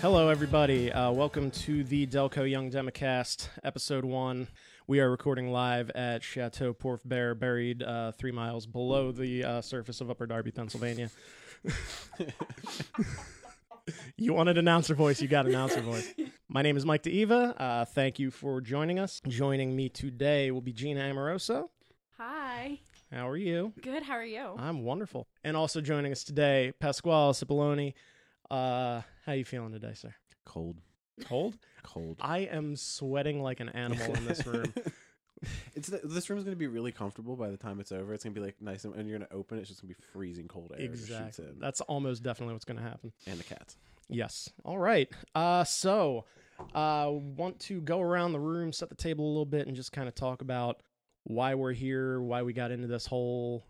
[0.00, 0.90] Hello, everybody.
[0.90, 4.48] Uh, welcome to the Delco Young Democast, episode one.
[4.86, 9.60] We are recording live at Chateau Porf Bear, buried uh, three miles below the uh,
[9.60, 11.10] surface of Upper Darby, Pennsylvania.
[14.16, 16.14] you wanted announcer voice, you got announcer voice.
[16.48, 17.60] My name is Mike DeEva.
[17.60, 19.20] Uh, thank you for joining us.
[19.28, 21.68] Joining me today will be Gina Amoroso.
[22.16, 22.80] Hi.
[23.12, 23.74] How are you?
[23.82, 24.04] Good.
[24.04, 24.54] How are you?
[24.56, 25.28] I'm wonderful.
[25.44, 27.92] And also joining us today, Pasquale Cipollone.
[28.50, 30.12] Uh, how you feeling today, sir?
[30.44, 30.80] Cold.
[31.24, 31.56] Cold?
[31.84, 32.16] Cold.
[32.20, 34.74] I am sweating like an animal in this room.
[35.76, 38.12] it's the, this room's gonna be really comfortable by the time it's over.
[38.12, 39.60] It's gonna be like nice, and, and you're gonna open it.
[39.60, 40.78] It's just gonna be freezing cold air.
[40.88, 41.44] that shoots exactly.
[41.44, 41.60] in.
[41.60, 43.12] That's almost definitely what's going to happen.
[43.28, 43.76] and the cats.
[44.08, 44.50] Yes.
[44.64, 45.08] All right.
[45.32, 46.24] Uh, so,
[46.74, 49.92] uh, want to go around the room, set the table a little bit, and just
[49.92, 50.82] kind of talk about
[51.22, 53.64] why we're here, why we got into this whole.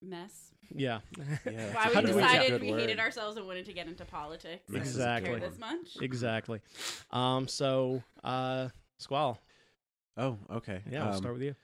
[0.00, 0.47] Mess.
[0.74, 1.00] Yeah.
[1.46, 1.72] Yeah.
[1.74, 2.80] Why we do we- decided we word.
[2.80, 4.62] hated ourselves and wanted to get into politics.
[4.72, 5.30] Exactly.
[5.30, 5.96] Care this much.
[6.00, 6.60] exactly.
[7.10, 7.48] Um.
[7.48, 9.40] So, uh, Squall.
[10.16, 10.82] Oh, okay.
[10.90, 11.04] Yeah.
[11.04, 11.54] We'll Um, start with you.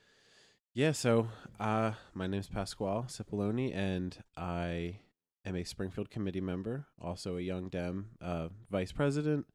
[0.73, 0.93] Yeah.
[0.93, 1.29] So,
[1.61, 4.99] uh, my name's Pasquale Cipollone, and I
[5.45, 9.47] am a Springfield committee member, also a Young Dem uh, vice president,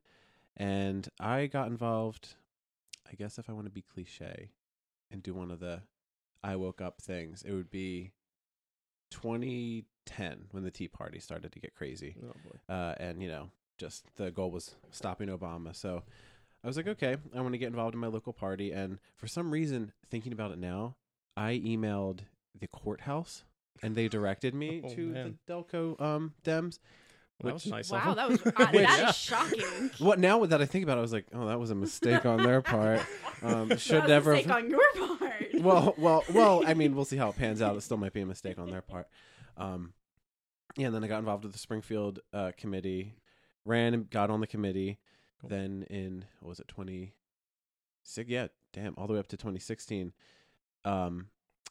[0.58, 2.36] and I got involved.
[3.11, 4.52] I guess if I want to be cliche,
[5.09, 5.81] and do one of the
[6.44, 8.11] I woke up things, it would be
[9.12, 12.16] 2010 when the Tea Party started to get crazy.
[12.24, 12.74] Oh boy.
[12.74, 15.76] uh, and you know, just the goal was stopping Obama.
[15.76, 16.04] So
[16.64, 18.72] I was like, okay, I want to get involved in my local party.
[18.72, 20.96] And for some reason, thinking about it now,
[21.38, 22.20] I emailed
[22.60, 23.44] the courthouse,
[23.82, 25.40] and they directed me Oh, to man.
[25.48, 26.80] the Delco um, Dems.
[27.44, 27.92] That was nice.
[27.92, 29.92] of Wow, that was uh, Which- that is shocking.
[30.00, 32.26] What now that I think about it, I was like, oh, that was a mistake
[32.26, 33.02] on their part.
[33.42, 35.34] Um, should that was never a have- mistake on your part.
[35.62, 36.64] well, well, well.
[36.68, 37.76] I mean, we'll see how it pans out.
[37.78, 39.08] It still might be a mistake on their part.
[39.58, 39.94] Um,
[40.78, 43.16] yeah, and then I got involved with the Springfield uh, committee,
[43.66, 45.00] ran and got on the committee.
[45.42, 45.50] Cool.
[45.50, 47.13] Then in what was it twenty
[48.03, 48.30] six?
[48.30, 50.12] Yeah, damn, all the way up to twenty sixteen.
[50.86, 51.28] Um,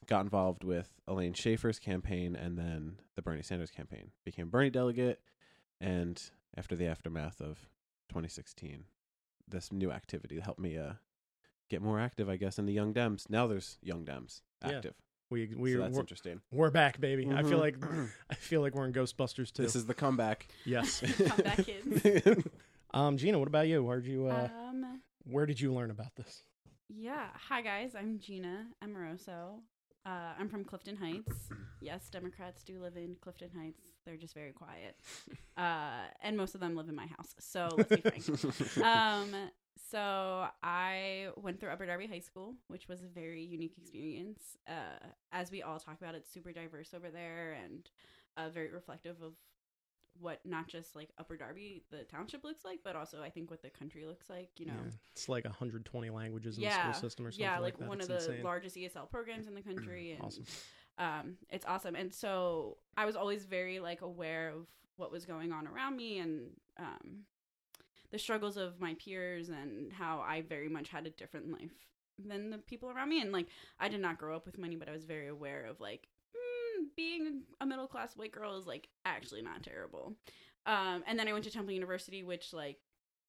[0.06, 4.10] got involved with Elaine Schaefer's campaign and then the Bernie Sanders campaign.
[4.24, 5.20] Became Bernie delegate,
[5.80, 6.20] and
[6.56, 7.68] after the aftermath of
[8.08, 8.84] twenty sixteen,
[9.46, 10.94] this new activity helped me uh
[11.70, 13.28] get more active, I guess, in the Young Dems.
[13.28, 14.76] Now there's Young Dems Yeah.
[14.76, 14.94] active.
[15.30, 16.40] we we so that's we're, interesting.
[16.50, 17.26] we're back, baby.
[17.30, 17.60] I feel Mhm.
[17.60, 17.76] like
[18.30, 19.62] I feel like we're in Ghostbusters too.
[19.62, 20.48] This is the comeback.
[20.64, 21.00] yes.
[21.28, 22.44] Comeback kids.
[22.94, 23.82] um, Gina, what about you?
[23.84, 25.00] Where did you uh, Um.
[25.24, 26.42] where did you learn about this?
[26.88, 27.28] Yeah.
[27.48, 27.94] Hi guys.
[27.94, 29.60] I'm Gina Amoroso.
[30.06, 31.50] Uh, I'm from Clifton Heights.
[31.80, 33.82] Yes, Democrats do live in Clifton Heights.
[34.04, 34.96] They're just very quiet.
[35.58, 37.34] Uh, and most of them live in my house.
[37.40, 38.22] So let's be frank.
[38.84, 39.34] um
[39.90, 45.04] so i went through upper darby high school which was a very unique experience uh
[45.32, 47.90] as we all talk about it's super diverse over there and
[48.36, 49.32] uh very reflective of
[50.20, 53.62] what not just like upper darby the township looks like but also i think what
[53.62, 54.90] the country looks like you know Yeah.
[55.12, 57.88] It's like 120 languages in the school system or something yeah like, like, that.
[57.88, 58.44] one It's of the insane.
[58.44, 60.44] largest esl programs in the country and Awesome.
[60.98, 61.94] um, it's awesome.
[61.94, 66.18] And so I was always very like aware of what was going on around me
[66.18, 67.20] and um,
[68.10, 71.70] the struggles of my peers and how I very much had a different life
[72.18, 73.20] than the people around me.
[73.20, 73.46] And like
[73.78, 76.08] I did not grow up with money, but I was very aware of like
[76.80, 80.14] mm, being a middle class white girl is like actually not terrible.
[80.66, 82.78] Um, and then I went to Temple University, which like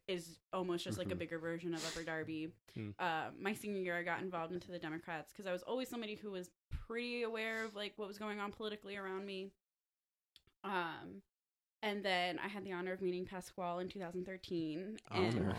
[0.08, 1.20] is almost just like a Mhm.
[1.20, 2.52] bigger version of Upper Darby.
[2.74, 2.90] Hmm.
[2.98, 6.16] Uh, my senior year, I got involved into the Democrats because I was always somebody
[6.16, 6.50] who was
[6.88, 9.52] pretty aware of like what was going on politically around me.
[10.64, 11.22] Um,
[11.82, 15.56] and then I had the honor of meeting Pasquale in 2013, and Honor.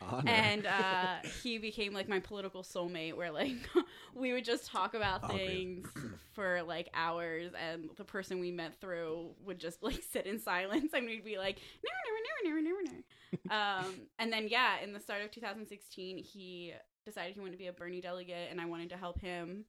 [0.00, 0.30] Honor.
[0.30, 3.52] and uh, he became like my political soulmate where like
[4.14, 5.88] we would just talk about Oh, things
[6.32, 10.92] for like hours and the person we met through would just like sit in silence
[10.94, 13.02] and we'd be like never never never never never
[13.50, 13.84] never.
[13.86, 16.72] Um and then yeah in the start of 2016 he
[17.04, 19.64] decided he wanted to be a bernie delegate and i wanted to help him.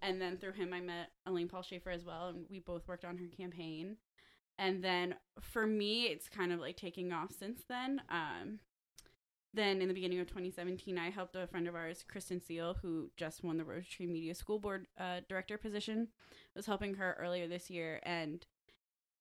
[0.00, 3.04] And then through him i met elaine paul schaefer as well and we both worked
[3.04, 3.96] on her campaign.
[4.58, 8.00] And then for me it's kind of like taking off since then.
[8.10, 8.60] Um
[9.54, 13.10] then in the beginning of 2017 i helped a friend of ours kristen seal who
[13.16, 16.08] just won the tree media school board uh, director position
[16.54, 18.44] I was helping her earlier this year and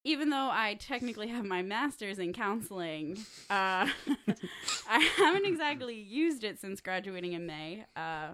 [0.04, 3.18] even though i technically have my master's in counseling
[3.50, 3.88] uh,
[4.90, 8.30] i haven't exactly used it since graduating in may uh,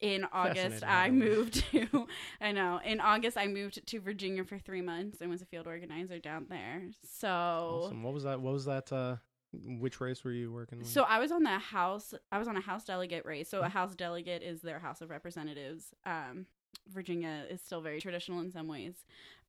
[0.00, 1.26] in august i by the way.
[1.26, 2.06] moved to
[2.40, 5.66] i know in august i moved to virginia for three months and was a field
[5.66, 8.02] organizer down there so Awesome.
[8.02, 8.40] What was that?
[8.40, 8.92] What was that?
[8.92, 9.16] Uh,
[9.52, 10.88] which race were you working with?
[10.88, 12.14] So I was on the house.
[12.32, 13.48] I was on a house delegate race.
[13.48, 15.94] So a house delegate is their House of Representatives.
[16.04, 16.46] Um,
[16.92, 18.94] Virginia is still very traditional in some ways,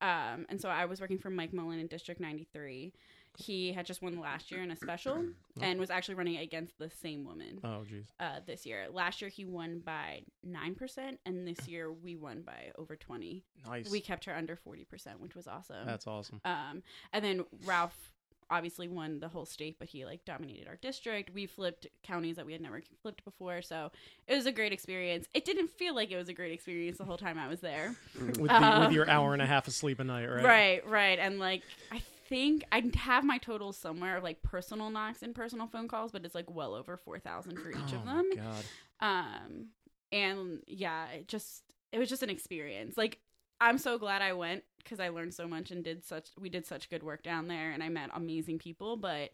[0.01, 2.93] um, and so I was working for Mike Mullin in District 93,
[3.37, 5.23] he had just won last year in a special
[5.61, 8.05] and was actually running against the same woman Oh, jeez.
[8.19, 8.87] uh, this year.
[8.91, 13.43] Last year he won by nine percent, and this year we won by over twenty.
[13.67, 13.91] Nice.
[13.91, 15.85] We kept her under forty percent, which was awesome.
[15.85, 16.41] That's awesome.
[16.45, 16.81] Um,
[17.13, 18.11] and then Ralph
[18.49, 21.31] obviously won the whole state, but he like dominated our district.
[21.33, 23.91] We flipped counties that we had never flipped before, so
[24.27, 25.27] it was a great experience.
[25.33, 27.95] It didn't feel like it was a great experience the whole time I was there.
[28.19, 30.43] With, the, Uh, with your hour and a half of sleep a night, right?
[30.43, 35.23] Right, right, and like I think I have my totals somewhere of like personal knocks
[35.23, 38.05] and personal phone calls, but it's like well over four thousand for each oh of
[38.05, 38.29] them.
[38.35, 38.63] God.
[38.99, 39.65] Um,
[40.11, 42.97] and yeah, it just it was just an experience.
[42.97, 43.19] Like
[43.59, 46.65] I'm so glad I went because I learned so much and did such we did
[46.65, 48.97] such good work down there, and I met amazing people.
[48.97, 49.31] But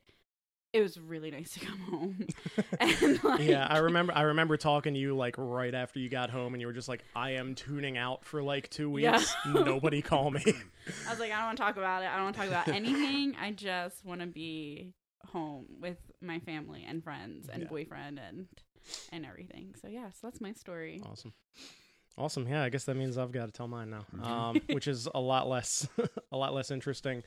[0.74, 2.28] it was really nice to come home.
[2.80, 4.14] and like, yeah, I remember.
[4.16, 6.90] I remember talking to you like right after you got home, and you were just
[6.90, 9.36] like, "I am tuning out for like two weeks.
[9.46, 9.54] Yeah.
[9.54, 10.44] Nobody call me."
[11.08, 12.08] I was like, I don't want to talk about it.
[12.08, 13.36] I don't want to talk about anything.
[13.40, 14.94] I just want to be
[15.28, 17.70] home with my family and friends and Yeah.
[17.70, 18.48] boyfriend and
[19.12, 19.76] and everything.
[19.82, 21.02] So yeah, so that's my story.
[21.06, 21.34] awesome,
[22.18, 22.48] awesome.
[22.48, 24.24] Yeah, I guess that means I've got to tell mine now, Mhm.
[24.26, 25.88] um, which is a lot less,
[26.32, 27.24] a lot less interesting.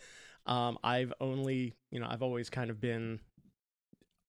[0.46, 3.20] Um, I've only, you know, I've always kind of been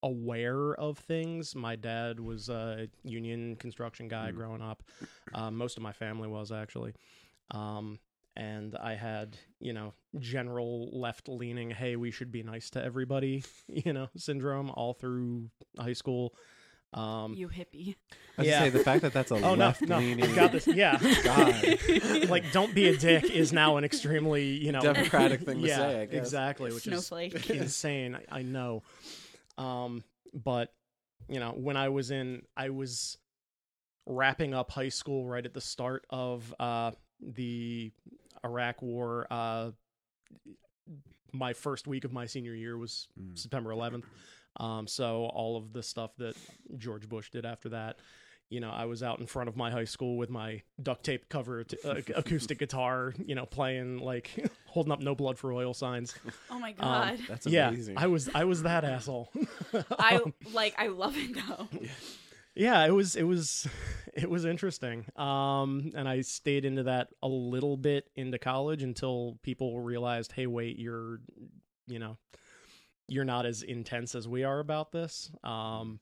[0.03, 1.55] aware of things.
[1.55, 4.35] My dad was a union construction guy Mm.
[4.35, 4.83] growing up.
[5.33, 6.93] Um, most of my family was actually.
[7.51, 7.99] Um,
[8.35, 13.43] and I had, you know, general left leaning, hey, we should be nice to everybody,
[13.67, 15.49] you know, syndrome all through
[15.79, 16.35] high school.
[16.93, 17.95] Um, You hippie.
[18.37, 18.59] I was Yeah.
[18.59, 20.67] say the fact that that's a oh, left no, leaning I've got this.
[20.67, 20.97] Yeah.
[21.23, 25.67] God like, don't be a dick is now an extremely, you know, democratic thing to
[25.67, 26.01] yeah, say.
[26.01, 26.15] I guess.
[26.15, 27.35] exactly, which Snowflake.
[27.35, 28.15] is insane.
[28.15, 28.83] I, I know.
[29.57, 30.03] Um,
[30.33, 30.73] but
[31.29, 33.17] you know, when I was in, I was
[34.05, 36.91] wrapping up high school right at the start of uh,
[37.21, 37.91] the
[38.45, 39.27] Iraq War.
[39.29, 39.71] Uh,
[41.33, 43.37] my first week of my senior year was Mm.
[43.37, 44.05] September 11th.
[44.59, 46.35] Um, so all of the stuff that
[46.77, 47.99] George Bush did after that,
[48.49, 51.27] you know, I was out in front of my high school with my duct tape
[51.29, 54.31] cover t- uh, acoustic guitar, you know, playing like
[54.67, 56.15] holding up no blood for oil signs.
[56.49, 57.19] Oh my god.
[57.27, 57.95] That's amazing.
[57.95, 58.01] yeah.
[58.03, 59.29] I was I was that asshole.
[59.99, 61.67] I Um, like I love it though.
[62.55, 63.67] yeah, it was it was
[64.15, 65.05] it was interesting.
[65.17, 70.47] Um, and I stayed into that a little bit into college until people realized, hey,
[70.47, 71.19] wait, you're,
[71.85, 72.17] you know,
[73.07, 75.31] you're not as intense as we are about this.
[75.43, 75.99] Um,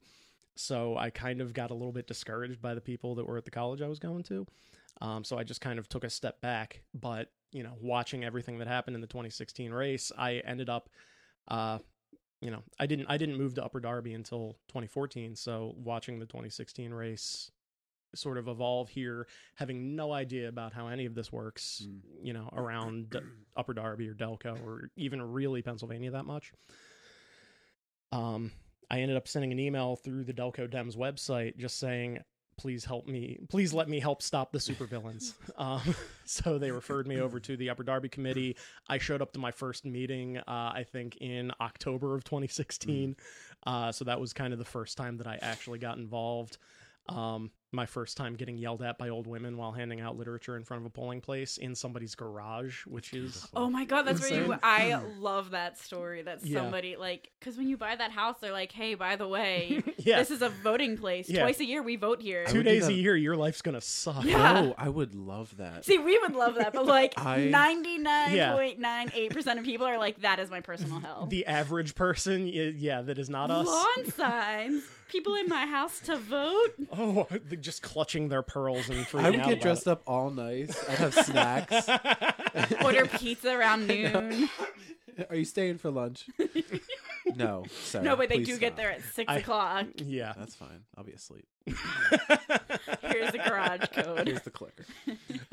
[0.56, 3.44] so I kind of got a little bit discouraged by the people that were at
[3.44, 4.46] the college I was going to.
[5.00, 6.82] Um, so I just kind of took a step back.
[6.94, 10.88] But you know, watching everything that happened in the 2016 race, I ended up,
[11.48, 11.78] uh,
[12.40, 15.36] you know, I didn't I didn't move to Upper Darby until 2014.
[15.36, 17.50] So watching the 2016 race
[18.14, 19.26] sort of evolve here,
[19.56, 22.00] having no idea about how any of this works, Mm.
[22.22, 23.14] you know, around
[23.56, 26.52] Upper Darby or Delco or even really Pennsylvania that much.
[28.16, 28.52] Um,
[28.90, 32.20] I ended up sending an email through the Delco Dems website just saying,
[32.56, 35.34] please help me, please let me help stop the supervillains.
[35.58, 38.56] um, so they referred me over to the Upper Darby committee.
[38.88, 43.16] I showed up to my first meeting, uh, I think in October of 2016.
[43.66, 46.56] Uh, so that was kind of the first time that I actually got involved.
[47.08, 50.64] Um, my first time getting yelled at by old women while handing out literature in
[50.64, 54.44] front of a polling place in somebody's garage, which is Oh my god, that's where
[54.44, 54.54] you.
[54.62, 56.22] I love that story.
[56.22, 56.60] That Yeah.
[56.60, 60.18] somebody like because when you buy that house, they're like, "Hey, by the way, yeah,
[60.18, 61.28] this is a voting place.
[61.28, 61.42] Yeah.
[61.42, 64.24] Twice a year we vote here." Two days a year, your life's gonna suck.
[64.24, 64.52] Yeah.
[64.52, 65.84] No, I would love that.
[65.84, 69.86] See, we would love that, but like ninety nine point nine eight percent of people
[69.86, 73.66] are like, "That is my personal hell." The average person, yeah, that is not us.
[73.66, 74.84] Lawn signs.
[75.08, 76.72] People in my house to vote.
[76.92, 80.02] Oh, they're just clutching their pearls and freaking I would out get about dressed up
[80.06, 80.76] all nice.
[80.88, 81.88] I'd have snacks.
[82.84, 84.48] Order pizza around noon.
[85.30, 86.26] Are you staying for lunch?
[87.36, 88.04] no, sorry.
[88.04, 89.86] No, but they please do get there at six I- o'clock.
[89.96, 90.34] yeah.
[90.36, 90.82] That's fine.
[90.96, 91.46] I'll be asleep.
[91.66, 94.26] Here's the garage code.
[94.26, 94.84] Here's the clicker.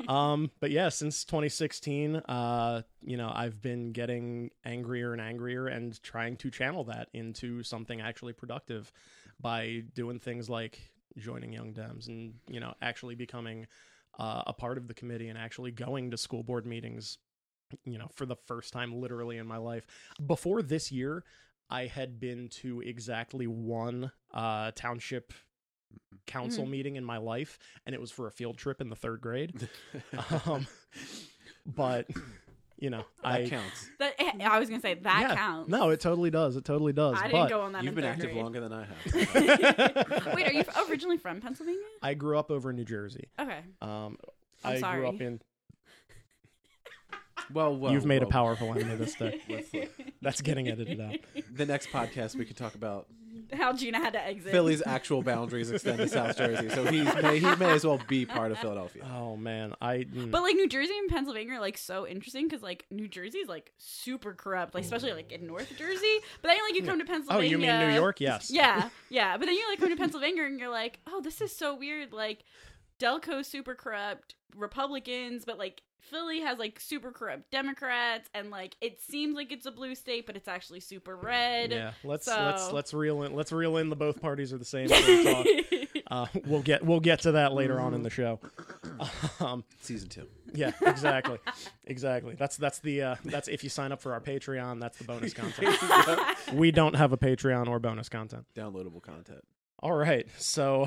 [0.06, 6.00] um, but yeah, since 2016, uh, you know, I've been getting angrier and angrier and
[6.02, 8.92] trying to channel that into something actually productive
[9.40, 10.78] by doing things like
[11.18, 13.66] joining Young Dems and you know actually becoming
[14.18, 17.18] uh, a part of the committee and actually going to school board meetings.
[17.84, 19.86] You know, for the first time, literally in my life.
[20.24, 21.24] Before this year,
[21.70, 25.32] I had been to exactly one uh, township
[26.26, 29.20] council meeting in my life, and it was for a field trip in the third
[29.20, 29.68] grade.
[30.46, 30.66] um,
[31.66, 32.06] but
[32.78, 33.88] you know, that I counts.
[33.98, 34.14] That,
[34.44, 35.70] I was gonna say that yeah, counts.
[35.70, 36.56] No, it totally does.
[36.56, 37.16] It totally does.
[37.20, 37.84] I didn't go on that.
[37.84, 38.42] You've been active grade.
[38.42, 40.26] longer than I have.
[40.34, 41.80] Wait, are you originally from Pennsylvania?
[42.02, 43.28] I grew up over in New Jersey.
[43.38, 43.60] Okay.
[43.80, 44.18] Um,
[44.64, 45.00] I'm I sorry.
[45.00, 45.40] grew up in.
[47.52, 49.40] Well, well You've made a well, powerful enemy this day.
[50.22, 51.16] That's getting edited out.
[51.52, 53.06] The next podcast we could talk about
[53.52, 54.52] How Gina had to exit.
[54.52, 58.24] Philly's actual boundaries extend to South Jersey, so he may he may as well be
[58.26, 59.04] part of Philadelphia.
[59.14, 59.98] Oh man, I.
[59.98, 63.48] mm, But like New Jersey and Pennsylvania are like so interesting because like New Jersey's
[63.48, 66.18] like super corrupt, like especially like in North Jersey.
[66.42, 67.46] But then like you come to Pennsylvania.
[67.48, 68.20] oh, you mean New York?
[68.20, 68.50] Yes.
[68.50, 69.36] Yeah, yeah.
[69.36, 72.12] But then you like come to Pennsylvania and you're like, oh, this is so weird.
[72.12, 72.44] Like
[73.00, 79.00] Delco's super corrupt, Republicans, but like Philly has like super corrupt Democrats, and like it
[79.00, 81.72] seems like it's a blue state, but it's actually super red.
[81.72, 81.92] Yeah.
[82.04, 84.88] Let's So- let's let's reel in let's reel in the both parties are the same.
[84.88, 85.46] talk.
[86.10, 88.38] Uh, we'll get we'll get to that later on in the show.
[89.40, 91.38] Um, Season two, yeah, exactly,
[91.84, 92.36] exactly.
[92.38, 95.32] That's that's the uh, that's if you sign up for our Patreon, that's the bonus
[95.34, 95.76] content.
[96.54, 98.46] we don't have a Patreon or bonus content.
[98.54, 99.40] downloadable content.
[99.80, 100.86] All right, so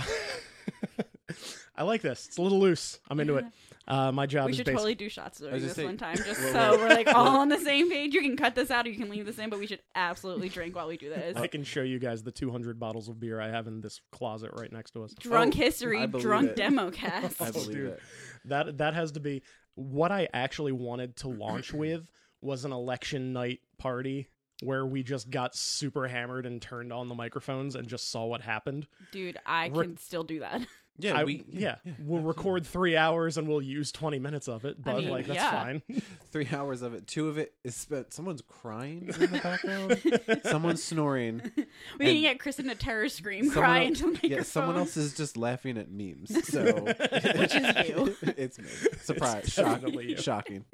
[1.77, 2.25] I like this.
[2.27, 2.99] It's a little loose.
[3.09, 3.45] I'm into it.
[3.87, 6.15] Uh, my job we is should basically totally do shots during this say- one time,
[6.25, 8.13] just Well, so well- we're like all on the same page.
[8.13, 10.49] You can cut this out, or you can leave this in, but we should absolutely
[10.49, 11.37] drink while we do this.
[11.37, 14.51] I can show you guys the 200 bottles of beer I have in this closet
[14.55, 15.13] right next to us.
[15.19, 16.55] Drunk Oh, history, drunk it.
[16.57, 17.41] demo cast.
[17.41, 17.85] I believe dude.
[17.91, 17.99] it.
[18.45, 19.43] That that has to be
[19.75, 22.09] what I actually wanted to launch with
[22.41, 24.27] was an election night party
[24.63, 28.41] where we just got super hammered and turned on the microphones and just saw what
[28.41, 28.87] happened.
[29.11, 30.61] Dude, I Re- can still do that.
[30.99, 34.81] Yeah, I- we yeah, we'll record three hours and we'll use 20 minutes of it,
[34.83, 35.51] but mean, like that's yeah.
[35.63, 35.81] fine.
[36.31, 37.05] three hours of it.
[37.05, 38.13] Two of it is spent.
[38.13, 40.41] Someone's crying in the background.
[40.43, 41.41] Someone's snoring.
[41.99, 44.31] We can And get Kristen to terror scream, Someone cry el- into microphone.
[44.31, 46.31] Yeah, someone else is just laughing at memes.
[46.47, 48.15] So Which is you.
[48.21, 48.67] it's me.
[49.01, 49.43] Surprise!
[49.45, 50.17] It's Shock- you.
[50.17, 50.65] Shocking.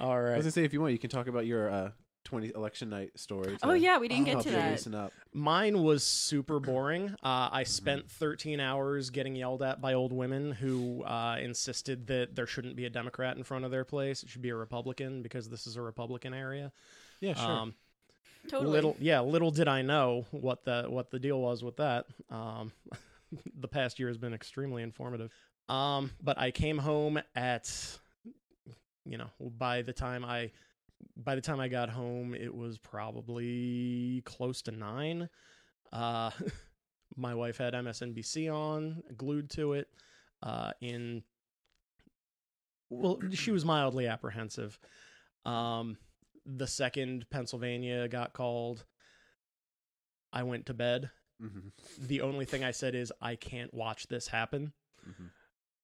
[0.00, 1.90] All I was gonna say if you want, you can talk about your uh,
[2.28, 3.56] twenty election night story.
[3.56, 4.70] to Oh yeah, we didn't get help to you that.
[4.72, 5.12] loosen up.
[5.32, 7.08] Mine was super boring.
[7.22, 12.36] Uh, I spent 13 hours getting yelled at by old women who uh, insisted that
[12.36, 14.22] there shouldn't be a Democrat in front of their place.
[14.22, 16.70] It should be a Republican because this is a Republican area.
[17.20, 17.50] Yeah, sure.
[17.50, 17.74] Um,
[18.46, 18.72] Totally.
[18.72, 22.06] Little, yeah, little did I know what the what the deal was with that.
[22.30, 22.72] Um,
[23.58, 25.30] the past year has been extremely informative.
[25.68, 27.70] Um, but I came home at,
[29.04, 30.50] you know, by the time I,
[31.16, 35.28] by the time I got home, it was probably close to nine.
[35.92, 36.30] Uh,
[37.16, 39.88] my wife had MSNBC on, glued to it.
[40.42, 41.22] Uh, in,
[42.90, 44.78] well, she was mildly apprehensive.
[45.44, 45.96] Um,
[46.46, 48.84] the second Pennsylvania got called,
[50.32, 51.10] I went to bed.
[51.42, 54.72] Mhm, The only thing I said is, I can't watch this happen.
[55.08, 55.30] mhm.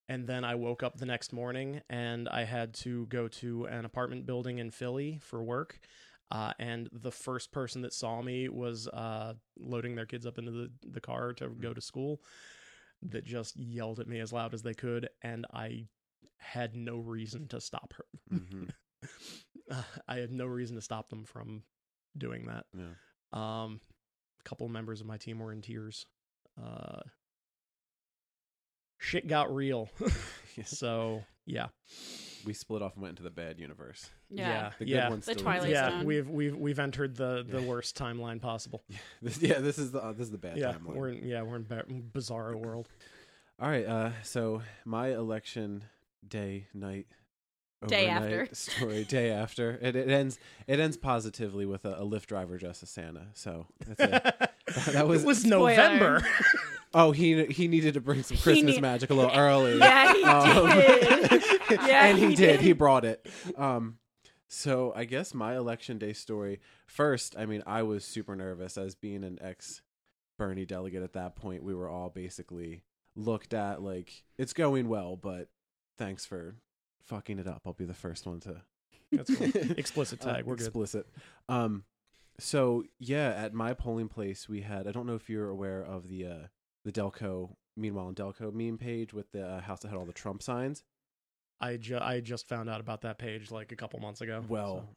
[0.08, 3.84] And then I woke up the next morning and I had to go to an
[3.84, 5.78] apartment building in Philly for work.
[6.30, 10.50] Uh, and the first person that saw me was uh, loading their kids up into
[10.50, 12.20] the, the car to go to school
[13.02, 15.08] that just yelled at me as loud as they could.
[15.22, 15.86] And I
[16.38, 18.04] had no reason to stop her.
[18.38, 18.70] Mhm.
[19.70, 21.62] Uh, I had no reason to stop them from
[22.16, 22.66] doing that.
[22.76, 22.92] Yeah.
[23.32, 23.80] Um,
[24.40, 26.04] a couple members of my team were in tears.
[29.04, 29.88] Shit got real.
[30.66, 31.66] So yeah,
[32.46, 34.08] We split off and went into the bad universe.
[34.30, 34.70] yeah.
[34.78, 35.82] The yeah, good ones The still Twilight exist.
[35.82, 35.88] yeah.
[35.88, 36.04] Stone.
[36.06, 38.84] We've we've we've entered the the worst timeline possible.
[39.20, 40.94] This, yeah, this is the uh, this is the bad yeah, timeline.
[40.94, 42.88] we're in, yeah we're in ba- bizarro world.
[43.60, 45.82] All right, uh, so my election
[46.26, 47.08] day, night,
[47.88, 48.48] Day after.
[48.52, 49.78] story, day after.
[49.82, 50.38] It, it ends.
[50.68, 53.26] It ends positively with a, a Lyft driver dressed as Santa.
[53.34, 54.48] So that's a,
[54.92, 56.22] that was- it was November.
[56.94, 59.78] Oh, he he needed to bring some Christmas need- magic a little early.
[59.78, 61.42] Yeah, he Um, did.
[61.70, 62.46] Yeah, and he, he did.
[62.58, 62.60] did.
[62.60, 63.26] He brought it.
[63.56, 63.98] Um,
[64.48, 66.60] so I guess my election day story.
[66.86, 69.82] First, I mean, I was super nervous as being an ex
[70.38, 71.62] Bernie delegate at that point.
[71.64, 72.82] We were all basically
[73.16, 75.48] looked at like it's going well, but
[75.98, 76.56] thanks for
[77.06, 77.62] fucking it up.
[77.66, 78.62] I'll be the first one to
[79.12, 79.48] That's cool.
[79.78, 80.44] Explicit uh, tag.
[80.44, 80.66] We're good.
[80.66, 81.06] explicit.
[81.48, 81.84] Um,
[82.38, 84.86] so yeah, at my polling place, we had.
[84.86, 86.38] I don't know if you're aware of the uh,
[86.84, 87.56] the Delco.
[87.76, 90.84] Meanwhile, in Delco meme page with the uh, house that had all the Trump signs.
[91.60, 94.44] I ju- I just found out about that page like a couple months ago.
[94.46, 94.88] Well,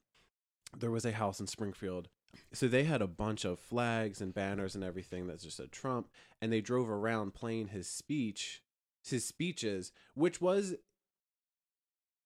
[0.77, 2.09] there was a house in Springfield.
[2.53, 6.09] So they had a bunch of flags and banners and everything that just said Trump,
[6.41, 8.61] and they drove around playing his speech,
[9.03, 10.75] his speeches, which was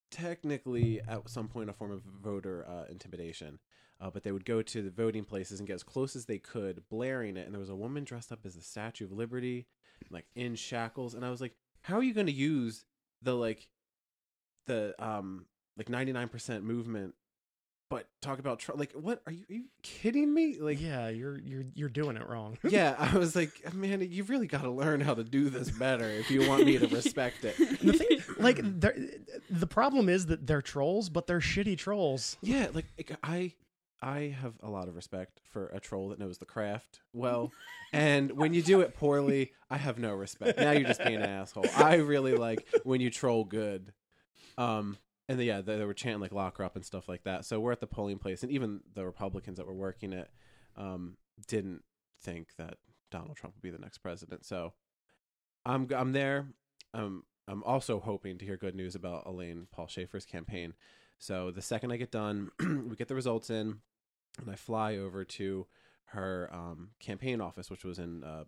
[0.10, 3.60] technically at some point a form of voter uh, intimidation.
[4.01, 6.39] Uh, but they would go to the voting places and get as close as they
[6.39, 7.46] could, blaring it.
[7.46, 9.67] And there was a woman dressed up as the Statue of Liberty,
[10.10, 11.13] like in shackles.
[11.13, 12.86] And I was like, "How are you going to use
[13.22, 13.67] the like,
[14.65, 15.46] the um,
[15.77, 17.13] like ninety nine percent movement
[17.91, 18.79] but talk about Trump.
[18.79, 20.58] Like, what are you, are you kidding me?
[20.58, 22.58] Like, yeah, you're you're you're doing it wrong.
[22.63, 26.08] yeah, I was like, man, you've really got to learn how to do this better
[26.08, 27.58] if you want me to respect it.
[27.58, 32.38] the thing, like, the problem is that they're trolls, but they're shitty trolls.
[32.41, 33.51] Yeah, like like, I
[34.01, 37.51] I have a lot of respect for a troll that knows the craft well.
[37.93, 40.58] And when you do it poorly, I have no respect.
[40.58, 41.65] Now you're just being an asshole.
[41.75, 43.91] I really like when you troll good.
[44.58, 47.24] Um and then, yeah, they, they were chanting like lock her up and stuff like
[47.25, 47.43] that.
[47.43, 50.31] So we're at the polling place and even the Republicans that were working it
[50.77, 51.17] um
[51.48, 51.84] didn't
[52.22, 52.75] think that
[53.12, 54.46] Donald Trump would be the next president.
[54.46, 54.72] So
[55.65, 56.48] I'm I'm there.
[56.93, 60.75] Um I'm also hoping to hear good news about Elaine Paul Schaefer's campaign.
[61.17, 62.51] So the second I get done,
[62.89, 63.81] we get the results in,
[64.40, 65.68] and I fly over to
[66.06, 68.44] her um, campaign office, which was in uh,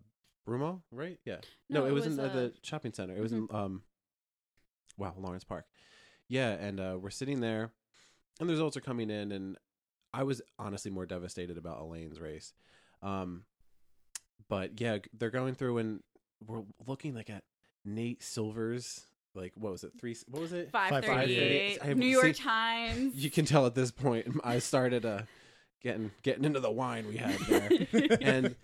[0.48, 1.20] Broomall, right?
[1.26, 1.38] Yeah.
[1.70, 3.16] No, No, it, it was, was, in uh, uh, the shopping center.
[3.16, 3.84] It was in um,
[4.98, 5.66] wow, Lawrence Park.
[6.28, 7.72] Yeah, and uh, we're sitting there,
[8.40, 9.58] and the results are coming in, and
[10.14, 12.54] I was honestly more devastated about Elaine's race.
[13.02, 13.44] Um,
[14.50, 16.02] but yeah, they're going through, and
[16.46, 17.44] we're looking like at
[17.86, 19.06] Nate Silver's.
[19.36, 19.94] Like what was it?
[20.00, 20.16] Three?
[20.28, 20.70] What was it?
[20.72, 21.36] Five thirty
[21.80, 21.96] 5:38.
[21.96, 23.16] New York Times.
[23.16, 25.24] you can tell at this point I started uh
[25.84, 27.70] getting getting into the wine we had there.
[28.22, 28.56] and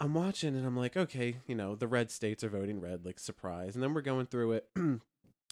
[0.00, 3.20] I'm watching and I'm like, okay, you know, the red states are voting red, like
[3.20, 3.74] surprise.
[3.74, 5.00] And then we're going through it and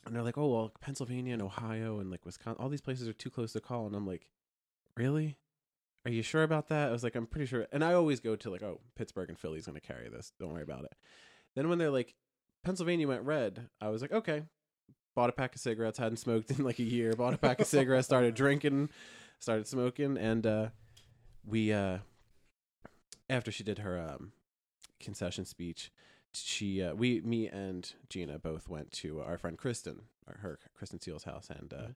[0.06, 3.30] they're like, oh well, Pennsylvania and Ohio and like Wisconsin, all these places are too
[3.30, 3.86] close to call.
[3.86, 4.26] And I'm like,
[4.96, 5.36] really?
[6.06, 6.88] Are you sure about that?
[6.88, 7.66] I was like, I'm pretty sure.
[7.72, 10.32] And I always go to like, oh, Pittsburgh and Philly's going to carry this.
[10.40, 10.94] Don't worry about it.
[11.54, 12.14] Then when they're like,
[12.64, 14.44] Pennsylvania went red, I was like, okay.
[15.14, 17.12] Bought a pack of cigarettes, hadn't smoked in like a year.
[17.14, 18.88] Bought a pack of cigarettes, started drinking,
[19.38, 20.68] started smoking, and uh,
[21.44, 21.98] we uh,
[23.28, 24.32] after she did her um,
[25.00, 25.92] concession speech,
[26.32, 31.00] she uh, we me and Gina both went to our friend Kristen, or her Kristen
[31.00, 31.88] Seal's house, and uh,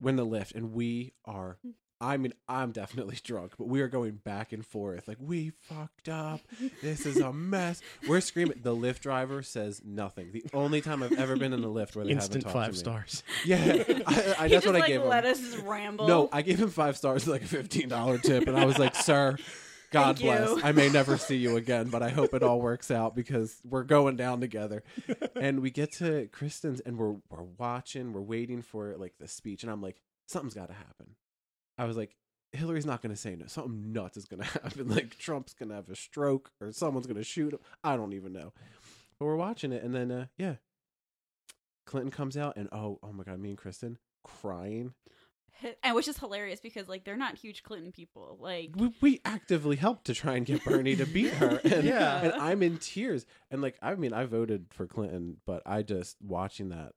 [0.00, 1.58] we're in the Lyft, and we are.
[2.02, 6.08] I mean, I'm definitely drunk, but we are going back and forth like we fucked
[6.08, 6.40] up.
[6.82, 7.80] This is a mess.
[8.08, 8.58] We're screaming.
[8.62, 10.32] The Lyft driver says nothing.
[10.32, 12.66] The only time I've ever been in a Lyft where they Instant haven't talked five
[12.66, 12.78] to me.
[12.78, 13.22] stars.
[13.44, 13.56] Yeah,
[14.06, 15.08] I, I, that's just what I like gave him.
[15.08, 16.08] let us ramble.
[16.08, 18.94] No, I gave him five stars, like a fifteen dollar tip, and I was like,
[18.96, 19.36] "Sir,
[19.92, 20.48] God Thank bless.
[20.48, 20.60] you.
[20.64, 23.84] I may never see you again, but I hope it all works out because we're
[23.84, 24.82] going down together."
[25.36, 29.62] And we get to Kristen's, and we're we're watching, we're waiting for like the speech,
[29.62, 31.14] and I'm like, "Something's got to happen."
[31.82, 32.14] I was like,
[32.52, 33.46] "Hillary's not going to say no.
[33.46, 34.88] Something nuts is going to happen.
[34.88, 37.60] Like Trump's going to have a stroke, or someone's going to shoot him.
[37.82, 38.52] I don't even know."
[39.18, 40.54] But we're watching it, and then uh, yeah,
[41.86, 44.94] Clinton comes out, and oh, oh my God, me and Kristen crying.
[45.82, 48.36] and which is hilarious because like they're not huge Clinton people.
[48.40, 51.60] Like we, we actively helped to try and get Bernie to beat her.
[51.64, 52.20] And, Yeah.
[52.22, 53.26] and I'm in tears.
[53.50, 56.92] And like, I mean, I voted for Clinton, but I just watching that.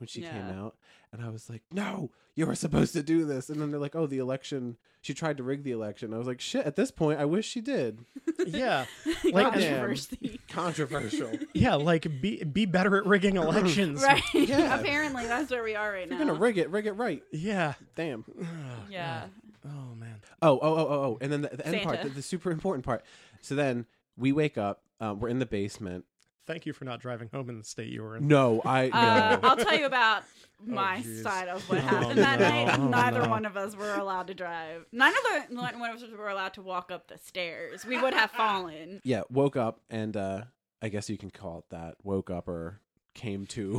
[0.00, 0.76] My god, when she came out,
[1.12, 3.50] and I was like, no, you were supposed to do this.
[3.50, 4.76] And then they're like, oh, the election.
[5.02, 6.12] She tried to rig the election.
[6.14, 6.66] I was like, shit.
[6.66, 8.04] At this point, I wish she did.
[8.46, 8.84] Yeah,
[9.24, 10.40] Like, controversy.
[10.48, 11.30] Controversial.
[11.54, 14.02] yeah, like be be better at rigging elections.
[14.02, 14.22] right.
[14.34, 14.78] Yeah.
[14.78, 17.22] Apparently that's where we are right If you're gonna rig it, rig it right.
[17.32, 17.74] Yeah.
[17.94, 18.24] Damn.
[18.40, 18.46] Oh,
[18.90, 19.22] yeah.
[19.62, 19.72] God.
[19.74, 20.16] Oh man.
[20.42, 21.18] Oh, oh, oh, oh, oh.
[21.20, 23.04] And then the, the end part, the, the super important part.
[23.40, 23.86] So then
[24.16, 24.82] we wake up.
[25.00, 26.04] Um, we're in the basement.
[26.50, 28.26] Thank you for not driving home in the state you were in.
[28.28, 29.48] No, I Uh, no.
[29.48, 30.24] I'll tell you about
[30.66, 31.22] my jeez.
[31.22, 32.48] side of what Oh, happened that no.
[32.48, 32.78] night.
[32.78, 33.28] Oh, Neither no.
[33.28, 34.84] one of us were allowed to drive.
[34.92, 35.16] Neither
[35.50, 37.84] of one of us were allowed to walk up the stairs.
[37.86, 39.00] We would have fallen.
[39.04, 40.42] yeah, woke up and uh
[40.82, 41.96] I guess you can call it that.
[42.02, 42.80] Woke up or
[43.14, 43.74] came to.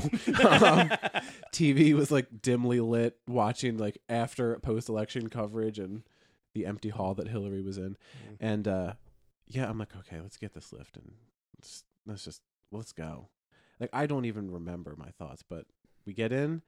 [0.49, 0.91] um,
[1.53, 6.03] TV was like dimly lit, watching like after post election coverage and
[6.53, 7.91] the empty hall that Hillary was in.
[7.91, 8.37] Mm.
[8.39, 8.93] And uh
[9.47, 11.13] yeah, I'm like, okay, let's get this Lyft and
[11.59, 13.29] let's, let's just let's go.
[13.79, 15.65] Like I don't even remember my thoughts, but
[16.05, 16.61] we get in.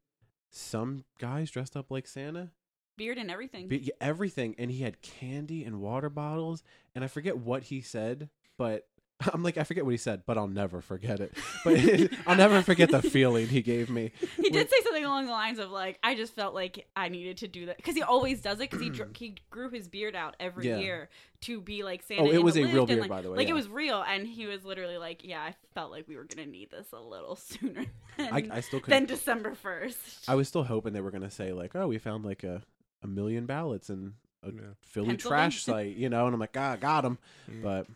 [0.49, 2.51] Some guys dressed up like Santa,
[2.97, 3.67] Beard and everything.
[3.67, 6.63] Be- everything, and he had candy and water bottles,
[6.93, 8.87] and I forget what he said, but
[9.33, 11.33] I'm like, I forget what he said, but I'll never forget it.
[11.63, 11.79] But
[12.27, 14.11] I'll never forget the feeling he gave me.
[14.41, 17.37] he did say something along the lines of like, "I just felt like I needed
[17.37, 20.15] to do that because he always does it because he dr- he grew his beard
[20.15, 20.77] out every Yeah.
[20.79, 21.09] year
[21.41, 22.23] to be like Santa.
[22.23, 23.53] Oh, it was a Lyft real and, beard, like, by the way, Like yeah.
[23.53, 26.47] it was real, and he was literally like, "Yeah, I felt like we were gonna
[26.47, 27.85] need this a little sooner
[28.17, 29.05] than, I, I still than couldn't.
[29.07, 30.29] December 1st.
[30.29, 32.61] I was still hoping they were gonna say like, oh, we found like a
[33.03, 34.61] a million ballots in a Yeah.
[34.81, 37.17] Philly trash site, you know, and I'm like, ah, got him.
[37.51, 37.61] Mm.
[37.61, 37.87] But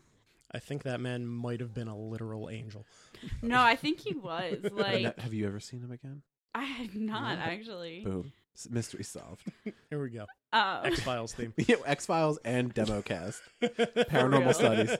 [0.52, 2.86] I think that man might have been a literal angel.
[3.42, 6.22] No, I think he was like have you ever seen him again?
[6.54, 7.42] I had not No.
[7.44, 8.00] actually.
[8.04, 8.32] Boom,
[8.70, 9.42] mystery solved.
[9.90, 10.26] Here we go.
[10.52, 11.52] Um, X Files theme.
[11.58, 13.40] yeah, X Files and Democast.
[13.62, 14.96] Paranormal studies.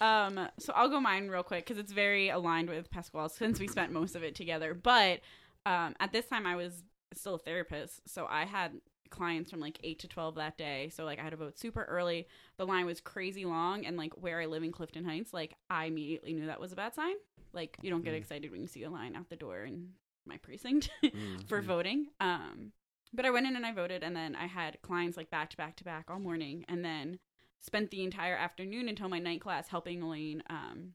[0.00, 3.68] Um, so I'll go mine real quick because it's very aligned with Pasquale's since we
[3.68, 4.74] spent most of it together.
[4.74, 5.20] But
[5.66, 6.82] um, at this time, I was
[7.14, 8.72] still a therapist, so I had
[9.12, 10.88] clients from like 8 to 12 that day.
[10.92, 12.26] So like I had to vote super early.
[12.56, 15.84] The line was crazy long and like where I live in Clifton Heights, like I
[15.84, 17.14] immediately knew that was a bad sign.
[17.52, 18.18] Like you don't get Mm.
[18.18, 19.90] excited when you see a line out the door in
[20.26, 21.64] my precinct Mm, for mm.
[21.66, 22.06] voting.
[22.18, 22.72] Um
[23.14, 25.56] but I went in and I voted and then I had clients like back to
[25.56, 27.18] back to back all morning and then
[27.60, 30.94] spent the entire afternoon until my night class helping Elaine um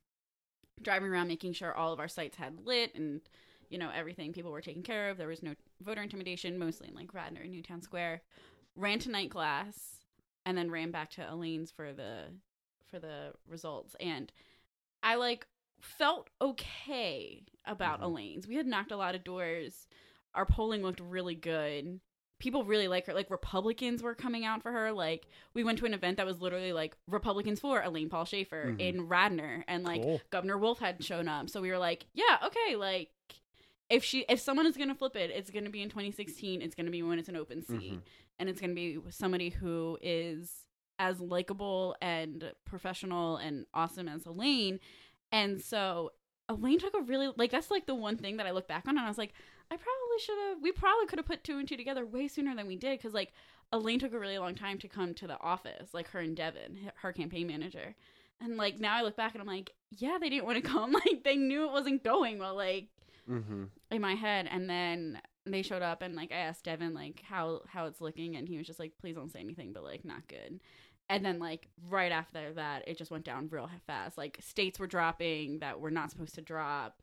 [0.82, 3.21] driving around making sure all of our sites had lit and
[3.69, 5.17] you know everything people were taken care of.
[5.17, 8.21] There was no voter intimidation mostly in like radnor and newtown square.
[8.75, 9.97] Ran to night class
[10.45, 12.25] and then ran back to elaine's for the
[12.89, 13.95] for the results.
[13.99, 14.32] And
[15.03, 15.45] i like
[15.82, 18.03] felt okay about Mhm.
[18.06, 18.47] elaine's.
[18.47, 19.88] We had knocked a lot of doors.
[20.34, 21.99] Our polling looked really good.
[22.39, 23.13] People really like her.
[23.13, 24.91] Like republicans were coming out for her.
[24.91, 28.71] Like we went to an event that was literally like republicans for elaine paul schaefer
[28.73, 28.80] Mhm.
[28.80, 29.65] in radnor.
[29.67, 30.21] And like Cool.
[30.30, 31.49] Governor Wolf had shown up.
[31.49, 33.10] So we were like, yeah, okay, like
[33.89, 36.62] if she if someone is going to flip it, it's going to be in 2016.
[36.62, 38.02] It's going to be when it's an open seat Mhm.
[38.39, 40.65] and it's going to be somebody who is
[41.00, 44.80] as likable and professional and awesome as Elaine.
[45.32, 46.12] And so
[46.50, 48.97] Elaine took a really like that's like the one thing that I look back on
[48.97, 49.34] and I was like,
[49.69, 52.56] I probably should have we probably could have put two and two together way sooner
[52.56, 53.32] than we did cuz like
[53.73, 56.91] Elaine took a really long time to come to the office, like her and Devin,
[56.95, 57.95] her campaign manager.
[58.39, 60.91] And like now I look back and I'm like, yeah, they didn't want to come.
[60.93, 62.88] Like they knew it wasn't going well, like
[63.30, 63.70] Mhm.
[63.92, 64.48] in my head.
[64.50, 68.36] And then they showed up and like I asked Devin like how how it's looking
[68.36, 70.60] and he was just like, please don't say anything, but like not good.
[71.10, 74.18] And then like right after that, it just went down real fast.
[74.18, 77.02] Like states were dropping that were not supposed to drop,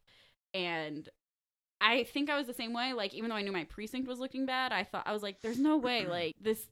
[0.53, 1.09] and
[1.81, 2.93] I think I was the same way.
[2.93, 5.41] Like even though I knew my precinct was looking bad, I thought I was like,
[5.41, 6.67] there's no way like this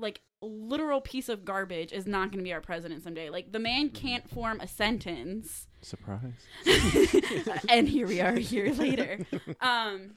[0.00, 3.28] like literal piece of garbage is not going to be our president someday.
[3.30, 5.66] Like the man can't form a sentence.
[5.82, 6.32] Surprise.
[7.68, 9.18] and here we are a year later.
[9.60, 10.12] Um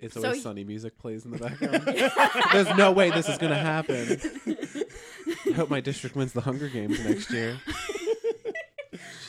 [0.00, 1.84] It's So always y- sunny music plays in the background.
[2.52, 4.20] There's no way this is gonna happen.
[5.46, 7.58] I hope my district wins the Hunger Games next year.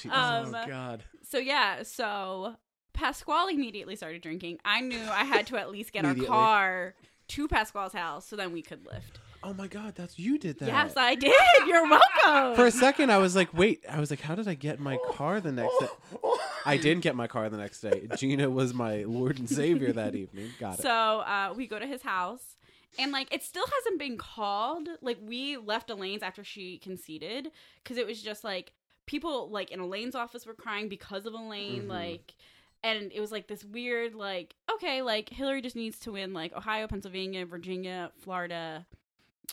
[0.02, 0.12] Jeez.
[0.12, 1.04] Um, oh God.
[1.30, 2.56] So yeah, so
[2.94, 4.60] Pasquale immediately started drinking.
[4.66, 6.96] I knew I had to at least get our car
[7.30, 9.20] to Pasquale's house so then we could lift.
[9.44, 10.68] Oh my god, that's you did that.
[10.68, 11.34] Yes, I did.
[11.68, 12.56] You're welcome.
[12.56, 13.84] For a second, I was like, wait.
[13.90, 15.88] I was like, how did I get my car the next day?
[16.66, 18.08] I didn't get my car the next day.
[18.18, 20.50] Gina was my Lord and Savior that evening.
[20.60, 20.82] Got it.
[20.82, 22.56] so uh, we go to his house.
[23.00, 24.88] And like it still hasn't been called.
[25.02, 27.50] Like we left Elaine's after she conceded
[27.84, 28.72] because it was just like
[29.08, 31.86] people like in Elaine's office were crying because of Elaine.
[31.86, 31.90] Mhm.
[31.90, 32.36] Like,
[32.84, 36.54] and it was like this weird like okay like Hillary just needs to win like
[36.56, 38.86] Ohio, Pennsylvania, Virginia, Florida,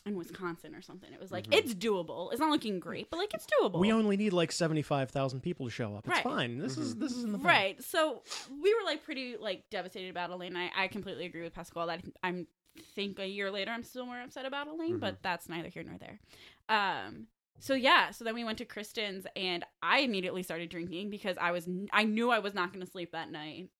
[0.07, 1.13] and Wisconsin or something.
[1.13, 1.59] It was like Mhm.
[1.59, 2.31] it's doable.
[2.33, 3.81] It's not looking great, but like it's doable.
[3.81, 6.07] We only need like seventy-five thousand people to show up.
[6.07, 6.23] It's Right.
[6.25, 6.59] fine.
[6.59, 7.01] This is Mhm.
[7.01, 7.47] this is in the bag.
[7.47, 7.83] Right.
[7.85, 10.57] So we were like pretty like devastated about Elaine.
[10.57, 12.47] I, I completely agree with Pascal that I'm
[12.95, 15.99] think a year later I'm still more upset about Elaine, but that's neither here nor
[15.99, 16.21] there.
[16.69, 17.27] Um
[17.59, 21.51] so yeah, so then we went to Kristen's and I immediately started drinking because I
[21.51, 23.69] was I knew I was not going to sleep that night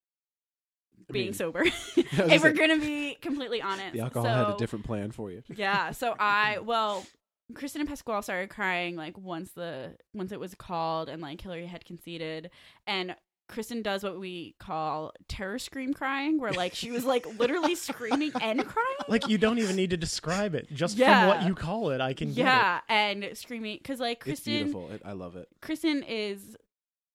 [1.11, 1.63] being mean, sober.
[1.95, 3.93] If we're say, going to be completely honest.
[3.93, 5.43] the alcohol so, had a different plan for you.
[5.55, 7.05] yeah so i well
[7.53, 11.65] kristen and pasquale started crying like once the once it was called and like hillary
[11.65, 12.49] had conceded
[12.87, 13.15] and
[13.49, 18.31] kristen does what we call terror scream crying where like she was like literally screaming
[18.41, 20.71] and crying Like you don't even need to describe it.
[20.71, 24.23] Just from what you call it, I can get yeah and screaming because like It's
[24.41, 24.89] kristen beautiful.
[24.91, 25.49] It, I love it.
[25.61, 26.55] kristen is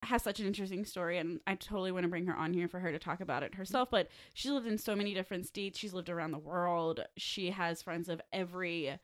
[0.07, 2.79] has such an interesting story and i totally want to bring her on here for
[2.79, 5.93] her to talk about it herself but she's lived in so many different states she's
[5.93, 8.97] lived around the world she has friends of every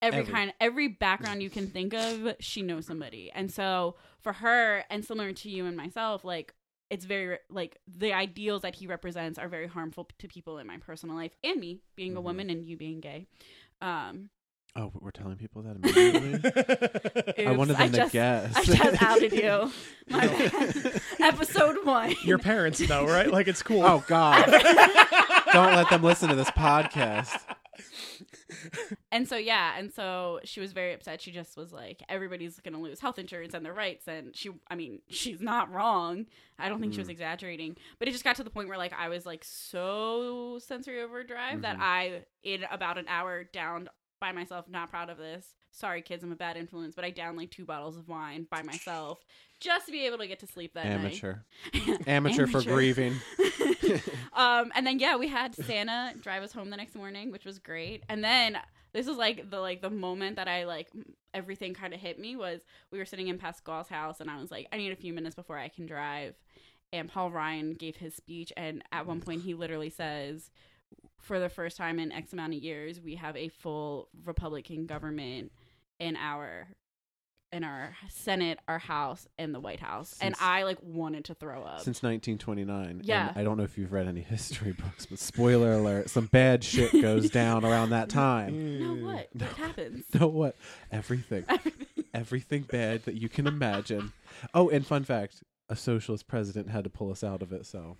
[0.00, 0.32] every, Every.
[0.32, 5.04] kind every background you can think of she knows somebody and so for her and
[5.04, 6.54] similar to you and myself like
[6.90, 10.76] it's very like the ideals that he represents are very harmful to people in my
[10.78, 12.24] personal life and me being a Mhm.
[12.24, 13.26] woman and you being gay
[13.82, 14.30] um
[14.76, 17.46] Oh, we're telling people that immediately.
[17.46, 18.54] I wanted them to just, guess.
[18.56, 19.72] I just outed you.
[20.08, 21.00] My bad.
[21.20, 22.14] Episode one.
[22.22, 23.28] Your parents know, right?
[23.30, 23.82] Like it's cool.
[23.82, 24.44] oh God!
[25.52, 27.40] Don't let them listen to this podcast.
[29.10, 31.20] And so yeah, and so she was very upset.
[31.22, 34.74] She just was like, everybody's gonna lose health insurance and their rights, and she, I
[34.76, 36.26] mean, she's not wrong.
[36.58, 37.12] I don't think she was Mm.
[37.12, 41.02] exaggerating, but it just got to the point where like I was like so sensory
[41.02, 41.82] overdrive that Mhm.
[41.82, 43.88] I, in about an hour, downed
[44.20, 44.68] by myself.
[44.68, 45.46] Not proud of this.
[45.70, 48.62] Sorry, kids, I'm a bad influence, but I downed like two bottles of wine by
[48.62, 49.24] myself
[49.60, 51.36] just to be able to get to sleep that Amateur.
[51.74, 51.88] night.
[51.88, 53.14] Amateur, Amateur for grieving.
[54.32, 57.58] um, and then yeah, we had Santa drive us home the next morning, which was
[57.58, 58.02] great.
[58.08, 58.58] And then
[58.92, 60.88] this is like the like the moment that I like
[61.34, 64.50] everything kind of hit me was we were sitting in Pascal's house, and I was
[64.50, 66.34] like, I need a few minutes before I can drive.
[66.90, 70.50] And Paul Ryan gave his speech, and at one point he literally says,
[71.20, 75.52] for the first time in X amount of years, we have a full Republican government
[75.98, 76.68] in our
[77.50, 80.18] in our Senate, our House, and the White House.
[80.20, 81.80] and I like wanted to throw up.
[81.80, 83.00] Since 1929.
[83.04, 83.30] Yeah.
[83.30, 86.62] And I don't know if you've read any history books, but spoiler alert: some bad
[86.62, 88.52] shit goes down around that time.
[88.52, 88.80] Mm.
[88.80, 89.28] no, what?
[89.32, 90.04] What happens?
[90.20, 90.56] No, what?
[90.92, 91.44] Everything.
[92.14, 94.12] Everything bad that you can imagine.
[94.52, 97.96] Oh, and fun fact: a socialist president had to pull us out of it, so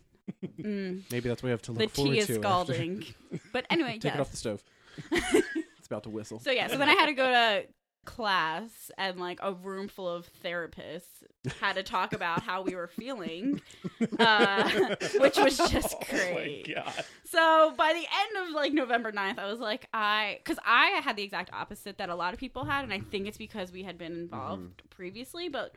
[0.59, 2.35] Mm, maybe that's what we have to the look forward tea is to.
[2.35, 3.05] scalding.
[3.53, 3.95] but anyway, yeah.
[3.95, 4.15] Take yes.
[4.17, 4.63] it off the stove.
[5.13, 6.41] it's about to whistle.
[6.41, 7.65] So yeah, so then I had to go to
[8.05, 11.23] class and like a room full of therapists
[11.61, 13.61] had to talk about how we were feeling,
[14.19, 16.67] uh, which was just Oh great.
[16.69, 17.05] my god.
[17.25, 21.17] So by the end of like November 9th, I was like, I, because I had
[21.17, 23.83] the exact opposite that a lot of people had, and I think it's because we
[23.83, 25.75] had been involved previously, but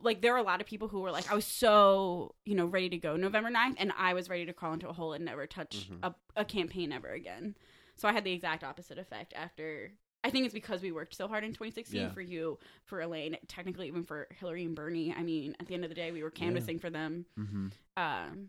[0.00, 2.66] like there were a lot of people who were like, I was so, you know,
[2.66, 5.24] ready to go November 9th, and I was ready to crawl into a hole and
[5.24, 5.98] never touch Mhm.
[6.02, 7.56] a, a campaign ever again.
[7.96, 9.92] So I had the exact opposite effect after.
[10.24, 12.10] I think it's because we worked so hard in 2016 Yeah.
[12.12, 15.14] for you, for Elaine, technically even for Hillary and Bernie.
[15.16, 17.26] I mean, at the end of the day, we were canvassing for them.
[17.38, 17.68] Mm-hmm.
[17.96, 18.48] Um,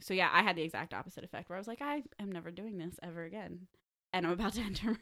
[0.00, 2.50] so yeah, I had the exact opposite effect where I was like, I am never
[2.50, 3.66] doing this ever again,
[4.12, 4.98] and I'm about to enter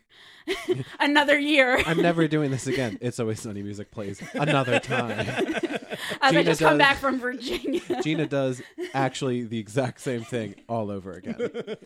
[1.00, 1.82] another year.
[1.86, 2.98] I'm never doing this again.
[3.00, 5.10] It's always sunny music plays another time.
[5.28, 7.80] As I Gina just come does- back from Virginia.
[8.02, 8.62] Gina does
[8.94, 11.76] actually the exact same thing all over again,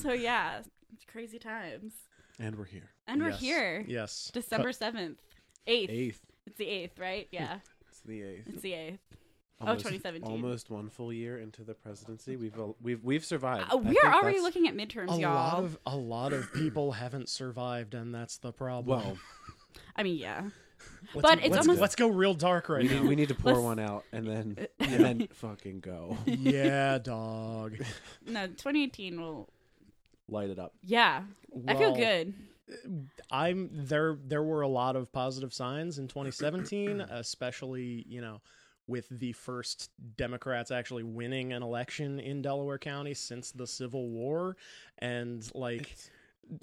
[0.00, 0.58] so yeah,
[0.92, 1.92] it's crazy times,
[2.38, 2.90] and we're here.
[3.06, 3.40] and we're Yes.
[3.40, 4.30] here, Yes.
[4.32, 5.18] December seventh,
[5.66, 5.90] eighth.
[5.90, 6.20] Eighth.
[6.46, 7.26] It's the eighth, right?
[7.32, 8.46] Yeah, It's the eighth.
[8.48, 9.00] it's the eighth.
[9.58, 10.30] Almost, 2017.
[10.30, 13.72] Almost one full year into the presidency, we've we've we've survived.
[13.72, 15.34] Uh, we think are already looking at midterms, a y'all.
[15.34, 18.98] lot of a lot of people haven't survived, and that's the problem.
[19.00, 19.18] Well,
[19.96, 20.42] I mean, yeah,
[21.14, 23.00] Let's- but it's let's, almost- let's go real dark right we now.
[23.00, 26.18] need, we need to pour Let's- one out and then and then fucking go.
[26.26, 27.76] yeah, dog.
[28.26, 29.48] no, 2018 will.
[30.28, 30.74] Light it up.
[30.82, 31.22] Yeah,
[31.68, 32.34] I feel good.
[33.30, 34.18] I'm there.
[34.26, 38.40] There were a lot of positive signs in 2017, especially you know
[38.86, 44.56] with the first Democrats actually winning an election in Delaware County since the Civil War,
[44.98, 45.94] and like.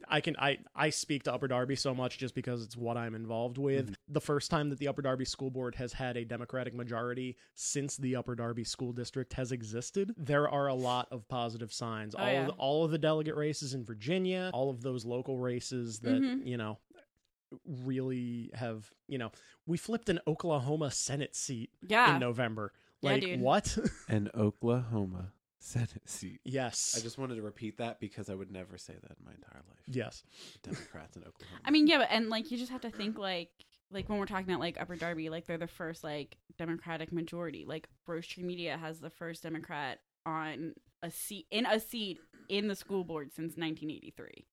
[0.08, 3.16] I can I I speak to Upper Darby so much just because it's what I'm
[3.16, 3.94] involved with.
[4.08, 7.98] The first time that the Upper Darby School Board has had a Democratic majority since
[7.98, 12.16] the Upper Darby School District has existed, there are a lot of positive signs.
[12.16, 12.40] Oh, all yeah.
[12.44, 16.22] of the, all of the delegate races in Virginia, all of those local races that
[16.22, 16.48] Mhm.
[16.48, 16.78] you know
[17.84, 19.32] really have you know
[19.66, 22.74] we flipped an Oklahoma Senate seat Yeah, in November.
[23.02, 23.42] Yeah, Like dude.
[23.42, 23.78] what?
[24.08, 26.40] An Oklahoma Senate seat.
[26.46, 26.96] yes.
[26.98, 29.62] I just wanted to repeat that because I would never say that in my entire
[29.70, 29.80] life.
[29.88, 30.24] yes.
[30.62, 31.60] Democrats in Oklahoma.
[31.66, 33.50] I mean, yeah, but and like you just have to think like
[33.92, 37.64] like when we're talking about like Upper Darby, like they're the first like Democratic majority.
[37.66, 42.68] Like Rose Tree Media has the first Democrat on a seat in a seat in
[42.68, 44.46] the school board since 1983.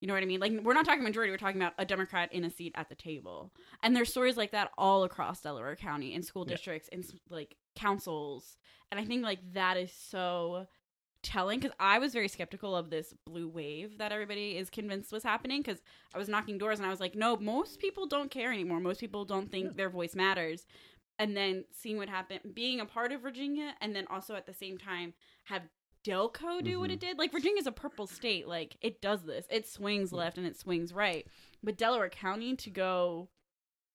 [0.00, 0.40] You know what I mean?
[0.40, 2.94] Like we're not talking majority, we're talking about a Democrat in a seat at the
[2.94, 3.52] table.
[3.82, 6.54] And there's stories like that all across Delaware County in school Yeah.
[6.54, 8.58] districts in like councils.
[8.90, 10.66] And I think like that is so
[11.24, 15.24] telling because I was very skeptical of this blue wave that everybody is convinced was
[15.24, 15.82] happening because
[16.14, 18.78] I was knocking doors and I was like, no, most people don't care anymore.
[18.78, 19.72] Most people don't think Yeah.
[19.76, 20.64] their voice matters.
[21.18, 24.54] And then seeing what happened, being a part of Virginia, and then also at the
[24.54, 25.12] same time
[25.46, 25.62] have
[26.04, 26.94] Delco do what Mhm.
[26.94, 27.18] it did.
[27.18, 28.46] Like Virginia's a purple state.
[28.48, 29.46] Like it does this.
[29.50, 31.26] It swings left and it swings right.
[31.62, 33.28] But Delaware County to go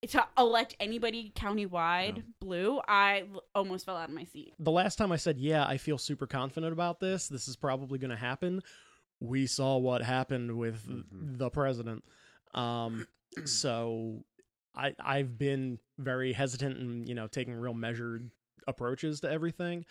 [0.09, 2.23] to elect anybody countywide Yeah.
[2.41, 4.53] blue, I l- almost fell out of my seat.
[4.59, 7.97] the last time I said, yeah, I feel super confident about this, this is probably
[7.99, 8.61] going to happen,
[9.21, 11.37] we saw what happened with Mhm.
[11.37, 12.03] the president.
[12.53, 13.07] Um,
[13.45, 14.25] so
[14.75, 18.29] I, I've been very hesitant and, you know, taking real measured
[18.67, 19.85] approaches to everything.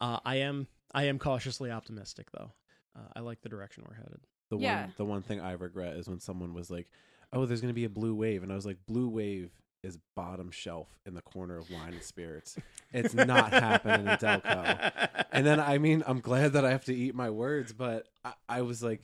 [0.00, 2.52] Uh, I am, I am cautiously optimistic though.
[2.96, 4.20] Uh, I like the direction we're headed.
[4.50, 4.82] the Yeah.
[4.82, 6.88] one the one thing I regret is when someone was like,
[7.32, 9.50] "Oh, there's going to be a blue wave," and I was like, "Blue wave
[9.82, 12.56] is bottom shelf in the corner of wine and spirits.
[12.92, 14.92] It's not happening in Delco."
[15.34, 18.34] And then I mean, I'm glad that I have to eat my words, but I,
[18.50, 19.00] I was like,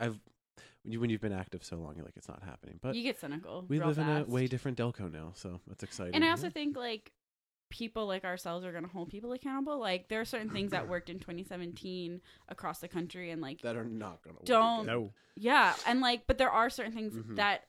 [0.00, 0.18] I've
[0.82, 2.80] when you when you've been active so long, you're like, it's not happening.
[2.82, 3.64] But you get cynical.
[3.68, 6.16] we real live in a way different Delco now, so that's exciting.
[6.16, 7.12] And I also think like
[7.70, 9.78] people like ourselves are going to hold people accountable.
[9.78, 13.76] Like there are certain things that worked in 2017 across the country, and like that
[13.76, 15.12] are not going to work Don't- no.
[15.36, 17.36] yeah, and like but there are certain things Mhm.
[17.36, 17.64] that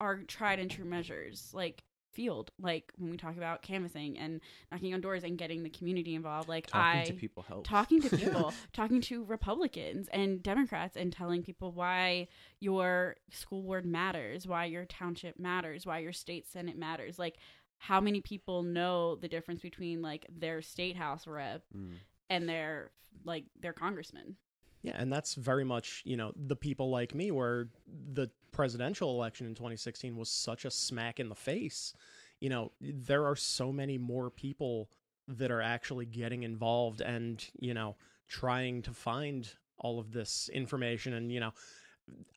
[0.00, 4.92] are tried and true measures, like field, like when we talk about canvassing and knocking
[4.92, 6.46] on doors and getting the community involved.
[6.48, 7.66] Like talking I to people helps.
[7.68, 12.28] talking to people, talking to Republicans and Democrats, and telling people why
[12.60, 17.18] your school board matters, why your township matters, why your state senate matters.
[17.18, 17.36] Like,
[17.82, 21.96] how many people know the difference between like their state house rep Mm.
[22.30, 22.92] and their
[23.24, 24.36] like their congressman?
[24.82, 29.46] Yeah, and that's very much, you know, the people like me where the presidential election
[29.48, 31.92] in 2016 was such a smack in the face.
[32.40, 34.88] You know, there are so many more people
[35.26, 37.96] that are actually getting involved and, you know,
[38.28, 41.52] trying to find all of this information and, you know,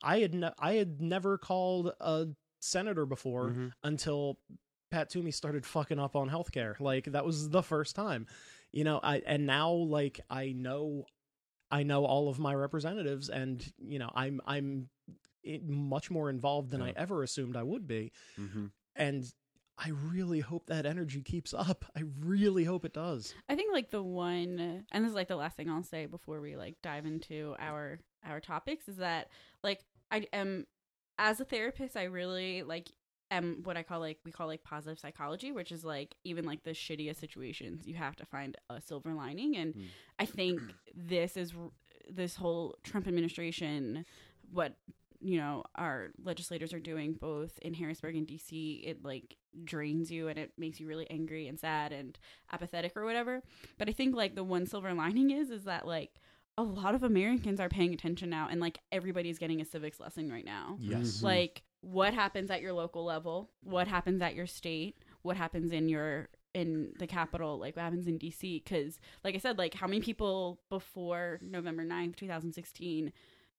[0.02, 2.28] I had ne- I had never called a
[2.60, 3.72] senator before Mhm.
[3.84, 4.40] until
[4.96, 6.80] Pat Toomey started fucking up on healthcare.
[6.80, 8.28] Like that was the first time.
[8.72, 11.04] You know, I and now like I know
[11.70, 14.88] I know all of my representatives and you know, I'm I'm
[15.64, 18.14] much more involved than I ever assumed I would be.
[18.40, 18.72] Mhm.
[18.96, 19.26] And
[19.78, 21.84] I really hope that energy keeps up.
[21.94, 23.36] I really hope it does.
[23.50, 26.40] I think like the one, and this is like the last thing I'll say before
[26.40, 29.28] we like dive into our our topics is that
[29.62, 30.68] like I am
[31.20, 32.90] as a therapist, I really like
[33.32, 36.64] am what I call like we call like positive psychology, which is like even like
[36.64, 39.86] the shittiest situations, you have to find a silver lining, and Mm.
[40.20, 40.62] I think
[40.96, 41.54] this is
[42.10, 44.06] this whole Trump administration,
[44.52, 44.76] what
[45.22, 50.28] you know our legislators are doing both in Harrisburg and DC, it like drains you
[50.28, 52.20] and it makes you really angry and sad and
[52.52, 53.42] apathetic or whatever.
[53.78, 56.20] But I think like the one silver lining is is that like
[56.58, 60.32] a lot of Americans are paying attention now and like everybody's getting a civics lesson
[60.32, 60.78] right now.
[60.80, 61.20] Yes.
[61.20, 61.24] Mhm.
[61.24, 65.88] Like what happens at your local level, what happens at your state, what happens in
[65.88, 69.88] your in the capital, like what happens in DC cuz like I said like how
[69.88, 73.12] many people before November 9th, 2016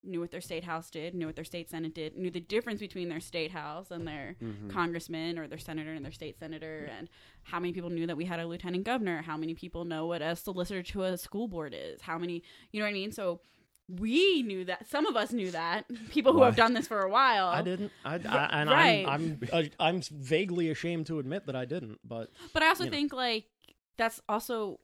[0.02, 2.80] knew what their state house did, knew what their state senate did, knew the difference
[2.80, 4.70] between their state house and their Mhm.
[4.70, 7.08] congressman or their senator and their state senator and
[7.44, 10.22] how many people knew that we had a lieutenant governor how many people know what
[10.22, 13.12] a solicitor to a school board is how many you know what i mean?
[13.12, 13.40] So
[13.88, 16.46] we knew that some of us knew that people who Why?
[16.46, 17.92] have done this for a while I didn't.
[18.05, 19.07] I, I and right.
[19.07, 22.01] I'm I'm uh, I'm vaguely ashamed to admit that I didn't.
[22.05, 22.96] But but i also you know.
[22.96, 23.44] think like
[23.96, 24.81] that's also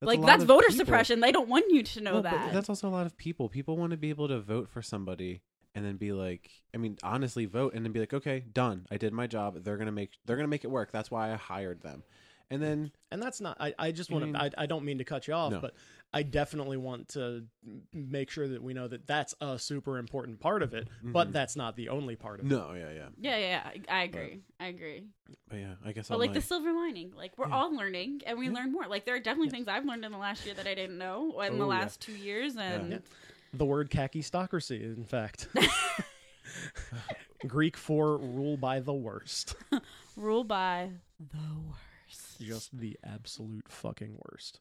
[0.00, 0.86] That's like that's voter people.
[0.86, 3.16] suppression they don't want you to know Well, but that that's also a lot of
[3.16, 3.48] people.
[3.48, 5.42] People want to be able to vote for somebody
[5.74, 8.86] and then be like, I mean, honestly, vote and then be like, okay, done.
[8.90, 9.62] I did my job.
[9.64, 10.12] They're gonna make.
[10.24, 10.92] They're gonna make it work.
[10.92, 12.04] That's why I hired them.
[12.50, 13.56] And then and that's not.
[13.60, 14.40] I I just want to.
[14.40, 15.60] I I don't mean to cut you off, No.
[15.60, 15.74] but
[16.14, 17.44] I definitely want to
[17.92, 20.88] make sure that we know that that's a super important part of it.
[21.02, 21.32] But Mhm.
[21.32, 22.48] that's not the only part of it.
[22.48, 25.04] no, yeah, yeah, yeah yeah, yeah I, I agree i agree
[25.48, 27.54] but yeah, I guess but I'm like like, the silver lining like we're Yeah.
[27.56, 28.52] all learning and we Yeah.
[28.52, 30.74] learn more like there are definitely things i've learned in the last year that i
[30.74, 31.80] didn't know in the Oh, yeah.
[31.80, 32.98] last two years and Yeah.
[33.52, 35.48] The word kakistocracy, in fact.
[37.46, 39.54] Greek for rule by the worst.
[40.16, 42.40] rule by the worst.
[42.40, 44.60] Just the absolute fucking worst.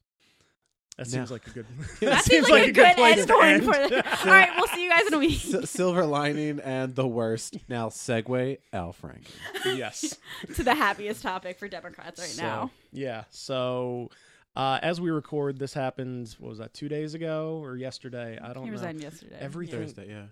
[0.97, 1.65] That Now- seems like a good.
[2.01, 3.63] That seems like, a good, place end to point end.
[3.65, 4.19] for the.
[4.19, 5.43] All right, we'll see you guys in a week.
[5.43, 7.57] S- silver lining and the worst.
[7.67, 9.31] Now segue Al Franken.
[9.77, 10.17] yes.
[10.55, 12.71] to the happiest topic for Democrats right So, now.
[12.91, 13.23] Yeah.
[13.31, 14.09] So,
[14.55, 16.35] uh, as we record, this happened.
[16.39, 16.75] What was that?
[16.75, 18.37] Two days ago or yesterday?
[18.39, 18.73] I don't He know.
[18.73, 19.37] resigned yesterday.
[19.39, 20.25] Everything- Thursday, yeah.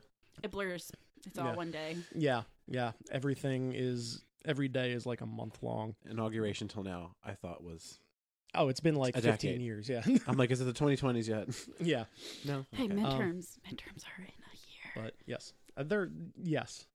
[0.43, 0.91] It blurs.
[1.25, 1.55] It's all Yeah.
[1.55, 1.97] one day.
[2.13, 2.43] Yeah.
[2.67, 2.91] Yeah.
[3.11, 4.21] Everything is.
[4.45, 5.95] Every day is like a month long.
[6.09, 7.99] Inauguration till now, I thought was.
[8.53, 9.61] Oh, it's been like A 15 decade.
[9.61, 9.87] years.
[9.89, 10.03] Yeah.
[10.27, 11.47] I'm like, is it the 2020s yet?
[11.79, 12.03] yeah.
[12.45, 12.65] no.
[12.71, 12.93] Hey, Okay.
[12.95, 13.57] midterms.
[13.69, 14.93] midterms are in a year.
[14.95, 15.53] But yes.
[15.77, 16.09] Uh, they're.
[16.41, 16.85] Yes.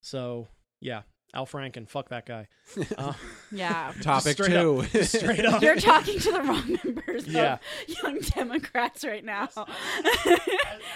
[0.00, 0.48] So,
[0.80, 1.02] yeah.
[1.34, 1.88] Al Franken.
[1.88, 2.48] Fuck that guy.
[2.98, 3.12] Uh,
[3.52, 3.92] Yeah.
[4.02, 4.84] Topic straight two.
[5.02, 5.62] straight up.
[5.62, 7.54] You're talking to the wrong members Yeah.
[7.88, 9.48] of Young Democrats right now.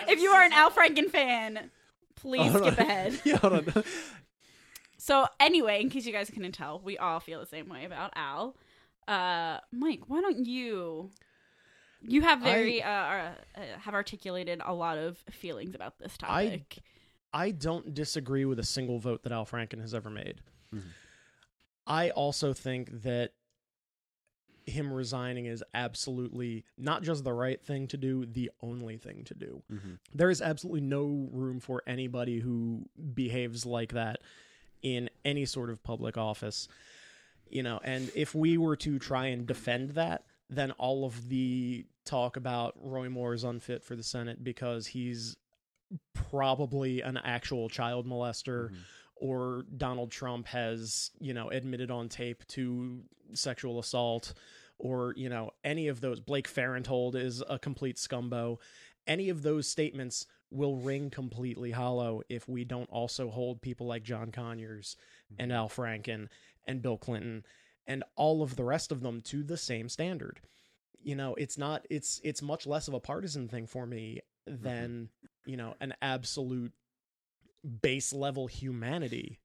[0.09, 1.71] if you are an Al Franken fan,
[2.17, 2.87] please Hold skip on.
[2.87, 3.21] ahead.
[3.25, 3.85] yeah, hold on.
[4.97, 8.13] So anyway, in case you guys couldn't tell, we all feel the same way about
[8.17, 8.57] Al.
[9.07, 11.11] Uh, Mike, why don't you?
[12.07, 16.79] You have very uh, uh, uh, have articulated a lot of feelings about this topic.
[17.33, 20.41] I don't disagree with a single vote that Al Franken has ever made.
[20.73, 20.83] Mhm.
[21.87, 23.33] I also think that
[24.67, 29.35] him resigning is absolutely not just the right thing to do, the only thing to
[29.35, 29.63] do.
[29.71, 29.99] Mhm.
[30.15, 34.21] There is absolutely no room for anybody who behaves like that
[34.81, 36.67] in any sort of public office.
[37.49, 41.87] You know, and if we were to try and defend that, then all of the
[42.05, 45.37] talk about Roy Moore is unfit for the Senate because he's
[46.13, 48.77] probably an actual child molester Mhm.
[49.17, 54.35] or Donald Trump has, you know, admitted on tape to sexual assault
[54.79, 58.59] or, you know, any of those Blake Farenthold is a complete scumbo.
[59.07, 64.03] Any of those statements will ring completely hollow if we don't also hold people like
[64.03, 64.97] John Conyers
[65.39, 66.29] and Al Franken
[66.67, 67.45] and Bill Clinton
[67.87, 70.41] and all of the rest of them to the same standard.
[71.03, 74.63] You know, it's not it's it's much less of a partisan thing for me mm-hmm.
[74.63, 75.09] than,
[75.45, 76.73] you know, an absolute
[77.83, 79.41] base level humanity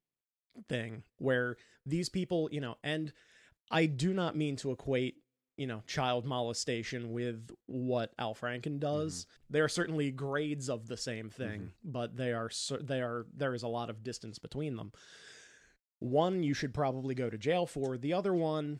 [0.68, 3.12] thing where these people, you know, and
[3.72, 5.18] I do not mean to equate,
[5.60, 9.26] you know child molestation with what Al Franken does.
[9.26, 9.54] Mm-hmm.
[9.54, 11.92] There are certainly grades of the same thing, mm-hmm.
[11.92, 12.50] but they are
[12.82, 14.94] they are there is a lot of distance between them.
[16.00, 17.98] One you should probably go to jail for.
[17.98, 18.80] The other one,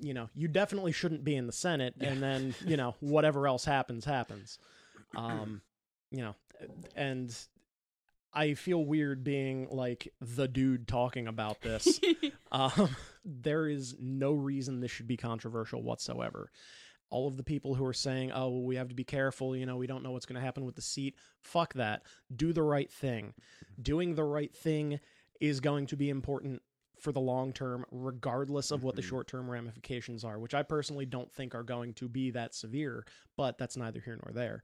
[0.00, 1.94] you know, you definitely shouldn't be in the Senate.
[2.00, 4.58] And then you know whatever else happens happens.
[5.16, 5.62] Um,
[6.10, 6.34] you know,
[6.94, 7.34] and
[8.34, 12.00] I feel weird being like the dude talking about this.
[12.52, 16.50] um, there is no reason this should be controversial whatsoever.
[17.10, 19.66] All of the people who are saying, "Oh, well, we have to be careful," you
[19.66, 21.14] know, we don't know what's going to happen with the seat.
[21.42, 22.04] Fuck that.
[22.34, 23.34] Do the right thing.
[23.80, 24.98] Doing the right thing
[25.42, 26.62] is going to be important
[27.00, 29.08] for the long term, regardless of what the Mhm.
[29.08, 33.04] short term ramifications are, which I personally don't think are going to be that severe,
[33.36, 34.62] but that's neither here nor there.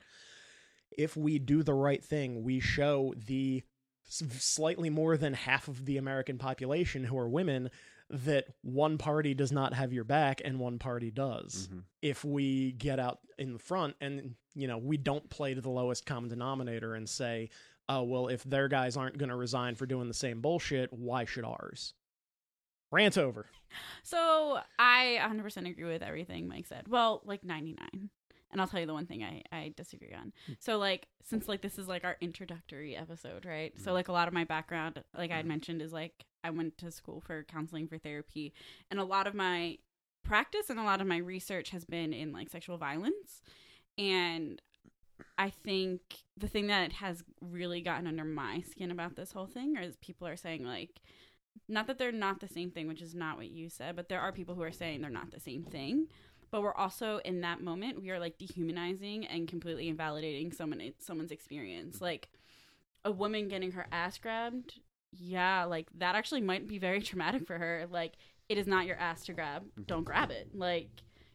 [0.96, 3.64] If we do the right thing, we show the
[4.04, 7.70] slightly more than half of the American population who are women
[8.08, 11.68] that one party does not have your back and one party does.
[11.68, 11.84] Mhm.
[12.00, 15.70] If we get out in the front and you know, we don't play to the
[15.70, 17.48] lowest common denominator and say,
[17.88, 21.24] "Oh, well, if their guys aren't going to resign for doing the same bullshit, why
[21.24, 21.94] should ours?"
[22.90, 23.46] Rant over.
[24.02, 26.88] So I 100% agree with everything Mike said.
[26.88, 28.08] Well, like 99.
[28.50, 30.32] And I'll tell you the one thing I, I disagree on.
[30.46, 30.52] Hmm.
[30.58, 33.78] So like since like this is like our introductory episode, right?
[33.78, 33.96] So hmm.
[33.96, 35.50] like a lot of my background, like I had hmm.
[35.50, 38.54] mentioned, is like I went to school for counseling for therapy,
[38.90, 39.78] and a lot of my
[40.24, 43.42] practice and a lot of my research has been in like sexual violence,
[43.98, 44.62] and
[45.36, 46.00] I think
[46.36, 50.26] the thing that has really gotten under my skin about this whole thing is people
[50.26, 51.00] are saying like
[51.68, 54.20] not that they're not the same thing, which is not what you said, but there
[54.20, 56.06] are people who are saying they're not the same thing.
[56.50, 61.32] But we're also in that moment we are like dehumanizing and completely invalidating someone someone's
[61.32, 61.96] experience.
[61.96, 62.04] Mm-hmm.
[62.04, 62.28] Like
[63.04, 64.80] a woman getting her ass grabbed,
[65.12, 67.86] yeah, like that actually might be very traumatic for her.
[67.90, 68.14] Like
[68.48, 69.62] it is not your ass to grab.
[69.62, 69.82] Mm-hmm.
[69.82, 70.50] Don't grab it.
[70.54, 70.88] Like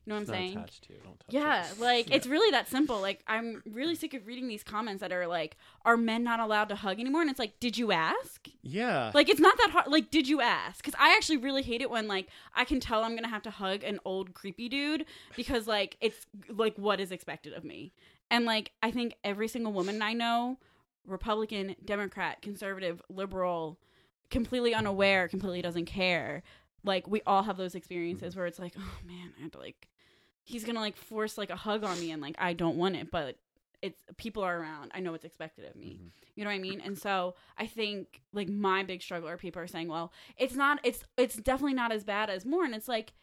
[0.05, 0.57] you know what It's I'm saying?
[0.57, 0.93] attached to.
[0.93, 1.79] Don't touch Yeah, it.
[1.79, 2.99] like it's really that simple.
[2.99, 6.69] Like I'm really sick of reading these comments that are like, "Are men not allowed
[6.69, 9.11] to hug anymore?" And it's like, "Did you ask?" Yeah.
[9.13, 9.87] Like it's not that hard.
[9.87, 10.83] Like, did you ask?
[10.83, 13.51] Because I actually really hate it when like I can tell I'm gonna have to
[13.51, 17.93] hug an old creepy dude because like it's like what is expected of me.
[18.29, 20.57] And like I think every single woman I know,
[21.05, 23.79] Republican, Democrat, conservative, liberal,
[24.29, 26.43] completely unaware, completely doesn't care.
[26.85, 28.39] Like we all have those experiences mm-hmm.
[28.39, 29.87] where it's like, oh man, I had to like,
[30.43, 33.09] he's gonna like force like a hug on me, and like I don't want it,
[33.11, 33.37] but
[33.81, 34.91] it's people are around.
[34.95, 35.99] I know what's expected of me.
[36.01, 36.11] Mhm.
[36.35, 36.79] You know what I mean?
[36.81, 40.79] And so I think like my big struggle are people are saying, well, it's not
[40.83, 43.13] it's it's definitely not as bad as Moore and it's like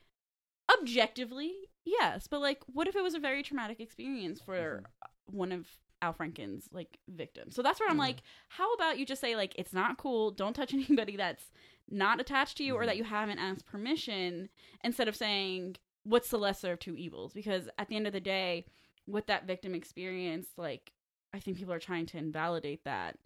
[0.80, 1.52] objectively,
[1.84, 4.82] yes, but like what if it was a very traumatic experience for
[5.26, 5.66] one of
[6.02, 7.54] Al Franken's like victims?
[7.54, 8.00] So that's where I'm Mhm.
[8.00, 11.50] like, how about you just say like it's not cool, don't touch anybody that's
[11.88, 14.48] not attached to you or that you haven't asked permission
[14.84, 18.20] instead of saying what's the lesser of two evils because at the end of the
[18.20, 18.64] day
[19.06, 20.92] with that victim experience like
[21.32, 23.16] I think people are trying to invalidate that.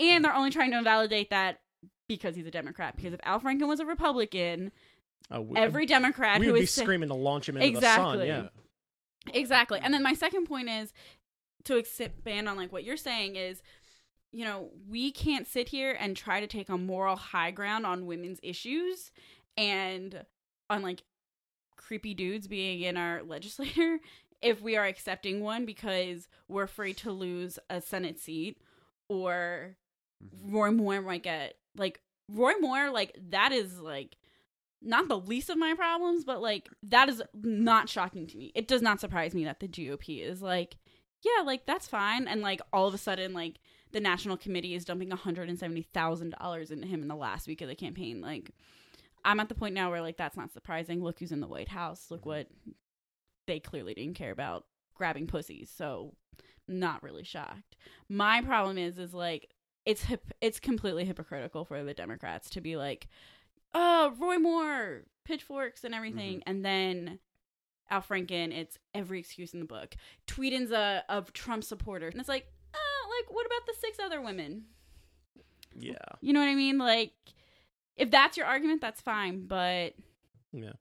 [0.00, 1.60] And they're only trying to invalidate that
[2.08, 2.96] because he's a Democrat.
[2.96, 4.72] Because if Al Franken was a Republican,
[5.30, 8.26] Uh, we, every Democrat we who would be is screaming to launch him into Exactly.
[8.26, 8.50] the sun.
[9.26, 9.32] Yeah.
[9.38, 9.78] exactly.
[9.82, 10.92] And then my second point is
[11.64, 13.62] to expand on like what you're saying is,
[14.32, 18.06] you know, we can't sit here and try to take a moral high ground on
[18.06, 19.12] women's issues
[19.56, 20.24] and
[20.68, 21.02] on like
[21.86, 23.98] creepy dudes being in our legislature
[24.42, 28.60] if we are accepting one because we're afraid to lose a Senate seat
[29.08, 29.76] or
[30.22, 30.52] Mhm.
[30.52, 34.16] Roy Moore might get like Roy Moore like that is like
[34.80, 38.52] not the least of my problems but like that is not shocking to me.
[38.54, 40.76] It does not surprise me that the GOP is like
[41.22, 43.58] yeah, like that's fine and like all of a sudden like
[43.92, 48.20] the national committee is dumping $170,000 into him in the last week of the campaign
[48.20, 48.50] like
[49.24, 51.02] I'm at the point now where like that's not surprising.
[51.02, 52.06] Look who's in the White House.
[52.10, 52.28] Look mm-hmm.
[52.30, 52.46] what
[53.46, 54.64] they clearly didn't care about
[54.94, 55.70] grabbing pussies.
[55.74, 56.14] So
[56.68, 57.76] not really shocked.
[58.08, 59.50] My problem is is like
[59.84, 63.08] it's hip, it's completely hypocritical for the Democrats to be like,
[63.74, 66.50] "Oh, Roy Moore, pitchforks and everything," mm-hmm.
[66.50, 67.18] and then
[67.90, 69.94] Al Franken, it's every excuse in the book.
[70.26, 74.20] Tweeden's a of Trump supporter, and it's like, oh, like what about the six other
[74.20, 74.64] women?
[75.76, 75.94] Yeah.
[76.20, 76.78] You know what I mean?
[76.78, 77.12] Like,
[77.96, 79.94] if that's your argument, that's fine, but
[80.52, 80.72] Yeah.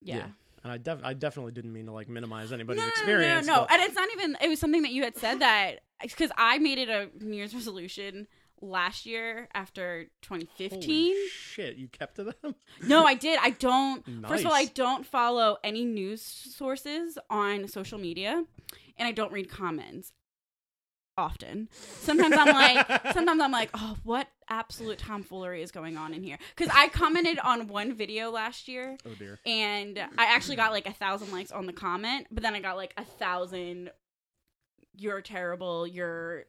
[0.00, 0.16] yeah.
[0.16, 0.26] Yeah.
[0.62, 3.46] And I, def- I definitely didn't mean to like minimize anybody's no, experience.
[3.46, 3.66] No, no, no.
[3.66, 4.36] but- And it's not even.
[4.42, 7.54] It was something that you had said that because I made it a New Year's
[7.54, 8.26] resolution
[8.60, 11.14] last year after 2015.
[11.14, 12.54] Holy shit, you kept to them?
[12.86, 13.38] No, I did.
[13.42, 14.04] I don't.
[14.28, 18.44] First of all, I don't follow any news sources on social media,
[18.98, 20.12] and I don't read comments
[21.16, 21.68] often.
[21.72, 26.38] Sometimes I'm like, sometimes I'm like, oh, what absolute tomfoolery is going on in here?
[26.56, 29.38] Because I commented on one video last year, Oh dear.
[29.46, 32.76] and I actually got like a thousand likes on the comment, but then I got
[32.76, 33.90] like a thousand.
[34.96, 35.86] You're terrible.
[35.86, 36.44] You're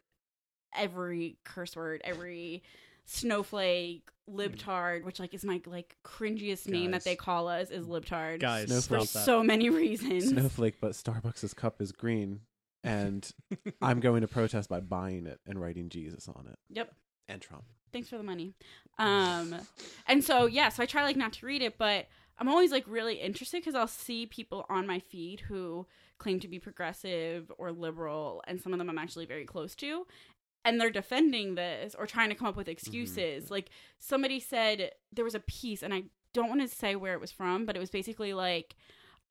[0.75, 2.63] every curse word, every
[3.05, 8.39] snowflake, libtard, which like is my like cringiest name that they call us is libtard
[8.39, 9.01] Guys, Snowflake.
[9.01, 10.29] for stop so many reasons.
[10.29, 12.41] Snowflake, but Starbucks' cup is green,
[12.83, 13.29] and
[13.81, 16.93] I'm going to protest by buying it and writing Jesus on it Yep.
[17.27, 17.65] and Trump.
[17.91, 18.53] Thanks for the money.
[18.97, 19.55] Um,
[20.07, 22.85] and so yeah, so I try like not to read it, but I'm always like
[22.87, 25.87] really interested because I'll see people on my feed who
[26.17, 30.05] claim to be progressive or liberal, and some of them I'm actually very close to,
[30.63, 33.49] and they're defending this or trying to come up with excuses.
[33.51, 33.69] Like
[33.99, 37.31] somebody said there was a piece, and I don't want to say where it was
[37.31, 38.75] from, but it was basically like.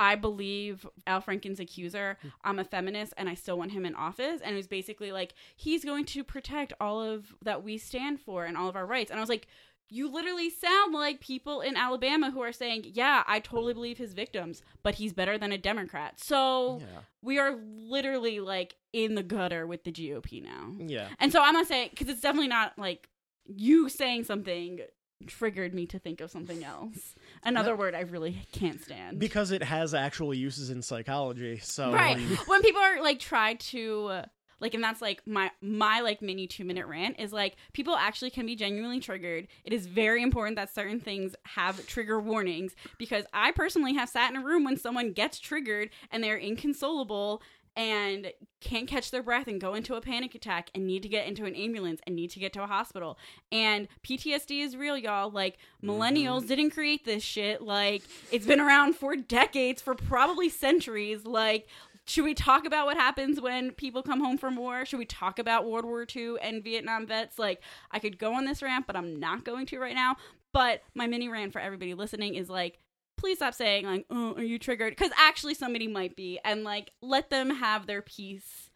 [0.00, 2.16] I believe Al Franken's accuser.
[2.42, 4.40] I'm a feminist and I still want him in office.
[4.40, 8.46] And it was basically like, he's going to protect all of that we stand for
[8.46, 9.10] and all of our rights.
[9.10, 9.46] And I was like,
[9.92, 14.14] you literally sound like people in Alabama who are saying, yeah, I totally believe his
[14.14, 16.18] victims, but he's better than a Democrat.
[16.20, 17.00] So Yeah.
[17.22, 20.72] we are literally like in the gutter with the GOP now.
[20.78, 21.08] Yeah.
[21.18, 23.08] And so I'm not saying, because it's definitely not like
[23.44, 24.80] you saying something
[25.26, 27.14] triggered me to think of something else.
[27.44, 29.18] Another word I really can't stand.
[29.18, 31.58] Because it has actual uses in psychology.
[31.58, 34.24] So right when- when people are like try to uh,
[34.60, 38.30] like and that's like my my like mini two minute rant is like people actually
[38.30, 43.24] can be genuinely triggered it is very important that certain things have trigger warnings because
[43.32, 47.40] i personally have sat in a room when someone gets triggered and they're inconsolable
[47.76, 51.26] and can't catch their breath and go into a panic attack and need to get
[51.26, 53.16] into an ambulance and need to get to a hospital.
[53.52, 55.30] And PTSD is real, y'all.
[55.30, 55.90] Like, mm-hmm.
[55.90, 57.62] millennials didn't create this shit.
[57.62, 61.24] Like, it's been around for decades, for probably centuries.
[61.24, 61.68] Like,
[62.04, 64.84] should we talk about what happens when people come home from war?
[64.84, 67.38] Should we talk about World War II and Vietnam vets?
[67.38, 67.62] Like,
[67.92, 70.16] I could go on this rant, but I'm not going to right now.
[70.52, 72.80] But my mini rant for everybody listening is like,
[73.20, 76.92] please stop saying like, "Oh, are you triggered?" Because actually, somebody might be, and like,
[77.00, 78.70] let them have their peace.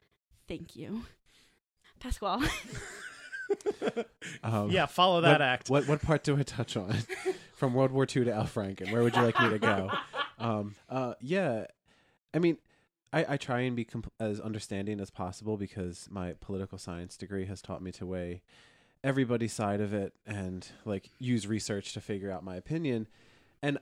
[0.47, 1.07] Thank you,
[1.99, 2.47] Pasquale.
[4.42, 5.70] Um, yeah, follow that what, act.
[5.70, 6.97] What what part do I touch on?
[7.55, 8.90] From World War II to Al Franken.
[8.90, 9.90] Where would you like me to go?
[10.36, 11.66] Um, uh, yeah,
[12.34, 12.59] I mean,
[13.12, 17.47] I, I try and be comp- as understanding as possible because my political science degree
[17.47, 18.42] has taught me to weigh
[19.05, 23.07] everybody's side of it and like use research to figure out my opinion.
[23.62, 23.78] And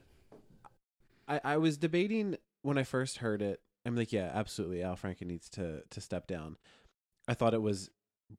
[1.27, 3.61] I, I was debating when I first heard it.
[3.85, 6.57] I'm like, yeah, absolutely, Al Franken needs to to step down.
[7.27, 7.89] I thought it was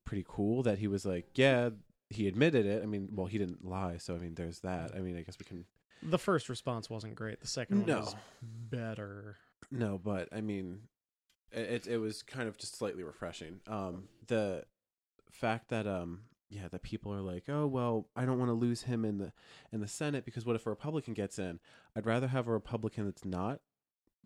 [0.04, 1.70] pretty cool that he was like, yeah,
[2.10, 2.82] he admitted it.
[2.82, 4.92] I mean, well, he didn't lie, so I mean, there's that.
[4.94, 5.66] I mean, I guess we can
[6.02, 7.40] the first response wasn't great.
[7.40, 9.36] The second one was better.
[9.70, 10.80] no, but I mean,
[11.50, 13.60] it it, it was kind of just slightly refreshing.
[13.66, 14.64] Um, the
[15.30, 18.82] fact that um, yeah, that people are like, oh well, I don't want to lose
[18.82, 19.32] him in the
[19.72, 21.58] in the Senate because what if a Republican gets in?
[21.96, 23.60] I'd rather have a Republican that's not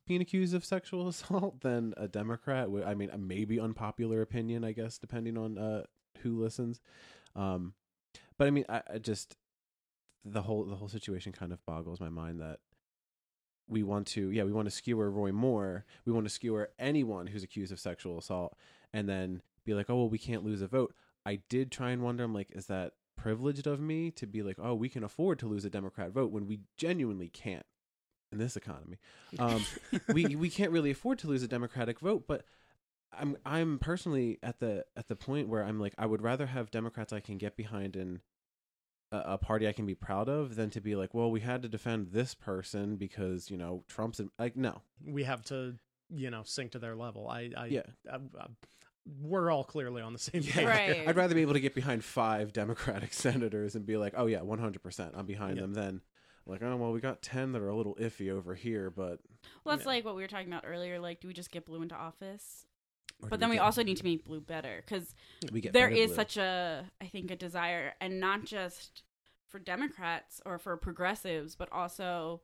[0.07, 2.69] being accused of sexual assault than a Democrat.
[2.85, 5.85] I mean, maybe unpopular opinion, I guess, depending on uh,
[6.23, 6.81] who listens.
[7.37, 7.75] Um,
[8.37, 9.37] but I mean, I, I just
[10.25, 12.59] the whole the whole situation kind of boggles my mind that
[13.69, 17.27] we want to yeah we want to skewer Roy Moore, we want to skewer anyone
[17.27, 18.57] who's accused of sexual assault,
[18.93, 20.95] and then be like, oh well, we can't lose a vote.
[21.29, 24.57] I did try and wonder, I'm like, is that privileged of me to be like,
[24.59, 27.67] oh, we can afford to lose a Democrat vote when we genuinely can't
[28.33, 28.97] in this economy.
[29.39, 29.63] Um,
[30.09, 32.47] we we can't really afford to lose a Democratic vote, but
[33.13, 36.71] I'm I'm personally at the at the point where I'm like I would rather have
[36.71, 38.23] Democrats I can get behind in
[39.13, 41.61] a, a party I can be proud of than to be like, well, we had
[41.61, 45.75] to defend this person because you know Trump's in, like no, We have to,
[46.09, 47.29] you know, sink to their level.
[47.29, 47.83] I, I Yeah.
[48.11, 48.47] I, I,
[49.21, 50.53] we're all clearly on the same Yeah.
[50.53, 50.67] page.
[50.67, 51.09] Right.
[51.09, 54.43] I'd rather be able to get behind five Democratic senators and be like, oh yeah,
[54.43, 55.63] 100, percent I'm behind Yeah.
[55.63, 55.75] them.
[55.75, 56.01] Then
[56.47, 59.21] like, oh well, we got ten that are a little iffy over here, but
[59.65, 59.93] Well, that's Yeah.
[59.93, 60.99] like what we were talking about earlier.
[60.99, 62.67] Like, do we just get blue into office?
[63.23, 65.15] or But then we get- also need to make blue better because
[65.53, 66.15] we get there better is blue.
[66.17, 69.03] such a, I think, a desire, and not just
[69.49, 72.43] for Democrats or for progressives, but also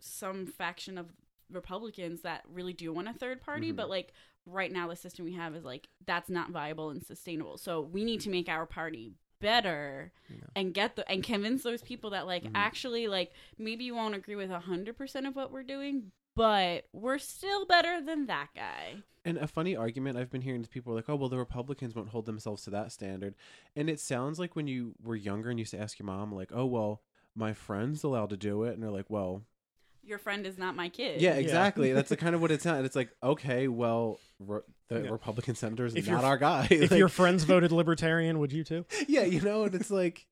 [0.00, 1.12] some faction of
[1.50, 3.72] Republicans that really do want a third party.
[3.72, 3.76] Mhm.
[3.76, 4.12] But like
[4.46, 7.58] right now, the system we have is like that's not viable and sustainable.
[7.58, 10.36] So we need to make our party better Yeah.
[10.56, 12.50] and get the and convince those people that like Mhm.
[12.56, 16.86] actually like maybe you won't agree with a hundred percent of what we're doing but
[16.92, 20.92] we're still better than that guy And a funny argument I've been hearing is people
[20.92, 23.34] are like, oh, well, the Republicans won't hold themselves to that standard.
[23.76, 26.50] And it sounds like when you were younger and used to ask your mom, like,
[26.54, 27.02] oh, well,
[27.34, 28.72] my friend's allowed to do it.
[28.72, 29.42] And they're like, well,
[30.08, 31.20] your friend is not my kid.
[31.20, 31.92] Yeah, exactly.
[31.94, 32.84] That's the kind of what it's at.
[32.84, 35.10] It's like, okay, well, re- the Yeah.
[35.10, 36.66] Republican senator's If not our guy.
[36.70, 38.84] If Like, your friends voted libertarian, would you too?
[39.06, 40.26] yeah, you know, and it's like,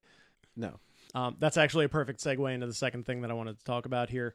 [0.57, 0.79] no.
[1.15, 3.87] Um, that's actually a perfect segue into the second thing that I wanted to talk
[3.87, 4.35] about here.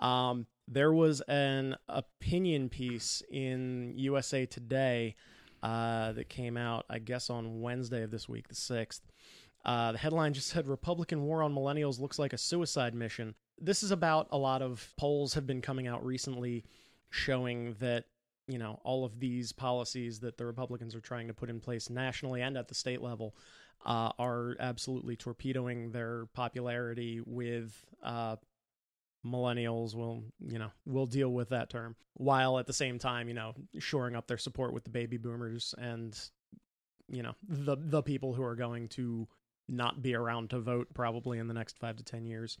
[0.00, 5.16] Um, there was an opinion piece in USA Today
[5.62, 9.00] uh, that came out, I guess, on Wednesday of this week, the 6th.
[9.64, 13.34] Uh, the headline just said Republican war on millennials looks like a suicide mission.
[13.60, 16.64] This is about a lot of polls have been coming out recently
[17.10, 18.04] showing that
[18.46, 21.90] you know all of these policies that the Republicans are trying to put in place
[21.90, 23.34] nationally and at the state level
[23.84, 28.36] uh, are absolutely torpedoing their popularity with uh,
[29.24, 29.94] millennials.
[29.94, 30.70] Will you know?
[30.86, 34.38] We'll deal with that term while at the same time, you know, shoring up their
[34.38, 36.18] support with the baby boomers and
[37.08, 39.26] you know the the people who are going to
[39.68, 42.58] not be around to vote probably in the next five to ten years.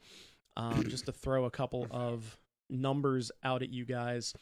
[0.56, 2.38] Um, just to throw a couple of
[2.68, 4.34] numbers out at you guys.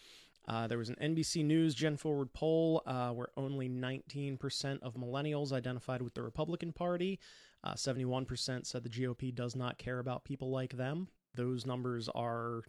[0.46, 5.52] Uh, there was an NBC News Gen Forward poll uh, where only 19% of millennials
[5.52, 7.20] identified with the Republican Party.
[7.62, 11.08] Uh, 71% said the GOP does not care about people like them.
[11.34, 12.62] Those numbers are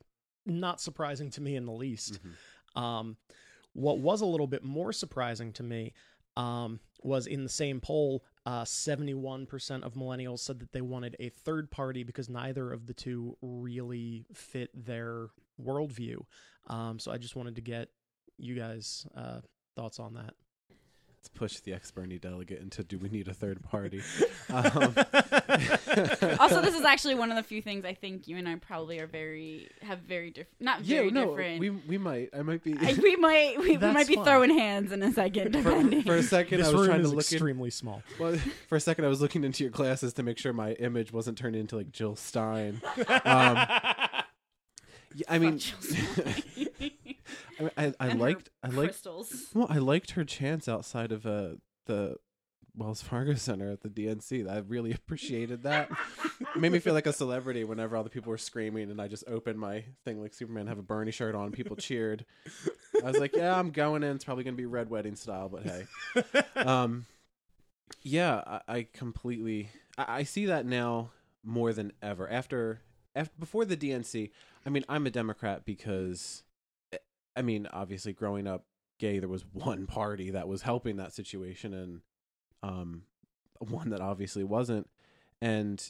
[0.46, 2.20] not surprising to me in the least.
[2.76, 3.16] Um,
[3.74, 5.94] what was a little bit more surprising to me
[6.36, 11.30] um, was in the same poll, uh, 71% of millennials said that they wanted a
[11.30, 15.28] third party because neither of the two really fit their
[15.62, 16.18] worldview.
[16.68, 17.90] Um, so I just wanted to get
[18.38, 19.42] you guys' uh,
[19.76, 20.34] thoughts on that.
[21.20, 24.02] Let's push the ex Bernie delegate into do we need a third party?
[24.52, 24.96] Um,
[26.40, 29.00] Also, this is actually one of the few things I think you and I probably
[29.00, 31.60] are very have very different, not yeah, very no, different.
[31.60, 32.30] we we might.
[32.34, 32.74] I might be.
[32.80, 34.26] I, we might we, we might be fine.
[34.26, 36.04] throwing hands in a second, for, depending.
[36.04, 38.02] for a second, this I was room trying to is look in, extremely small.
[38.20, 41.14] Well, for a second, I was looking into your glasses to make sure my image
[41.14, 42.82] wasn't turned into like Jill Stein.
[42.98, 43.06] Um,
[45.16, 45.60] yeah, I mean,
[47.60, 49.48] I, I, I liked, I liked, crystals.
[49.54, 51.56] well, I liked her chance outside of uh,
[51.86, 52.16] the
[52.76, 54.50] Wells Fargo Center at the DNC.
[54.50, 55.90] I really appreciated that.
[56.40, 59.08] it made me feel like a celebrity whenever all the people were screaming, and I
[59.08, 62.26] just opened my thing like Superman, have a Bernie shirt on, people cheered.
[63.04, 64.16] I was like, yeah, I'm going in.
[64.16, 65.86] It's probably gonna be red wedding style, but hey
[66.56, 67.06] um
[68.04, 71.12] yeah i, I completely I, I see that now
[71.44, 72.82] more than ever after,
[73.16, 74.30] after before the dnc
[74.66, 76.44] i mean i'm a democrat because
[77.40, 78.66] i mean obviously growing up
[79.00, 82.02] gay there was one party that was helping that situation and
[82.62, 83.04] um
[83.60, 84.90] one that obviously wasn't.
[85.42, 85.84] And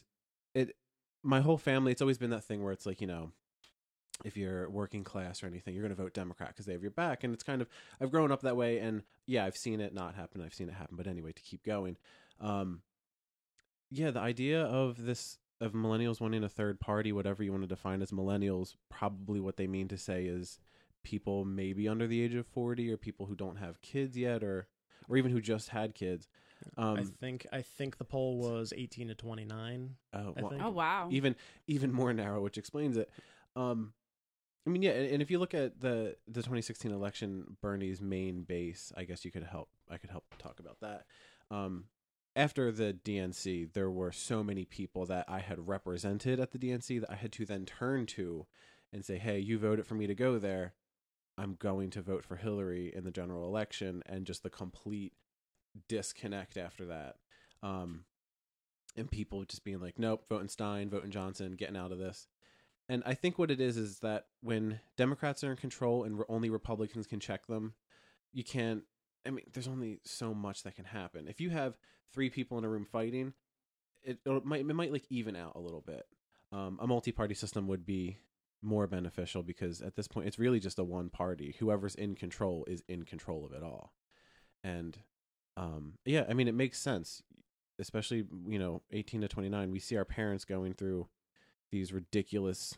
[0.54, 0.76] it
[1.22, 3.32] my whole family it's always been that thing where it's like you know
[4.24, 6.91] if you're working class or anything you're going to vote democrat because they have your
[6.91, 7.24] back.
[7.24, 7.70] And it's kind of
[8.02, 10.76] i've grown up that way and yeah i've seen it not happen i've seen it
[10.76, 10.95] happen.
[10.95, 11.97] But anyway to keep going
[12.39, 12.82] um
[13.91, 17.68] yeah the idea of this of millennials wanting a third party whatever you want to
[17.68, 20.60] define as millennials probably what they mean to say is
[21.04, 24.68] people maybe under the age of 40 or people who don't have kids yet or
[25.08, 26.28] or even who just had kids
[26.78, 29.95] um I think I think the poll was 18 to 29.
[30.14, 30.54] oh, well.
[30.60, 31.08] Oh wow!
[31.12, 31.36] even
[31.68, 33.10] even more narrow, which explains it.
[33.56, 33.93] Um,
[34.68, 38.43] I mean, yeah, and, and if you look at the the 2016 election, Bernie's main
[38.43, 39.70] base, I guess you could help.
[39.89, 41.06] I could help talk about that.
[41.50, 41.86] Um,
[42.36, 47.02] after the DNC, there were so many people that I had represented at the DNC
[47.02, 48.45] that I had to then turn to
[48.93, 50.74] and say, "Hey, you voted for me to go there.
[51.40, 55.14] I'm going to vote for Hillary in the general election," and just the complete
[55.88, 57.16] disconnect after that.
[57.64, 58.06] Um,
[58.96, 62.28] and people just being like, nope, voting Stein, voting Johnson, getting out of this.
[62.88, 66.50] And I think what it is is that when Democrats are in control and only
[66.50, 67.76] Republicans can check them,
[68.34, 68.84] you can't.
[69.26, 71.28] I mean, there's only so much that can happen.
[71.28, 71.78] If you have
[72.14, 73.34] three people in a room fighting,
[74.02, 76.06] it, it might it might like even out a little bit.
[76.52, 78.18] Um, a multi-party system would be
[78.62, 81.55] more beneficial because at this point it's really just a one party.
[81.60, 83.93] Whoever's in control is in control of it all.
[84.64, 84.97] And
[85.57, 87.24] um, yeah, I mean it makes sense
[87.80, 91.07] especially you know 18 to 29 we see our parents going through
[91.72, 92.78] these ridiculous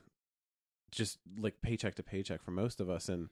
[0.92, 3.30] just like paycheck to paycheck for most of us and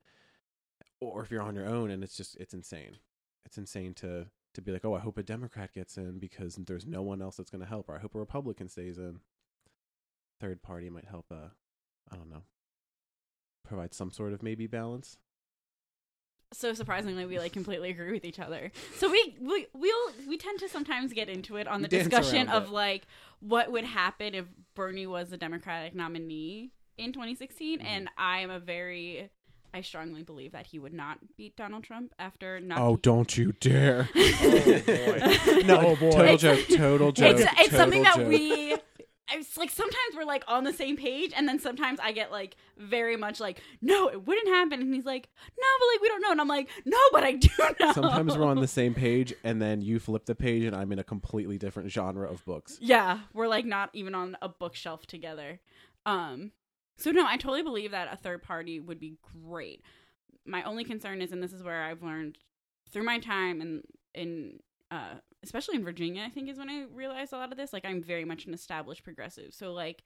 [1.00, 2.97] or if you're on your own and it's just it's insane
[3.45, 6.86] it's insane to to be like oh i hope a democrat gets in because there's
[6.86, 9.20] no one else that's going to help or i hope a republican stays in
[10.41, 11.50] third party might help uh
[12.12, 12.43] i don't know
[13.68, 15.18] provide some sort of maybe balance
[16.51, 18.72] so surprisingly, we like completely agree with each other.
[18.95, 22.49] So we we we'll we tend to sometimes get into it on the dance discussion
[22.49, 22.72] of it.
[22.72, 23.03] like
[23.39, 27.86] what would happen if Bernie was the Democratic nominee in 2016, Mhm.
[27.86, 29.30] and I am a very
[29.76, 32.80] I strongly believe that he would not beat Donald Trump after not.
[32.80, 35.22] oh don't you dare boy.
[35.68, 36.10] no Oh, boy.
[36.10, 38.76] total joke total joke it's it's something that we
[39.34, 42.56] it's like sometimes we're like on the same page, and then sometimes I get like
[42.78, 46.22] very much like, no, it wouldn't happen, and he's like, no, but like we don't
[46.22, 47.50] know, and I'm like, no, but I do
[47.80, 47.94] know.
[47.94, 51.00] Sometimes we're on the same page, and then you flip the page, and I'm in
[51.00, 52.78] a completely different genre of books.
[52.82, 55.60] Yeah, we're like not even on a bookshelf together.
[56.06, 56.52] Um,
[56.98, 59.82] so no, I totally believe that a third party would be great.
[60.46, 62.38] My only concern is, and this is where I've learned
[62.92, 64.60] through my time and in,
[64.92, 67.74] uh, especially in Virginia, I think is when I realized a lot of this.
[67.74, 70.04] Like, I'm very much an established progressive, so like,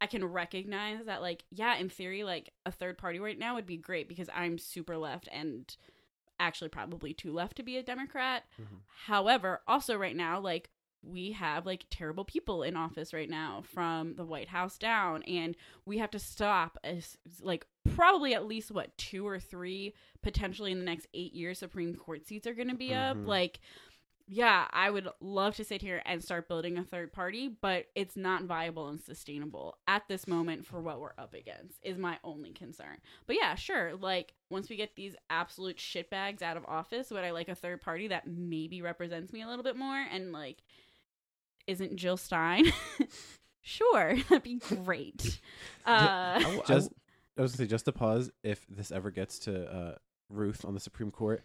[0.00, 3.66] I can recognize that, like, yeah, in theory, like a third party right now would
[3.66, 5.74] be great because I'm super left and
[6.38, 8.44] actually probably too left to be a Democrat.
[8.60, 8.78] Mhm.
[9.06, 10.70] However, also right now, like
[11.02, 15.56] we have like terrible people in office right now from the White House down, and
[15.84, 20.78] we have to stop as like probably at least what two or three potentially in
[20.78, 23.16] the next eight years Supreme Court seats are going to be up.
[23.16, 23.26] Mhm.
[23.26, 23.58] Like,
[24.30, 28.16] yeah, I would love to sit here and start building a third party, but it's
[28.16, 31.78] not viable and sustainable at this moment for what we're up against.
[31.82, 32.98] Is my only concern.
[33.26, 33.94] But yeah, sure.
[33.96, 37.80] Like once we get these absolute shitbags out of office, would I like a third
[37.80, 40.58] party that maybe represents me a little bit more and like
[41.66, 42.64] isn't Jill Stein?
[43.62, 45.40] sure, that'd be great.
[45.86, 46.92] Uh, I- I- Just,
[47.38, 49.94] I was gonna say, just to pause, if this ever gets to uh,
[50.28, 51.42] Ruth on the Supreme Court,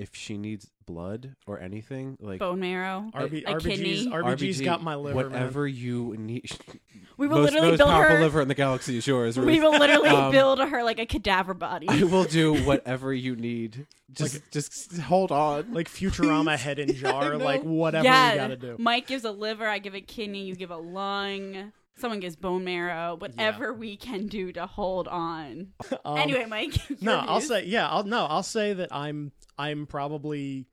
[0.00, 4.06] if she needs blood or anything, like bone marrow, RB, a RBG's, kidney.
[4.06, 5.14] RBG's RBG, got my liver.
[5.28, 5.32] man.
[5.32, 6.50] whatever you need.
[7.16, 9.36] We will most, literally most build powerful her- liver in the galaxy is yours.
[9.36, 9.46] Ruth.
[9.46, 11.86] we will literally Um, build her like a cadaver body.
[11.86, 13.86] I will do whatever you need.
[14.10, 15.74] Just, just hold on.
[15.74, 17.44] like Futurama head in jar, know.
[17.44, 18.76] like whatever yeah, you gotta do.
[18.78, 21.72] Mike gives a liver, I give a kidney, you give a lung.
[21.98, 23.16] Someone gives bone marrow.
[23.18, 25.74] Whatever we can do to hold on.
[26.06, 26.88] Um, anyway, Mike.
[26.88, 27.86] your no, I'll say yeah.
[27.90, 30.66] I'll no, I'll say that I'm I'm probably.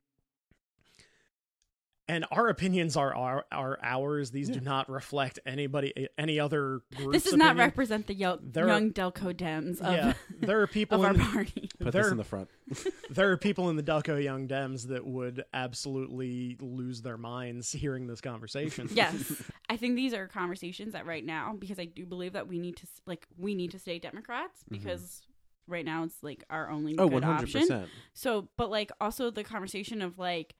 [2.10, 4.30] And our opinions are our, are ours.
[4.30, 7.12] These do not reflect anybody, any other group.
[7.12, 10.66] This does not represent the yo- There are- young Delco Dems of, Yeah, there are
[10.66, 11.68] people of our party.
[11.78, 12.48] Put there, this in the front.
[13.10, 18.06] there are people in the Delco Young Dems that would absolutely lose their minds hearing
[18.06, 18.88] this conversation.
[18.94, 22.58] yes, I think these are conversations that right now, because I do believe that we
[22.58, 24.76] need to like we need to stay Democrats mm-hmm.
[24.76, 25.20] because
[25.68, 26.94] right now it's like our only.
[26.98, 27.60] Oh, good one hundred option.
[27.60, 27.88] percent.
[28.14, 30.54] So, but like also the conversation of like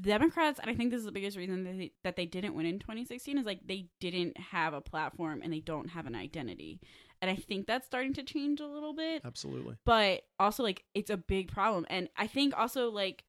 [0.00, 2.66] Democrats, and I think this is the biggest reason that they, that they didn't win
[2.66, 6.80] in 2016 is like they didn't have a platform and they don't have an identity.
[7.22, 9.22] And I think that's starting to change a little bit.
[9.24, 9.76] absolutely.
[9.86, 11.86] But also, like, it's a big problem.
[11.88, 13.24] And I think also, like,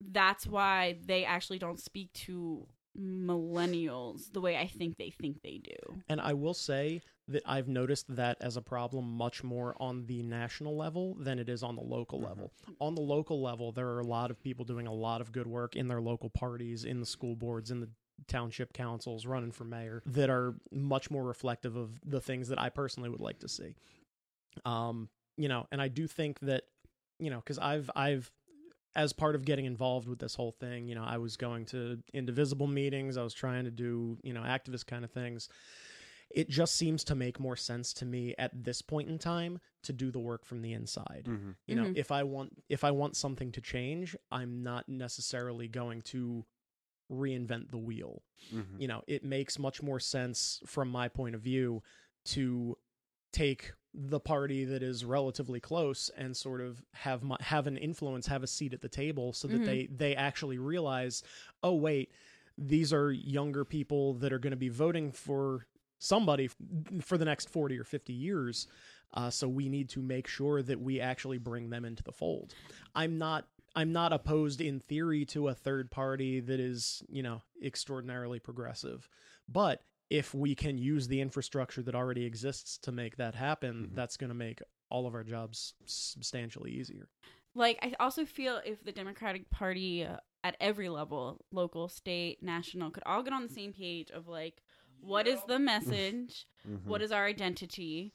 [0.00, 2.66] that's why they actually don't speak to
[2.98, 6.00] millennials the way I think they think they do.
[6.08, 10.22] And I will say that I've noticed that as a problem much more on the
[10.22, 12.24] national level than it is on the local Mhm.
[12.24, 12.52] level.
[12.80, 15.46] On the local level, there are a lot of people doing a lot of good
[15.46, 17.90] work in their local parties, in the school boards, in the
[18.26, 22.68] township councils, running for mayor that are much more reflective of the things that I
[22.70, 23.74] personally would like to see.
[24.64, 26.64] Um, you know, and I do think that,
[27.18, 28.32] you know, because I've I've
[28.96, 32.02] as part of getting involved with this whole thing, you know, I was going to
[32.12, 35.48] indivisible meetings, I was trying to do, you know, activist kind of things.
[36.30, 39.92] It just seems to make more sense to me at this point in time to
[39.92, 41.24] do the work from the inside.
[41.26, 41.50] Mm-hmm.
[41.66, 41.96] You know, Mhm.
[41.96, 46.44] if I want if I want something to change, I'm not necessarily going to
[47.10, 48.22] reinvent the wheel
[48.54, 48.80] Mm-hmm.
[48.80, 51.82] you know it makes much more sense from my point of view
[52.26, 52.76] to
[53.32, 58.26] take the party that is relatively close and sort of have my, have an influence
[58.26, 59.64] have a seat at the table so that Mhm.
[59.66, 61.22] they they actually realize
[61.62, 62.12] oh wait
[62.58, 65.66] these are younger people that are going to be voting for
[65.98, 66.48] somebody
[67.02, 68.66] for the next 40 or 50 years
[69.14, 72.54] uh, so we need to make sure that we actually bring them into the fold.
[72.94, 77.40] I'm not i'm not opposed in theory to a third party that is you know
[77.64, 79.08] extraordinarily progressive.
[79.48, 83.94] But if we can use the infrastructure that already exists to make that happen Mhm.
[83.94, 87.08] that's going to make all of our jobs substantially easier.
[87.54, 92.90] Like i also feel if the democratic party uh, at every level local state national
[92.90, 94.62] could all get on the same page of like
[95.00, 96.88] what is the message Mm-hmm.
[96.90, 98.12] what is our identity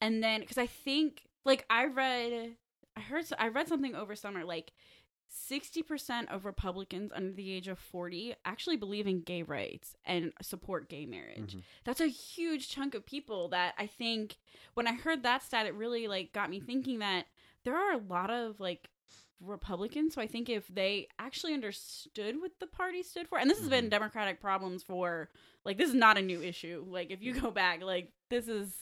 [0.00, 2.56] and then because i think like i read
[2.96, 4.72] i heard i read something over summer like
[5.50, 10.88] 60% of republicans under the age of 40 actually believe in gay rights and support
[10.88, 11.62] gay marriage Mhm.
[11.84, 14.36] that's a huge chunk of people that i think
[14.74, 17.26] when i heard that stat it really like got me thinking that
[17.64, 18.90] there are a lot of like
[19.40, 23.58] republicans so i think if they actually understood what the party stood for and this
[23.58, 23.90] has been Mhm.
[23.90, 25.30] democratic problems for
[25.64, 28.72] like this is not a new issue like if you go back like this has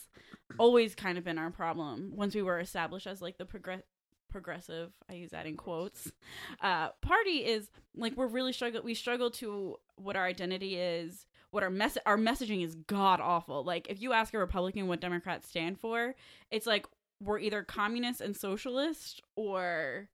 [0.59, 3.81] always kind of been our problem once we were established as like the progress
[4.29, 6.11] progressive i use that in quotes
[6.61, 11.63] uh party is like we're really struggle we struggle to what our identity is what
[11.63, 13.61] our mess our messaging is god awful.
[13.65, 16.15] Like if you ask a Republican what Democrats stand for,
[16.49, 16.85] it's like
[17.19, 20.07] we're either communist and socialist or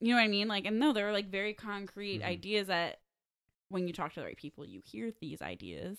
[0.00, 0.48] you know what I mean?
[0.48, 2.26] Like and no, there are like very concrete Mhm.
[2.26, 3.00] ideas that
[3.68, 5.98] when you talk to the right people, you hear these ideas.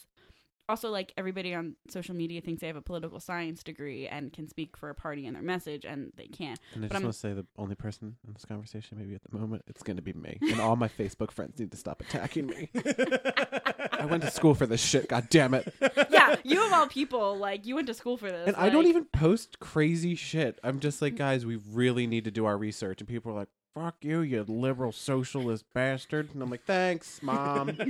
[0.67, 4.47] Also, like everybody on social media thinks they have a political science degree and can
[4.47, 6.59] speak for a party and their message, and they can't.
[6.75, 9.15] And I But just I'm- want to say the only person in this conversation, maybe
[9.15, 10.37] at the moment, it's going to be me.
[10.41, 12.69] And all my Facebook friends need to stop attacking me.
[12.75, 15.09] I went to school for this shit.
[15.09, 15.73] God damn it!
[16.11, 18.87] yeah, you of all people, like you went to school for this, And I don't
[18.87, 20.59] even post crazy shit.
[20.63, 23.01] I'm just like, guys, we really need to do our research.
[23.01, 27.77] And people are like, "Fuck you, you liberal socialist bastard." And I'm like, "Thanks, mom."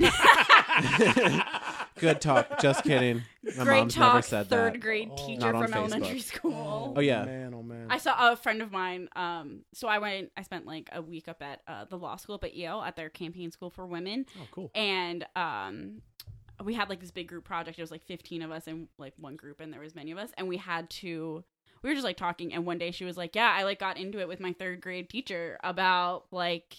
[1.96, 2.60] Good talk.
[2.60, 3.22] Just kidding.
[3.58, 4.80] My Great mom's never talk, said third that.
[4.80, 5.26] grade Oh.
[5.26, 6.22] teacher Not on from elementary Facebook.
[6.36, 6.94] school.
[6.96, 7.24] Oh, yeah.
[7.24, 7.88] man, oh man.
[7.90, 9.08] I saw a friend of mine.
[9.14, 10.30] Um, so I went.
[10.36, 12.96] I spent like a week up at uh, the law school up at Yale at
[12.96, 14.70] their campaign school for women, oh, cool.
[14.74, 16.00] and um,
[16.64, 17.78] we had like this big group project.
[17.78, 20.18] It was like fifteen of us in like one group, and there was many of
[20.18, 21.44] us, and we had to.
[21.82, 23.96] We were just like talking, and one day she was like, "Yeah, I like got
[23.96, 26.76] into it with my third grade teacher about like."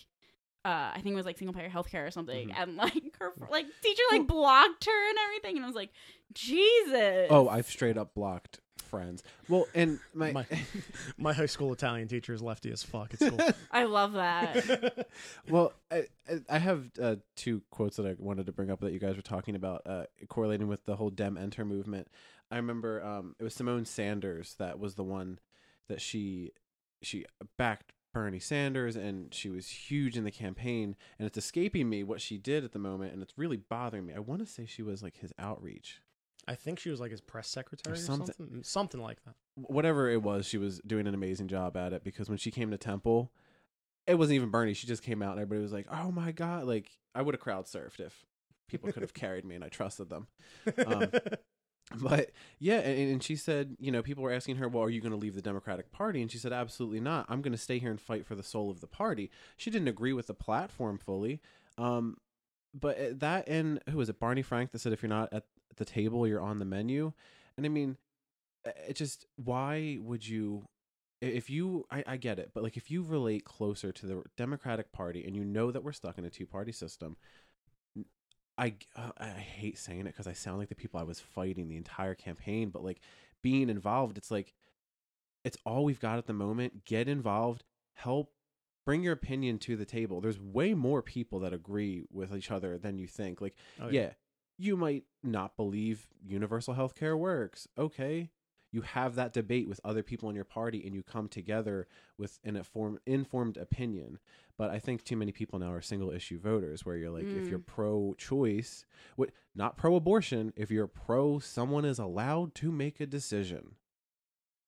[0.63, 2.53] Uh, I think it was like single payer healthcare or something, Mhm.
[2.55, 5.89] and like her like teacher like blocked her and everything, and I was like,
[6.33, 7.27] Jesus.
[7.31, 8.59] Oh, I've straight up blocked
[8.91, 9.23] friends.
[9.49, 10.45] Well, and my, My,
[11.17, 13.13] my high school Italian teacher is lefty as fuck.
[13.15, 13.39] It's cool.
[13.71, 15.07] I love that.
[15.49, 18.91] well, I, I- I have uh, two quotes that I wanted to bring up that
[18.93, 22.07] you guys were talking about, uh, correlating with the whole Dem Enter movement.
[22.51, 25.39] I remember um, it was Symone Sanders that was the one
[25.89, 26.51] that she
[27.01, 27.25] she
[27.57, 30.95] backed Bernie Sanders, and she was huge in the campaign.
[31.17, 34.13] And it's escaping me what she did at the moment, and it's really bothering me.
[34.13, 36.01] I want to say she was like his outreach.
[36.47, 38.33] I think she was like his press secretary or, something.
[38.35, 38.63] something.
[38.63, 39.01] something.
[39.01, 39.35] like that.
[39.55, 42.71] whatever it was, she was doing an amazing job at it because when she came
[42.71, 43.31] to Temple,
[44.07, 44.73] it wasn't even Bernie.
[44.73, 47.41] She just came out and everybody was like, "Oh my god!" Like I would have
[47.41, 48.25] crowd surfed if
[48.67, 50.27] people could have carried me and I trusted them.
[50.85, 51.09] Um,
[51.99, 55.01] But yeah, and, and she said, you know, people were asking her, "Well, are you
[55.01, 57.25] going to leave the Democratic Party?" And she said, "Absolutely not.
[57.27, 59.87] I'm going to stay here and fight for the soul of the party." She didn't
[59.87, 61.41] agree with the platform fully,
[61.77, 62.17] um,
[62.73, 64.19] but uh, that and who was it?
[64.19, 65.45] Barney Frank that said, "If you're not at
[65.77, 67.13] the table, you're on the menu."
[67.57, 67.97] And I mean,
[68.87, 70.67] it just why would you?
[71.21, 74.91] If you, I, I get it, but like if you relate closer to the Democratic
[74.91, 77.15] Party and you know that we're stuck in a two party system,
[78.57, 81.67] I uh, I hate saying it because I sound like the people I was fighting
[81.67, 83.01] the entire campaign, but like
[83.41, 84.53] being involved, it's like
[85.43, 86.85] it's all we've got at the moment.
[86.85, 87.63] Get involved,
[87.93, 88.33] help,
[88.85, 90.21] bring your opinion to the table.
[90.21, 93.41] There's way more people that agree with each other than you think.
[93.41, 94.11] Like, Oh, yeah,
[94.57, 97.67] you might not believe universal health care works.
[97.77, 98.29] Okay.
[98.73, 101.87] You have that debate with other people in your party and you come together
[102.17, 104.17] with an inform- informed opinion.
[104.57, 107.47] But I think too many people now are single issue voters where you're like, if
[107.49, 107.65] you're Mm.
[107.65, 108.85] pro choice,
[109.17, 113.75] what not pro abortion, if you're pro someone is allowed to make a decision.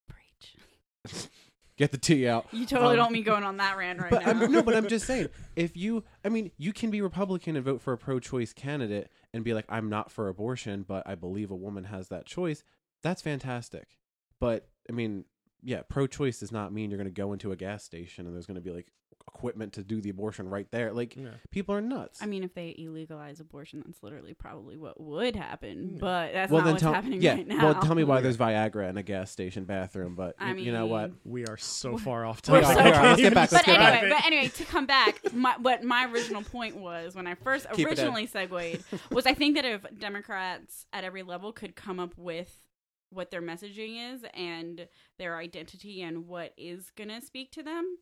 [0.10, 0.58] Preach.
[1.78, 2.46] Get the tea out.
[2.52, 4.32] You totally Um, don't mean going on that rant right but now.
[4.32, 7.66] I'm, no, but I'm just saying, if you, I mean, you can be Republican and
[7.66, 11.52] vote for a pro-choice candidate and be like, I'm not for abortion, but I believe
[11.52, 12.64] a woman has that choice.
[13.02, 13.98] That's fantastic.
[14.40, 15.26] But I mean,
[15.62, 18.46] yeah, pro-choice does not mean you're going to go into a gas station and there's
[18.46, 18.92] going to be like
[19.44, 20.94] equipment to do the abortion right there.
[20.94, 21.32] Like, Yeah.
[21.52, 22.22] people are nuts.
[22.24, 25.92] I mean, if they illegalize abortion, that's literally probably what would happen.
[25.94, 25.98] Yeah.
[26.00, 27.36] But that's well, not then what's tell happening yeah.
[27.36, 27.64] right now.
[27.66, 30.16] Well, tell me why there's Viagra in a gas station bathroom.
[30.16, 31.12] But I y- you know what?
[31.26, 32.78] We are so far off We're topic.
[32.78, 32.92] so We.
[32.92, 33.52] Let's get back.
[33.52, 34.22] Let's but get anyway, back.
[34.22, 37.88] but anyway, to come back, my, what my original point was when I first Keep
[37.88, 42.62] originally segued was I think that if Democrats at every level could come up with
[43.10, 44.88] what their messaging is and
[45.20, 47.98] their identity and what is gonna speak to them,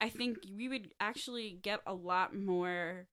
[0.00, 3.06] I think we would actually get a lot more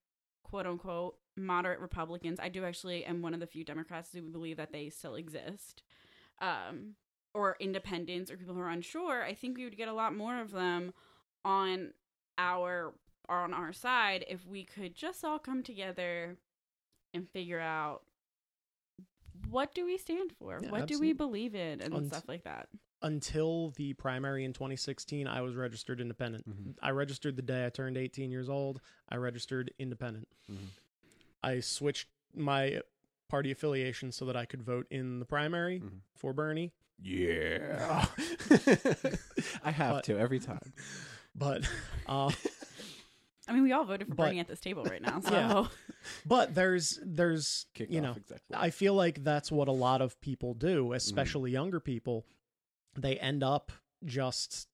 [0.44, 2.40] quote unquote moderate Republicans.
[2.40, 5.84] I do actually am one of the few Democrats who believe that they still exist.
[6.40, 6.96] Um,
[7.34, 10.42] or independents or people who are unsure, I think we would get a lot more
[10.42, 10.94] of them
[11.46, 11.94] on
[12.38, 12.94] our
[13.30, 16.38] on our side if we could just all come together
[17.14, 18.04] and figure out
[19.50, 20.60] what do we stand for?
[20.62, 22.70] Yeah, what do we believe in and Unt- stuff like that.
[23.04, 26.50] Until the primary in 2016, I was registered independent.
[26.50, 26.76] Mhm.
[26.82, 28.82] I registered the day I turned 18 years old.
[29.08, 30.28] I registered independent.
[30.52, 30.58] Mhm.
[31.44, 32.82] I switched my
[33.28, 36.00] party affiliation so that I could vote in the primary Mhm.
[36.16, 36.74] for Bernie.
[37.00, 38.08] Yeah.
[39.64, 40.74] I have But- to every time.
[41.36, 41.70] But
[42.08, 42.32] uh,
[43.48, 45.68] I mean, we all voted for But- Bernie at this table right now, so Yeah.
[46.26, 48.56] but there's there's Kick you know exactly.
[48.58, 50.68] I feel like that's what a lot of people Mm-hmm.
[50.68, 52.26] do, especially younger people.
[52.98, 53.72] They end up
[54.04, 54.68] just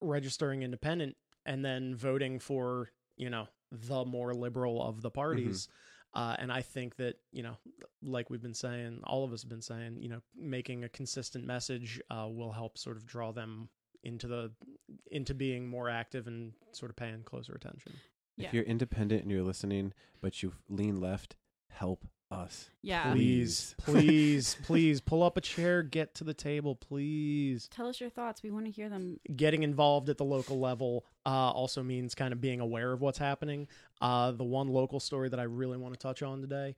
[0.00, 1.16] registering independent
[1.46, 5.68] and then voting for, you know, the more liberal of the parties.
[6.14, 7.56] Uh, and I think that, you know,
[8.02, 11.44] like we've been saying, all of us have been saying, you know, making a consistent
[11.44, 13.68] message uh, will help sort of draw them
[14.04, 14.50] into the
[15.10, 17.92] into being more active and sort of paying closer attention.
[18.36, 18.48] Yeah.
[18.48, 21.36] If you're independent and you're listening, but you lean left,
[21.68, 22.06] help
[22.38, 22.70] us.
[22.82, 23.12] Yeah.
[23.12, 27.68] Please, please, please pull up a chair, get to the table, please.
[27.68, 28.42] Tell us your thoughts.
[28.42, 29.18] We want to hear them.
[29.36, 33.18] Getting involved at the local level uh, also means kind of being aware of what's
[33.18, 33.68] happening.
[34.00, 36.74] Uh, the one local story that I really want to touch on today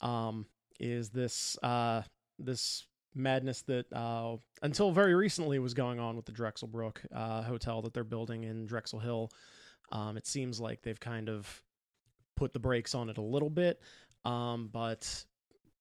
[0.00, 0.46] um,
[0.78, 2.02] is this uh,
[2.38, 2.84] this
[3.14, 7.94] madness that uh, until very recently was going on with the Drexelbrook uh, hotel that
[7.94, 9.30] they're building in Drexel Hill.
[9.92, 11.62] Um, it seems like they've kind of
[12.36, 13.80] put the brakes on it a little bit,
[14.24, 15.24] um, but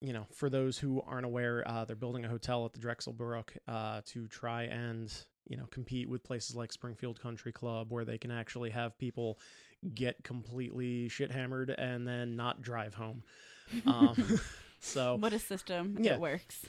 [0.02, 3.50] you know, for those who aren't aware, uh, they're building a hotel at the Drexelbrook
[3.68, 5.14] uh, to try and
[5.48, 9.40] you know compete with places like Springfield Country Club, where they can actually have people
[9.94, 13.24] get completely shit hammered and then not drive home.
[13.86, 14.40] Um,
[14.80, 15.98] so what a system.
[16.00, 16.16] Yeah.
[16.16, 16.66] It works.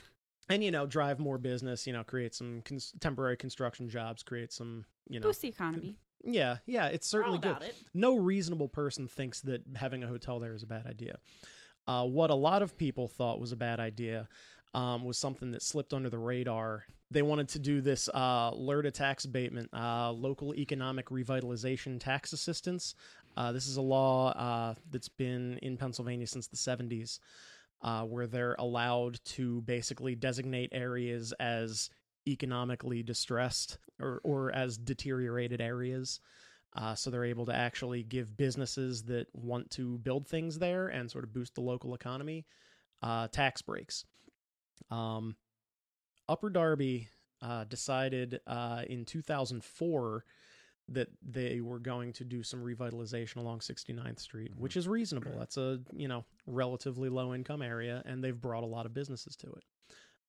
[0.49, 4.53] and you know drive more business you know create some cons- temporary construction jobs create
[4.53, 5.97] some you know Boost the economy.
[6.23, 7.75] yeah yeah it's certainly good it.
[7.95, 11.17] no reasonable person thinks that having a hotel there is a bad idea
[11.87, 14.27] uh, what a lot of people thought was a bad idea
[14.73, 18.91] um, was something that slipped under the radar they wanted to do this uh, LERTA
[18.91, 22.95] tax abatement, uh, local economic revitalization tax assistance.
[23.37, 27.19] Uh, this is a law uh, that's been in Pennsylvania since the 70s
[27.83, 31.89] uh, where they're allowed to basically designate areas as
[32.27, 36.19] economically distressed or, or as deteriorated areas.
[36.75, 41.09] Uh, so they're able to actually give businesses that want to build things there and
[41.09, 42.45] sort of boost the local economy
[43.01, 44.03] uh, tax breaks.
[44.91, 45.35] Um,
[46.27, 47.07] Upper Darby
[47.41, 50.25] uh, decided uh, in 2004
[50.89, 54.59] that they were going to do some revitalization along 69th Street, Mhm.
[54.59, 55.31] which is reasonable.
[55.39, 59.35] That's a you know relatively low income area, and they've brought a lot of businesses
[59.37, 59.63] to it.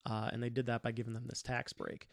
[0.07, 2.09] Uh, and they did that by giving them this tax break.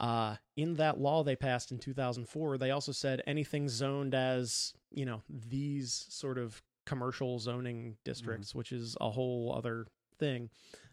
[0.00, 5.04] Uh, in that law they passed in 2004, they also said anything zoned as you
[5.04, 9.86] know these sort of commercial zoning districts, which is a whole other
[10.18, 10.48] thing.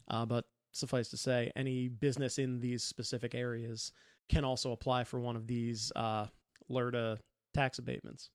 [0.09, 3.91] Uh, but suffice to say, any business in these specific areas
[4.27, 6.25] can also apply for one of these uh,
[6.69, 7.17] LERTA
[7.53, 8.29] tax abatements.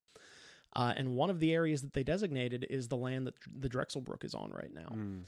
[0.76, 4.24] Uh, and one of the areas that they designated is the land that the Drexelbrook
[4.24, 4.88] is on right now.
[4.94, 5.22] Mm.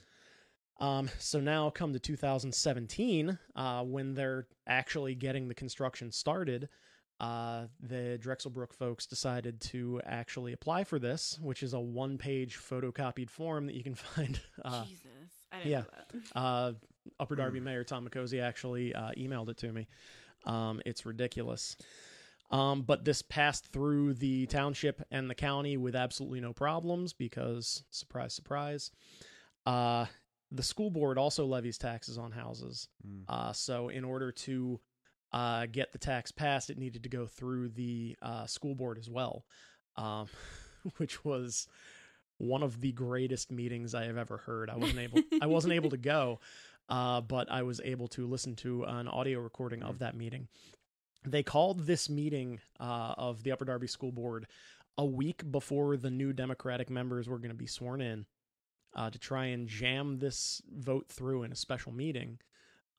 [0.82, 6.68] Um, so now, come to 2017, uh, when they're actually getting the construction started,
[7.20, 13.30] uh, the Drexelbrook folks decided to actually apply for this, which is a one-page photocopied
[13.30, 14.40] form that you can find.
[14.64, 15.06] Uh, Jesus.
[15.52, 15.78] I didn't yeah.
[15.78, 16.20] know that.
[16.38, 16.72] uh,
[17.20, 19.86] Upper Darby Mayor Tom Micozzie actually uh, emailed it to me.
[20.46, 21.76] Um, it's ridiculous.
[22.50, 27.84] Um, but this passed through the township and the county with absolutely no problems because,
[27.90, 28.90] surprise, surprise,
[29.64, 30.06] uh,
[30.52, 32.88] the school board also levies taxes on houses.
[33.06, 33.24] Mm.
[33.28, 34.80] Uh, so, in order to
[35.32, 39.08] uh, get the tax passed, it needed to go through the uh, school board as
[39.08, 39.44] well,
[39.96, 40.28] um,
[40.98, 41.66] which was
[42.38, 44.68] one of the greatest meetings I have ever heard.
[44.68, 46.40] I wasn't able, I wasn't able to go,
[46.88, 50.48] uh, but I was able to listen to an audio recording of that meeting.
[51.24, 54.46] They called this meeting uh, of the Upper Darby School Board
[54.98, 58.26] a week before the new Democratic members were going to be sworn in
[58.94, 62.38] uh, to try and jam this vote through in a special meeting.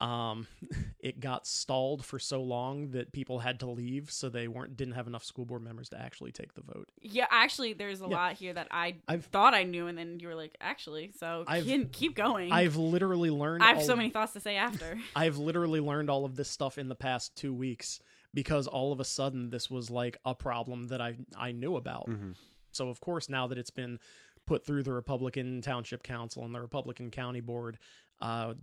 [0.01, 0.47] Um,
[0.99, 4.95] it got stalled for so long that people had to leave, so they weren't didn't
[4.95, 6.89] have enough school board members to actually take the vote.
[7.01, 8.15] Yeah, actually, there's a Yeah.
[8.15, 11.45] lot here that I I've- thought I knew, and then you were like, actually, so
[11.47, 12.51] I've- keep, keep going.
[12.51, 13.63] I've literally learned.
[13.63, 14.99] I have all- so many thoughts to say after.
[15.15, 18.01] I've literally learned all of this stuff in the past two weeks
[18.33, 22.09] because all of a sudden this was like a problem that I I knew about.
[22.09, 22.35] Mhm.
[22.71, 23.99] So of course now that it's been
[24.45, 27.77] put through the Republican Township Council and the Republican County Board,
[28.21, 28.53] uh,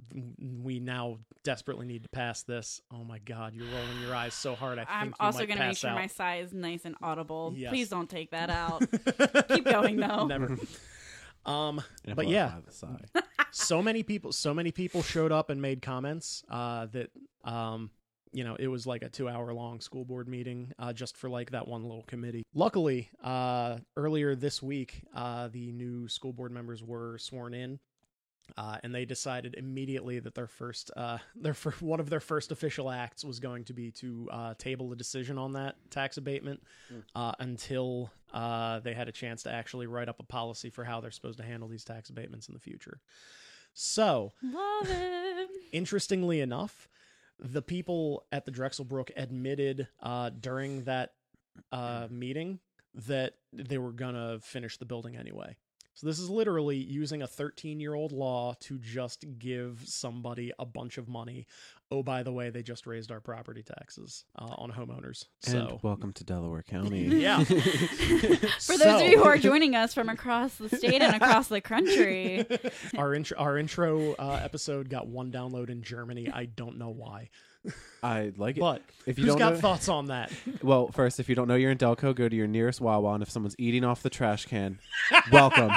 [0.62, 2.80] we now desperately need to pass this.
[2.92, 4.78] Oh my God, you're rolling your eyes so hard.
[4.78, 5.96] I think I'm you also going to make sure out.
[5.96, 7.52] my sigh is nice and audible.
[7.56, 7.70] Yes.
[7.70, 8.80] Please don't take that out.
[9.48, 10.26] Keep going, though.
[10.26, 10.56] Never.
[11.46, 12.56] Um, And But yeah.
[12.66, 12.98] the sigh.
[13.50, 17.08] so many people so many people showed up and made comments uh that
[17.44, 17.90] um
[18.32, 21.28] you know it was like a two hour long school board meeting uh just for
[21.28, 26.52] like that one little committee luckily uh earlier this week uh the new school board
[26.52, 27.78] members were sworn in
[28.58, 32.50] uh, and they decided immediately that their first, uh, their fir- one of their first
[32.50, 36.60] official acts was going to be to uh, table a decision on that tax abatement
[36.92, 37.02] Mm.
[37.14, 41.00] uh, until uh, they had a chance to actually write up a policy for how
[41.00, 42.98] they're supposed to handle these tax abatements in the future.
[43.72, 45.48] So, Love it.
[45.70, 46.88] interestingly enough,
[47.40, 51.12] the people at the Drexelbrook admitted uh, during that
[51.72, 52.60] uh, meeting
[53.06, 55.56] that they were gonna finish the building anyway.
[55.94, 61.08] So this is literally using a 13-year-old law to just give somebody a bunch of
[61.08, 61.46] money.
[61.90, 65.26] Oh, by the way, they just raised our property taxes uh, on homeowners.
[65.46, 67.02] And So welcome to Delaware County.
[67.20, 67.42] Yeah.
[67.44, 71.60] For those of you who are joining us from across the state and across the
[71.60, 72.46] country,
[72.96, 76.30] our intro, our intro uh, episode got one download in Germany.
[76.32, 77.28] I don't know why,
[78.02, 78.60] I like it.
[78.60, 80.32] but if you who's don't got know, thoughts on that?
[80.62, 83.22] well, first, if you don't know you're in Delco, go to your nearest Wawa, and
[83.22, 84.78] if someone's eating off the trash can,
[85.30, 85.70] welcome.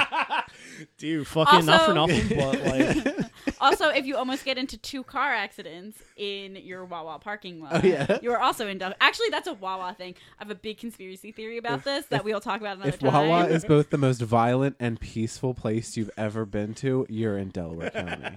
[0.98, 3.30] Dude, fucking not for Also- nothing, but like,
[3.60, 7.86] also if you almost get into two car accidents in your Wawa parking lot, Oh,
[7.86, 8.18] yeah.
[8.22, 8.78] you are also in.
[8.78, 10.14] Dub- Actually, that's a Wawa thing.
[10.40, 12.98] I have a big conspiracy theory about If- this that we'll talk about another if
[13.00, 13.12] time.
[13.12, 17.50] Wawa is both the most violent and peaceful place you've ever been to, you're in
[17.50, 18.36] Delaware County.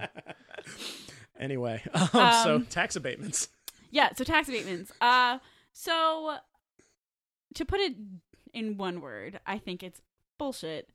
[1.38, 3.48] Anyway, um, so Um, tax abatements.
[3.90, 4.92] Yeah, so tax abatements.
[5.00, 5.38] Uh
[5.72, 6.36] so
[7.54, 7.94] to put it
[8.52, 10.00] in one word, I think it's
[10.38, 10.90] bullshit.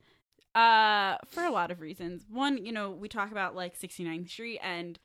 [0.54, 2.24] Uh for a lot of reasons.
[2.30, 4.98] One, you know, we talk about like 69th Street and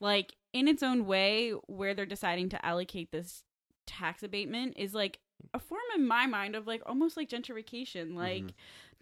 [0.00, 3.44] like in its own way where they're deciding to allocate this
[3.86, 5.20] tax abatement is like
[5.54, 8.14] a form in my mind of like almost like gentrification.
[8.16, 8.50] Like Mhm.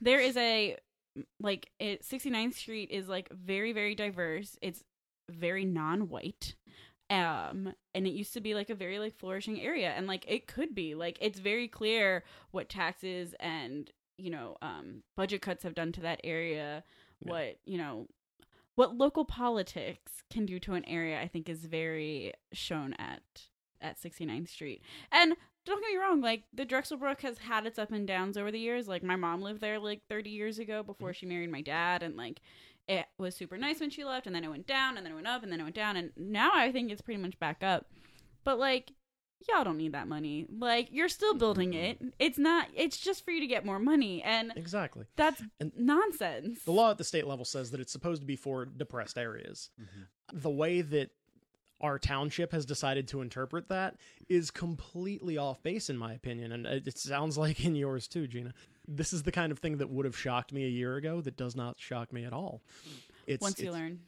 [0.01, 0.77] there is a
[1.41, 4.59] like it 69th Street is like very very diverse.
[4.61, 4.85] It's
[5.31, 6.55] very non-white
[7.11, 10.47] um and it used to be like a very like flourishing area and like it
[10.47, 15.75] could be like it's very clear what taxes and you know um budget cuts have
[15.75, 16.83] done to that area
[17.20, 17.33] Yeah.
[17.33, 18.07] what you know
[18.75, 23.22] what local politics can do to an area i think is very shown at
[23.83, 24.81] at 69th street.
[25.12, 25.35] And
[25.66, 28.59] don't get me wrong like the drexelbrook has had its up and downs over the
[28.59, 28.89] years.
[28.89, 32.16] Like my mom lived there like 30 years ago before she married my dad and
[32.16, 32.41] like
[32.89, 35.16] it was super nice when she left and then it went down and then it
[35.16, 37.62] went up and then it went down and now i think it's pretty much back
[37.62, 37.87] up
[38.45, 38.93] but like
[39.49, 43.30] y'all don't need that money like you're still building it it's not it's just for
[43.30, 45.05] you to get more money and Exactly.
[45.16, 48.37] that's And- nonsense The law at the state level says that it's supposed to be
[48.37, 49.70] for depressed areas.
[49.80, 50.39] Mm-hmm.
[50.41, 51.11] The way that
[51.80, 53.97] our township has decided to interpret that
[54.30, 56.51] is completely off base, in my opinion.
[56.53, 58.55] And it it sounds like in yours too, Gina.
[58.87, 61.37] This is the kind of thing that would have shocked me a year ago that
[61.37, 62.62] does not shock me at all.
[63.26, 64.01] It's, once you it's- learn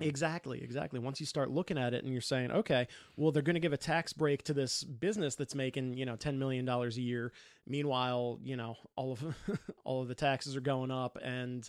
[0.00, 0.98] Exactly, exactly.
[0.98, 3.72] Once you start looking at it and you're saying, okay, well, they're going to give
[3.72, 7.32] a tax break to this business that's making, you know, $10 million a year.
[7.66, 9.36] Meanwhile, you know, all of,
[9.84, 11.68] all of the taxes are going up and,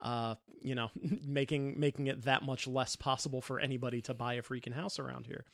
[0.00, 0.90] uh, you know,
[1.26, 5.26] making, making it that much less possible for anybody to buy a freaking house around
[5.26, 5.44] here.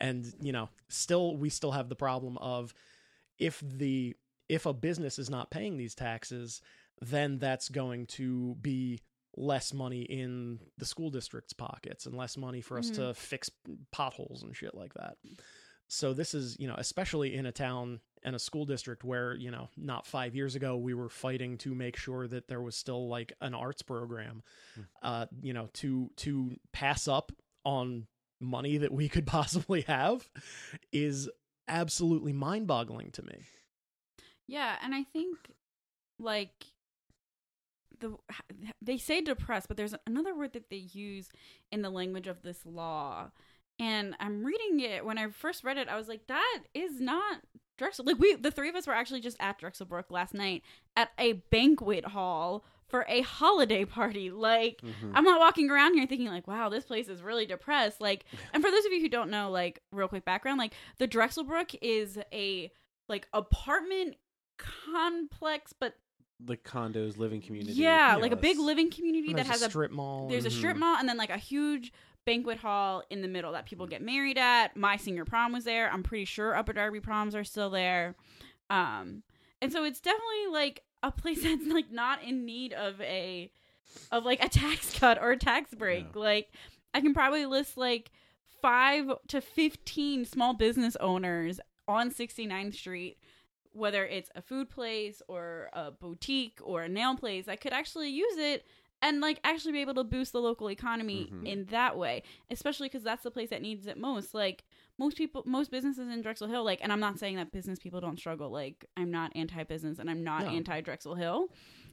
[0.00, 2.74] And, you know, still, we still have the problem of
[3.38, 4.16] if the,
[4.52, 6.60] if a business is not paying these taxes,
[7.00, 9.00] then that's going to be
[9.36, 12.94] less money in the school district's pockets and less money for us Mhm.
[12.96, 13.50] to fix
[13.90, 15.16] potholes and shit like that.
[15.88, 19.50] So this is, you know, especially in a town and a school district where, you
[19.50, 23.08] know, not 5 years ago we were fighting to make sure that there was still
[23.08, 24.42] like an arts program
[25.02, 27.32] uh, you know, to to pass up
[27.64, 28.06] on
[28.38, 30.28] money that we could possibly have
[30.92, 31.28] is
[31.68, 33.38] absolutely mind-boggling to me.
[34.46, 35.38] Yeah, and I think
[36.18, 36.64] like
[38.00, 38.16] the
[38.82, 41.28] they say depressed, but there's another word that they use
[41.70, 43.30] in the language of this law.
[43.78, 45.04] And I'm reading it.
[45.04, 47.40] When I first read it, I was like, "That is not
[47.78, 50.62] Drexel." Like we, the three of us, were actually just at Drexelbrook last night
[50.96, 54.30] at a banquet hall for a holiday party.
[54.30, 55.12] Like Mhm.
[55.14, 58.00] I'm not walking around here thinking like, wow, this place is really depressed.
[58.00, 61.08] Like, and for those of you who don't know, like, real quick background, like, the
[61.08, 62.70] Drexelbrook is a
[63.08, 64.16] like apartment
[64.92, 65.94] complex, but
[66.44, 67.74] the condos, living community.
[67.74, 70.28] yeah, you like a big living community that has a strip mall.
[70.28, 71.92] there's a strip mall and then like a huge
[72.24, 74.76] banquet hall in the middle that people get married at.
[74.76, 75.90] My senior prom was there.
[75.90, 78.16] I'm pretty sure Upper Darby proms are still there.
[78.70, 79.22] Um,
[79.60, 83.50] and so it's definitely like a place that's like not in need of a
[84.10, 86.06] of like a tax cut or a tax break.
[86.14, 86.20] Yeah.
[86.20, 86.48] Like
[86.94, 88.10] I can probably list like
[88.60, 93.18] five to fifteen small business owners on 69th Street
[93.72, 98.08] whether it's a food place or a boutique or a nail place that could actually
[98.10, 98.66] use it
[99.00, 101.46] and like actually be able to boost the local economy Mhm.
[101.46, 104.64] in that way especially because that's the place that needs it most like
[104.98, 108.00] most people most businesses in drexel hill like and i'm not saying that business people
[108.00, 110.50] don't struggle like i'm not anti-business and i'm not No.
[110.50, 111.48] anti-drexel hill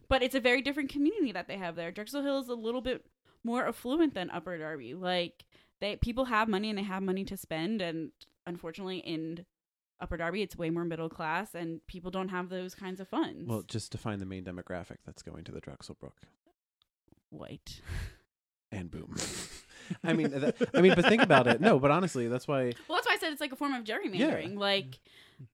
[0.08, 2.82] but it's a very different community that they have there drexel hill is a little
[2.82, 3.06] bit
[3.44, 5.46] more affluent than upper darby like
[5.80, 8.12] they people have money and they have money to spend and
[8.46, 9.46] unfortunately in
[10.02, 13.48] upper darby it's way more middle class and people don't have those kinds of funds
[13.48, 16.14] Well, just define the main demographic that's going to the Drexelbrook.
[17.30, 17.82] white
[18.72, 19.16] And boom.
[20.04, 21.60] I mean, that, I mean, but think about it.
[21.60, 22.66] No, but honestly, that's why.
[22.88, 24.56] Well, that's why I said it's like a form of gerrymandering.
[24.60, 25.00] Like,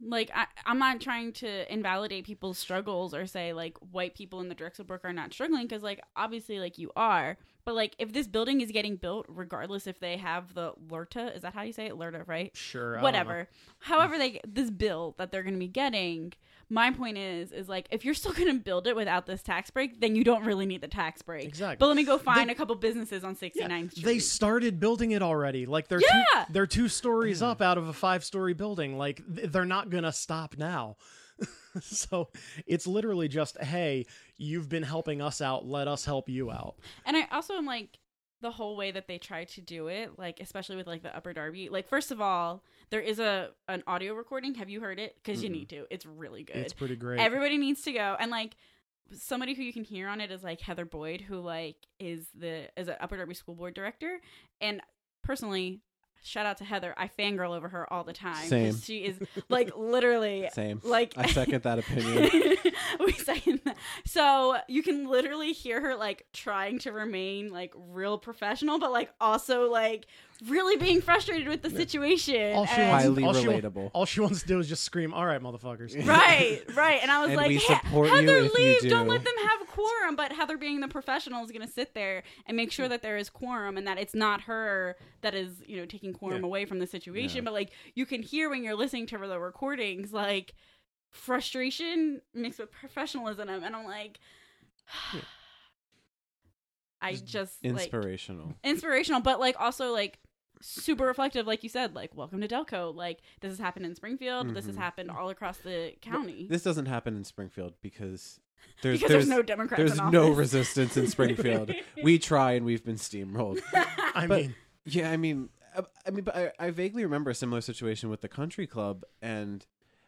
[0.02, 4.50] like I, I'm not trying to invalidate people's struggles or say like white people in
[4.50, 8.28] the Drexelbrook are not struggling because like obviously like you are, but like if this
[8.28, 11.88] building is getting built, regardless if they have the LRTA, is that how you say
[11.88, 12.56] it, LRTA, right?
[12.56, 12.92] Sure.
[12.92, 13.04] I don't know.
[13.04, 13.50] Whatever.
[13.80, 16.34] However, they this bill that they're going to be getting.
[16.68, 19.70] My point is, is like if you're still going to build it without this tax
[19.70, 21.46] break, then you don't really need the tax break.
[21.48, 21.78] Exactly.
[21.80, 24.06] But let me go find a couple businesses on 69th Yeah, Street.
[24.06, 25.66] they started building it already.
[25.66, 26.24] Like they're Yeah.
[26.46, 28.98] two, they're two stories up out of a five story building.
[28.98, 30.98] Like they're not gonna stop now.
[31.82, 32.30] so
[32.66, 34.06] it's literally just, hey,
[34.38, 35.66] you've been helping us out.
[35.66, 36.76] Let us help you out.
[37.06, 38.00] And I also am like
[38.42, 41.34] the whole way that they try to do it, like especially with like the Upper
[41.34, 41.70] Darby.
[41.70, 44.56] Like first of all, there is a an audio recording.
[44.56, 45.16] Have you heard it?
[45.16, 45.86] Because you need to.
[45.90, 46.58] It's really good.
[46.58, 47.20] It's pretty great.
[47.20, 48.56] Everybody needs to go and like
[49.12, 52.70] somebody who you can hear on it is like Heather Boyd, who like is the
[52.80, 54.20] is an Upper Darby School Board director.
[54.62, 54.82] And
[55.24, 55.82] personally,
[56.26, 56.94] shout out to Heather.
[56.98, 58.48] I fangirl over her all the time.
[58.48, 58.76] Same.
[58.76, 60.82] She is like literally Same.
[60.84, 62.58] like I second that opinion.
[63.00, 63.78] we second that.
[64.06, 69.12] So you can literally hear her like trying to remain like real professional, but like
[69.22, 70.08] also like
[70.48, 72.56] really being frustrated with the situation.
[72.56, 73.92] all she and- wants, Highly all she relatable.
[73.94, 77.00] all she wants to do is just scream, "All right, motherfuckers." right, right.
[77.02, 78.90] And I was And like, we "He- support you Heather, if you leave.
[78.90, 80.16] Don't let them have a quorum.
[80.16, 83.18] But Heather, being the professional, is going to sit there and make sure that there
[83.18, 86.48] is quorum and that it's not her that is, you know, taking quorum Yeah.
[86.48, 87.38] away from the situation.
[87.38, 87.44] Yeah.
[87.44, 90.54] But like, you can hear when you're listening to the recordings, like
[91.12, 94.20] frustration mixed with professionalism, and I'm like.
[97.02, 98.56] I Just just like Inspirational.
[98.64, 100.18] inspirational, but like also like
[100.62, 102.94] super reflective, like you said, like welcome to Delco.
[102.96, 104.54] Like this has happened in Springfield.
[104.54, 104.80] This has Mhm.
[104.80, 106.48] happened all across the county.
[106.50, 108.40] This doesn't happen in Springfield because
[108.82, 109.78] there's because there's there's, no Democrats.
[109.96, 111.72] there's no resistance in Springfield.
[112.04, 113.60] we try and we've been steamrolled.
[113.74, 114.56] I But- mean,
[114.86, 118.22] Yeah, I mean, uh, I mean, but I, I vaguely remember a similar situation with
[118.22, 119.66] the country club, and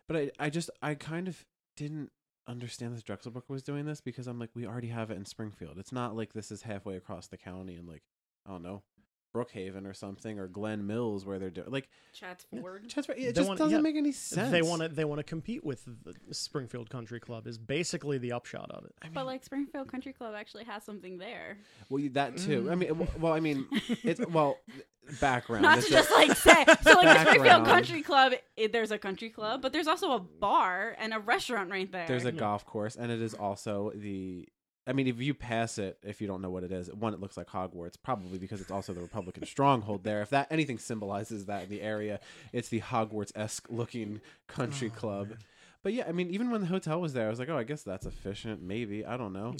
[0.07, 1.45] but I, I just, I kind of
[1.75, 2.11] didn't
[2.47, 5.25] understand that Drexel Drexelbrook was doing this because I'm like, we already have it in
[5.25, 5.77] Springfield.
[5.77, 8.03] It's not like this is halfway across the county and like,
[8.45, 8.83] I don't know,
[9.45, 12.83] Brookhaven or something or Glen Mills where they're doing like, Chadds Ford.
[12.87, 13.81] just, it They just want- doesn't yeah.
[13.81, 14.51] make any sense.
[14.51, 17.47] they want to they want to compete with the Springfield Country Club.
[17.47, 18.93] Is basically the upshot of it.
[19.01, 21.57] I mean, But like Springfield Country Club actually has something there.
[21.89, 22.69] well, that too.
[22.71, 23.67] I mean, well, I mean,
[24.03, 24.57] it's well,
[25.19, 25.63] background.
[25.63, 26.65] Not It's to just like say.
[26.81, 30.19] So like the Springfield Country Club, it, there's a country club, but there's also a
[30.19, 32.07] bar and a restaurant right there.
[32.07, 34.47] There's a golf course, and it is also the.
[34.87, 37.19] I mean, if you pass it, if you don't know what it is, one, it
[37.19, 40.21] looks like Hogwarts, probably because it's also the Republican stronghold there.
[40.21, 42.19] If that anything symbolizes that in the area,
[42.53, 45.27] it's the Hogwarts esque looking country Oh, club.
[45.29, 45.37] man.
[45.83, 47.63] But yeah, I mean, even when the hotel was there, I was like, oh, I
[47.63, 48.61] guess that's efficient.
[48.61, 49.55] Maybe I don't know.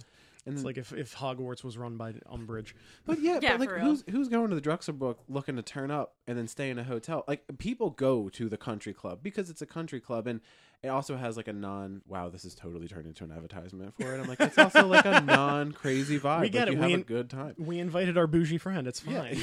[0.46, 2.72] And It's like if, if Hogwarts was run by Umbridge.
[3.06, 6.16] But yeah, Yeah, but like who's who's going to the Drexelbrook looking to turn up
[6.26, 7.26] and then stay in a hotel?
[7.28, 10.40] Like people go to the country club because it's a country club and
[10.84, 14.14] it also has like a non wow, this is totally turned into an advertisement for
[14.14, 14.20] it.
[14.20, 16.42] I'm like, it's also like a non crazy vibe.
[16.42, 16.80] We get like, it.
[16.80, 17.56] You We have a good time.
[17.58, 18.88] We invited our bougie friend.
[18.88, 19.16] It's fine.
[19.16, 19.32] yeah.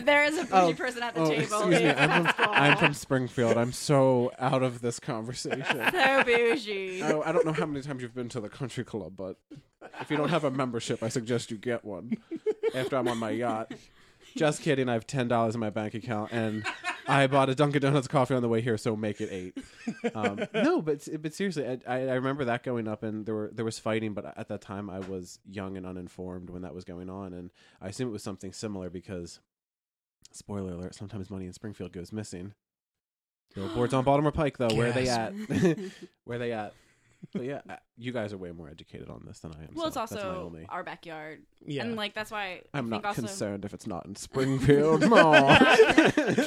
[0.00, 1.88] If there is a bougie Oh, person at the Oh, table, excuse me.
[1.90, 3.58] I'm from, I'm from Springfield.
[3.58, 5.62] I'm so out of this conversation.
[5.92, 7.02] so bougie.
[7.02, 9.36] I, I don't know how many times you've been to the country club, but
[10.00, 12.16] if you don't have a membership, I suggest you get one
[12.74, 13.72] after I'm on my yacht.
[14.36, 14.88] Just kidding.
[14.88, 16.64] I have ten dollars in my bank account, and
[17.06, 19.58] I bought a Dunkin' Donuts coffee on the way here, so make it eight.
[20.14, 23.64] Um, no, but but seriously, I, I remember that going up, and there were there
[23.64, 27.10] was fighting, but at that time I was young and uninformed when that was going
[27.10, 27.50] on, and
[27.80, 29.40] I assume it was something similar because,
[30.32, 32.54] spoiler alert, sometimes money in Springfield goes missing.
[33.54, 34.68] Billboards on Baltimore Pike, though.
[34.68, 35.34] Where are they at?
[36.24, 36.72] Where are they at?
[37.32, 37.60] But yeah,
[38.00, 39.68] you guys are way more educated on this than I am.
[39.74, 40.66] well, it's so that's my also only.
[40.68, 41.82] our backyard, Yeah.
[41.84, 45.06] and like that's why I I'm think not also concerned if it's not in Springfield
[45.08, 45.54] Mall.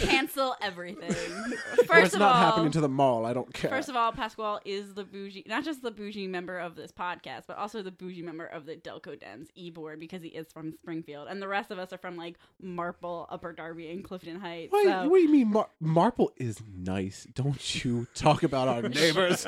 [0.02, 1.12] cancel everything.
[1.84, 3.26] If First it's of not all, happening to the mall.
[3.26, 3.70] I don't care.
[3.70, 7.44] First of all, Pasquale is the bougie, not just the bougie member of this podcast,
[7.48, 10.72] but also the bougie member of the Delco Dems e board because he is from
[10.72, 14.72] Springfield, and the rest of us are from like Marple, Upper Darby, and Clifton Heights.
[14.72, 15.52] Wait, so- what do you mean?
[15.52, 17.28] Mar- Marple is nice.
[17.34, 19.44] Don't you talk about our neighbors?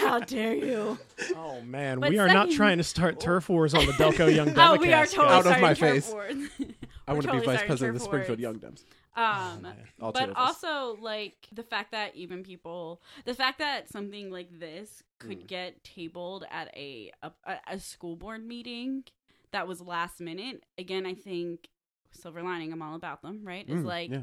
[0.00, 0.98] How dare you?
[1.36, 4.34] Oh man, But we are not second- trying to start turf wars on the Delco
[4.34, 4.76] Young Democats.
[4.76, 6.10] Oh, we are totally Out of starting my turf face.
[6.12, 6.34] wars.
[7.06, 8.40] I We're want to totally be vice starting president of the turf Springfield wars.
[8.40, 8.84] Young Dems.
[9.16, 9.66] Um,
[10.00, 10.64] All two but of us.
[10.64, 15.46] also like the fact that even people, the fact that something like this could Mm.
[15.46, 17.30] get tabled at a, a
[17.68, 19.04] a school board meeting
[19.52, 20.64] that was last minute.
[20.78, 21.68] Again, I think
[22.10, 22.72] silver lining.
[22.72, 23.42] I'm all about them.
[23.44, 23.68] Right?
[23.68, 24.22] Is Mm, like yeah.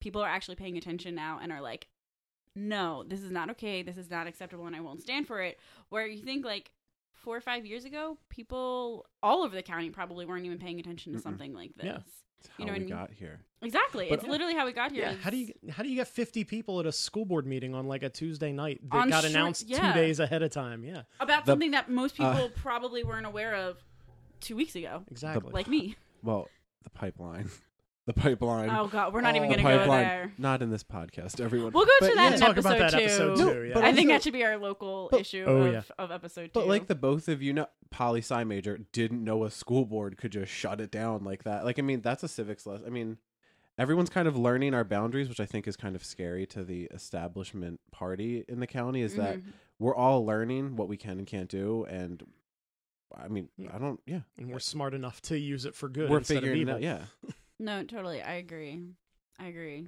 [0.00, 1.88] people are actually paying attention now and are like,
[2.56, 3.82] no, this is not okay.
[3.82, 5.58] This is not acceptable, and I won't stand for it.
[5.88, 6.70] Where you think like
[7.12, 11.12] four or five years ago, people all over the county probably weren't even paying attention
[11.12, 11.22] to Mm-mm.
[11.22, 11.86] something like this.
[11.86, 11.98] Yeah.
[12.40, 12.88] It's how You know we what I mean?
[12.88, 13.40] got here.
[13.62, 14.06] Exactly.
[14.08, 15.02] But- it's literally how we got here.
[15.10, 17.74] Yeah, how do you how do you get 50 people at a school board meeting
[17.74, 19.92] on like a Tuesday night that On got short- announced yeah.
[19.92, 20.82] 2 days ahead of time?
[20.82, 21.02] Yeah.
[21.20, 23.76] about The- something that most people uh, probably weren't aware of
[24.40, 25.52] two weeks ago, Exactly.
[25.52, 25.96] like me.
[26.22, 26.48] Well,
[26.82, 27.50] the pipeline,
[28.06, 28.70] the pipeline.
[28.70, 30.02] Oh God, we're not even Oh, gonna go pipeline.
[30.04, 30.32] there.
[30.38, 31.72] Not in this podcast, everyone.
[31.72, 33.04] We'll go But to that yeah, in talk episode, about that two.
[33.04, 33.74] episode No, too, yeah.
[33.74, 35.82] but I think that should be our local But- issue Oh, of, yeah.
[35.98, 36.50] of episode two.
[36.54, 40.16] But like the both of you know, poli sci major didn't know a school board
[40.16, 41.64] could just shut it down like that.
[41.64, 42.86] Like I mean, that's a civics lesson.
[42.86, 43.18] I mean,
[43.78, 46.84] everyone's kind of learning our boundaries, which I think is kind of scary to the
[46.92, 49.02] establishment party in the county.
[49.02, 49.52] Is that Mhm.
[49.78, 52.22] we're all learning what we can and can't do, and
[53.16, 53.70] I mean, Yeah.
[53.74, 54.00] I don't.
[54.06, 56.70] Yeah, and we're smart enough to use it for good we're instead of figuring it
[56.72, 56.80] out.
[56.82, 57.04] Yeah,
[57.60, 58.80] no, totally, I agree.
[59.38, 59.86] I agree.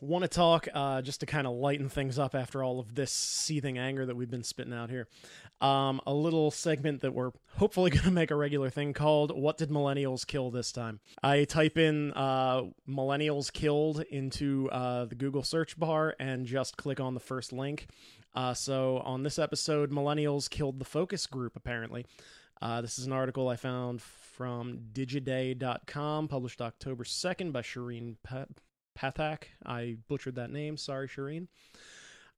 [0.00, 3.10] want to talk uh, just to kind of lighten things up after all of this
[3.10, 5.08] seething anger that we've been spitting out here.
[5.60, 9.58] Um, a little segment that we're hopefully going to make a regular thing called "What
[9.58, 15.42] Did Millennials Kill This Time?" I type in uh, "millennials killed" into uh, the Google
[15.42, 17.88] search bar and just click on the first link.
[18.34, 21.56] Uh, so on this episode, millennials killed the focus group.
[21.56, 22.06] Apparently,
[22.62, 28.16] uh, this is an article I found from Digiday.com, published October second by Shareen
[28.96, 29.42] Pathak.
[29.66, 30.76] I butchered that name.
[30.76, 31.48] Sorry, Shareen.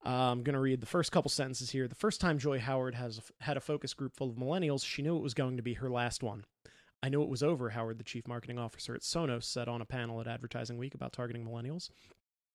[0.04, 1.88] Uh, I'm going to read the first couple sentences here.
[1.88, 5.16] The first time Joy Howard has had a focus group full of millennials, she knew
[5.16, 6.44] it was going to be her last one.
[7.02, 9.86] I knew it was over, Howard, the chief marketing officer at Sonos, said on a
[9.86, 11.90] panel at Advertising Week about targeting millennials.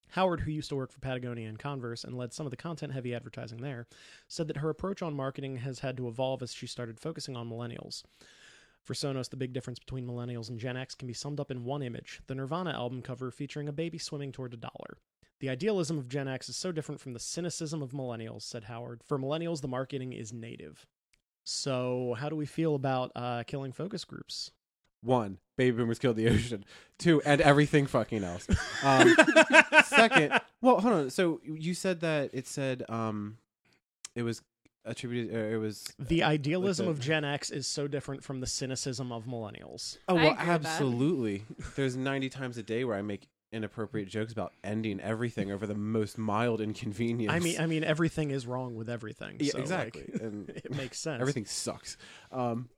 [0.10, 2.94] Howard, who used to work for Patagonia and Converse and led some of the content
[2.94, 3.88] heavy advertising there,
[4.28, 7.50] said that her approach on marketing has had to evolve as she started focusing on
[7.50, 8.04] millennials.
[8.84, 11.64] For Sonos, the big difference between millennials and Gen X can be summed up in
[11.64, 14.98] one image the Nirvana album cover featuring a baby swimming toward a dollar.
[15.42, 19.02] The idealism of Gen X is so different from the cynicism of millennials, said Howard.
[19.06, 20.86] For millennials, the marketing is native.
[21.46, 24.52] So, how do we feel about uh, killing focus groups?
[25.02, 26.64] one, baby boomers killed the ocean.
[26.98, 28.48] Two, and everything fucking else.
[28.84, 29.14] Um,
[29.86, 31.10] second, well, hold on.
[31.10, 33.38] So you said that it said um,
[34.16, 34.42] it was
[34.86, 35.36] attributed.
[35.36, 39.12] Or it was The idealism the- of Gen X is so different from the cynicism
[39.12, 39.98] of millennials.
[40.08, 40.72] Oh well, agree with that.
[40.72, 41.44] absolutely.
[41.76, 45.76] There's 90 times a day where I make inappropriate jokes about ending everything over the
[45.76, 47.34] most mild inconvenience.
[47.34, 49.38] I mean, I mean, everything is wrong with everything.
[49.40, 49.66] yeah, so, like,
[49.96, 51.20] exactly, and it makes sense.
[51.20, 51.98] everything sucks.
[52.32, 52.70] Um,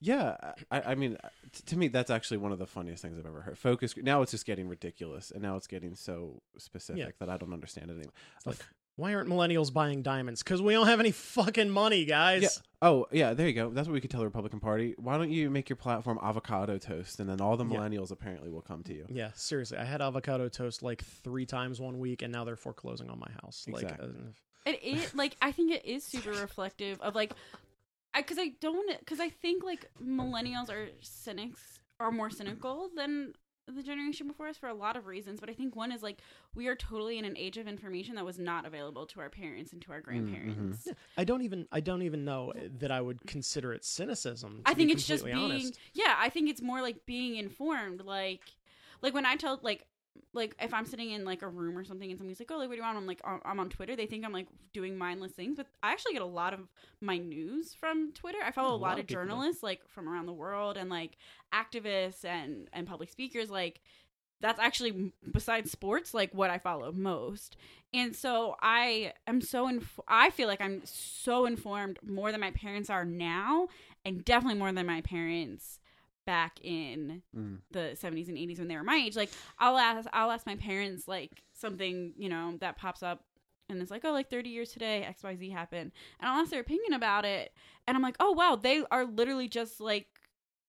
[0.00, 0.36] yeah,
[0.70, 1.16] I, I mean,
[1.52, 3.58] t- to me, that's actually one of the funniest things I've ever heard.
[3.58, 7.36] Focus group- now it's just getting ridiculous, and now it's getting so specific that I
[7.36, 8.12] don't understand it anymore.
[8.36, 8.58] It's like,
[8.96, 10.42] why aren't millennials buying diamonds?
[10.42, 12.42] Because we don't have any fucking money, guys.
[12.42, 12.48] Yeah.
[12.82, 13.32] Oh, yeah.
[13.34, 13.70] There you go.
[13.70, 14.94] That's what we could tell the Republican Party.
[14.98, 17.78] Why don't you make your platform avocado toast, and then all the Yeah.
[17.78, 19.06] millennials apparently will come to you.
[19.08, 19.78] Yeah, seriously.
[19.78, 23.30] I had avocado toast like three times one week, and now they're foreclosing on my
[23.42, 23.64] house.
[23.68, 24.06] Exactly.
[24.08, 27.32] Like, uh, It is like I think it is super reflective of like,
[28.18, 33.34] I because I don't because I think like millennials are cynics are more cynical than
[33.68, 35.38] the generation before us for a lot of reasons.
[35.38, 36.18] But I think one is like
[36.52, 39.72] we are totally in an age of information that was not available to our parents
[39.72, 40.26] and to our mm-hmm.
[40.26, 40.88] grandparents.
[41.16, 44.62] I don't even I don't even know that I would consider it cynicism.
[44.66, 45.78] I think it's just being honest.
[45.94, 46.16] yeah.
[46.18, 48.00] I think it's more like being informed.
[48.00, 48.42] Like
[49.00, 49.86] like when I tell like
[50.32, 52.68] like if I'm sitting in like a room or something and somebody's like, "Oh, like
[52.68, 54.96] what do you want?" I'm like, "Oh, "I'm on Twitter." They think I'm like doing
[54.98, 56.68] mindless things, but I actually get a lot of
[57.00, 58.38] my news from Twitter.
[58.44, 61.16] I follow Yeah, a lot, of people journalists like from around the world and like
[61.54, 63.50] activists and and public speakers.
[63.50, 63.80] Like
[64.40, 67.56] that's actually besides sports like what I follow most.
[67.92, 72.52] And so I am so inf- I feel like I'm so informed more than my
[72.52, 73.68] parents are now
[74.04, 75.80] and definitely more than my parents
[76.28, 77.58] back in Mm.
[77.70, 80.56] the 70s and 80s when they were my age like I'll ask I'll ask my
[80.56, 83.24] parents like something you know that pops up
[83.70, 85.90] and it's like oh like 30 years today xyz happened.
[86.20, 87.52] And I'll ask their opinion about it
[87.86, 90.06] and I'm like oh wow they are literally just like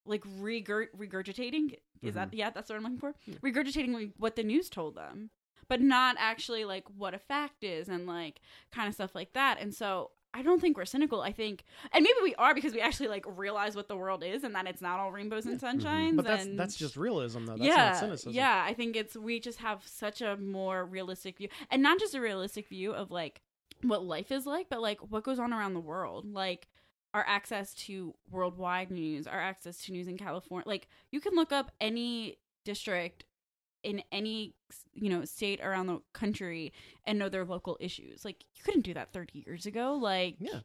[0.05, 1.75] like regurg- regurgitating?
[2.01, 3.13] Is that yeah that's what I'm looking for?
[3.43, 5.29] Regurgitating like, what the news told them
[5.67, 8.39] but not actually like what a fact is and like
[8.71, 9.59] kind of stuff like that.
[9.59, 11.21] And so I don't think we're cynical.
[11.21, 14.43] I think, and maybe we are because we actually like realize what the world is
[14.43, 15.79] and that it's not all rainbows and mm-hmm.
[15.79, 16.15] sunshines.
[16.15, 17.53] But that's and that's just realism, though.
[17.53, 18.33] That's yeah, not cynicism.
[18.33, 18.63] yeah.
[18.65, 22.21] I think it's we just have such a more realistic view, and not just a
[22.21, 23.41] realistic view of like
[23.81, 26.67] what life is like, but like what goes on around the world, like
[27.13, 30.67] our access to worldwide news, our access to news in California.
[30.67, 33.23] Like you can look up any district
[33.83, 34.53] in any
[34.93, 36.73] you know state around the country
[37.05, 40.59] and know their local issues like you couldn't do that 30 years ago like Yeah.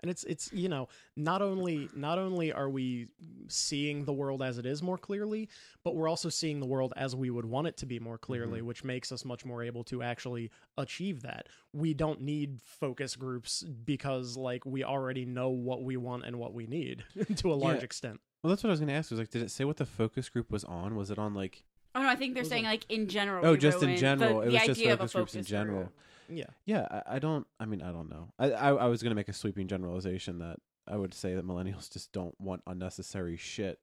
[0.00, 3.08] And it's it's you know, not only not only are we
[3.48, 5.48] seeing the world as it is more clearly,
[5.82, 8.58] but we're also seeing the world as we would want it to be more clearly,
[8.58, 8.66] mm-hmm.
[8.68, 11.48] which makes us much more able to actually achieve that.
[11.72, 16.52] We don't need focus groups because like we already know what we want and what
[16.54, 17.04] we need
[17.36, 17.84] to a large Yeah.
[17.84, 18.20] extent.
[18.42, 19.10] Well, that's what I was going to ask.
[19.10, 20.94] Was like, did it say what the focus group was on?
[20.96, 21.64] Was it on like?
[21.98, 23.44] Oh no, I think they're saying it- like in general.
[23.44, 24.40] Oh, we just in ruined general.
[24.40, 25.78] The, It the was just idea of a focus groups in focus general.
[25.82, 25.92] group.
[26.30, 26.44] Yeah.
[26.66, 27.46] Yeah, I, I don't.
[27.58, 28.28] I mean, I don't know.
[28.38, 30.56] I, I I was going to make a sweeping generalization that
[30.86, 33.78] I would say that millennials just don't want unnecessary shit,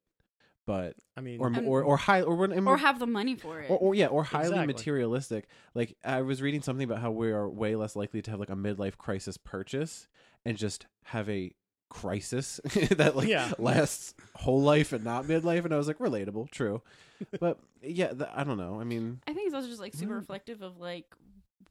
[0.68, 3.36] but I mean, or And- um, or or high or when- Or have the money
[3.36, 3.70] for it.
[3.70, 4.68] or, or yeah, or highly Exactly.
[4.74, 5.48] materialistic.
[5.74, 8.50] Like I was reading something about how we are way less likely to have like
[8.50, 10.08] a midlife crisis purchase
[10.46, 11.52] and just have a
[11.90, 12.60] crisis
[12.91, 13.52] that like Yeah.
[13.57, 15.66] lasts whole life and not midlife.
[15.66, 16.82] And I was like, relatable, true.
[17.40, 18.80] But yeah, th- I don't know.
[18.80, 20.18] I mean, I think it's also just like super Mm.
[20.20, 21.06] reflective of like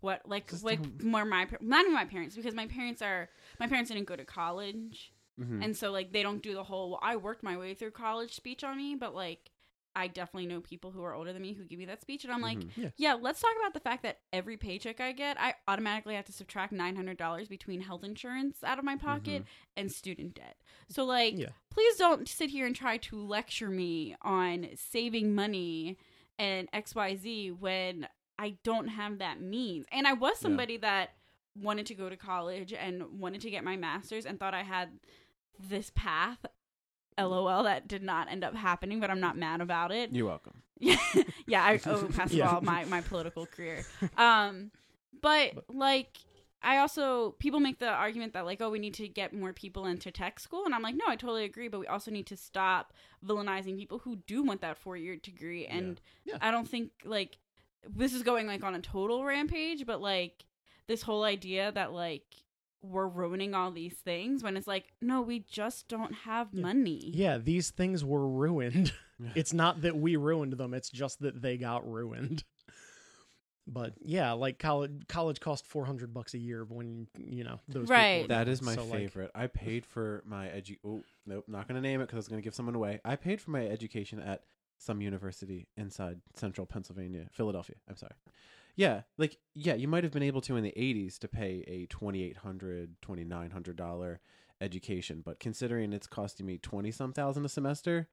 [0.00, 3.28] what like Just like don't- more my not my parents because my parents are
[3.58, 5.64] my parents didn't go to college mhm.
[5.64, 8.34] and so like they don't do the whole well, I worked my way through college
[8.34, 9.50] speech on me but like
[9.96, 12.32] I definitely know people who are older than me who give me that speech and
[12.32, 12.70] I'm like Mhm.
[12.76, 12.88] Yeah.
[12.96, 16.32] yeah let's talk about the fact that every paycheck I get I automatically have to
[16.32, 19.44] subtract $900 between health insurance out of my pocket
[19.76, 20.56] and student debt
[20.88, 21.50] so like Yeah.
[21.70, 25.98] please don't sit here and try to lecture me on saving money
[26.38, 29.86] and XYZ when I don't have that means.
[29.92, 31.10] And I was somebody that
[31.54, 34.98] wanted to go to college and wanted to get my master's and thought I had
[35.56, 36.44] this path.
[37.18, 40.12] LOL, that did not end up happening, but I'm not mad about it.
[40.12, 40.62] you're welcome.
[40.80, 40.96] yeah,
[41.64, 42.58] I owe Pascal Yeah.
[42.62, 43.84] my my political career.
[44.16, 44.70] Um,
[45.22, 46.18] but like,
[46.62, 49.86] I also people make the argument that like, oh, we need to get more people
[49.86, 52.36] into tech school, and I'm like, no, I totally agree, but we also need to
[52.36, 52.92] stop
[53.24, 56.38] villainizing people who do want that four year degree, and Yeah.
[56.42, 57.38] I don't think like
[57.88, 60.44] this is going like on a total rampage, but like
[60.88, 62.24] this whole idea that like
[62.84, 66.62] we're ruining all these things when it's like no we just don't have Yeah.
[66.62, 68.92] money yeah, these things were ruined.
[69.36, 72.42] It's not that we ruined them; it's just that they got ruined.
[73.66, 77.88] But yeah, like college college cost four hundred bucks a year when you know those.
[77.88, 78.22] Right.
[78.22, 79.30] were That my So, like, favorite.
[79.34, 80.76] I paid for my edu.
[80.84, 83.00] Oh nope, not gonna name it because I was gonna give someone away.
[83.04, 84.42] I paid for my education at
[84.78, 87.76] some university inside central Pennsylvania, Philadelphia.
[87.88, 88.12] I'm sorry.
[88.76, 91.86] Yeah, like yeah, you might have been able to in the 80s to pay a
[91.86, 94.20] 2800 2900 dollar
[94.60, 98.08] education, but considering it's costing me 20 some thousand a semester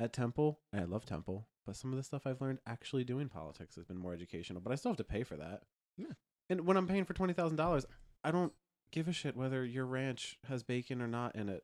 [0.00, 3.76] at Temple, I love Temple, but some of the stuff I've learned actually doing politics
[3.76, 5.62] has been more educational, but I still have to pay for that.
[5.96, 6.12] Yeah.
[6.48, 7.84] And when I'm paying for $20,000,
[8.24, 8.52] I don't
[8.90, 11.62] give a shit whether your ranch has bacon or not in it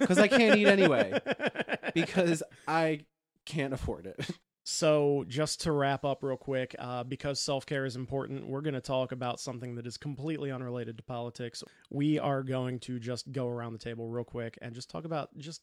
[0.00, 1.20] cuz I can't eat anyway.
[1.94, 3.00] because I
[3.44, 4.30] can't afford it.
[4.66, 8.74] So, just to wrap up real quick, uh, because self care is important, we're going
[8.74, 11.62] to talk about something that is completely unrelated to politics.
[11.90, 15.36] We are going to just go around the table real quick and just talk about
[15.36, 15.60] just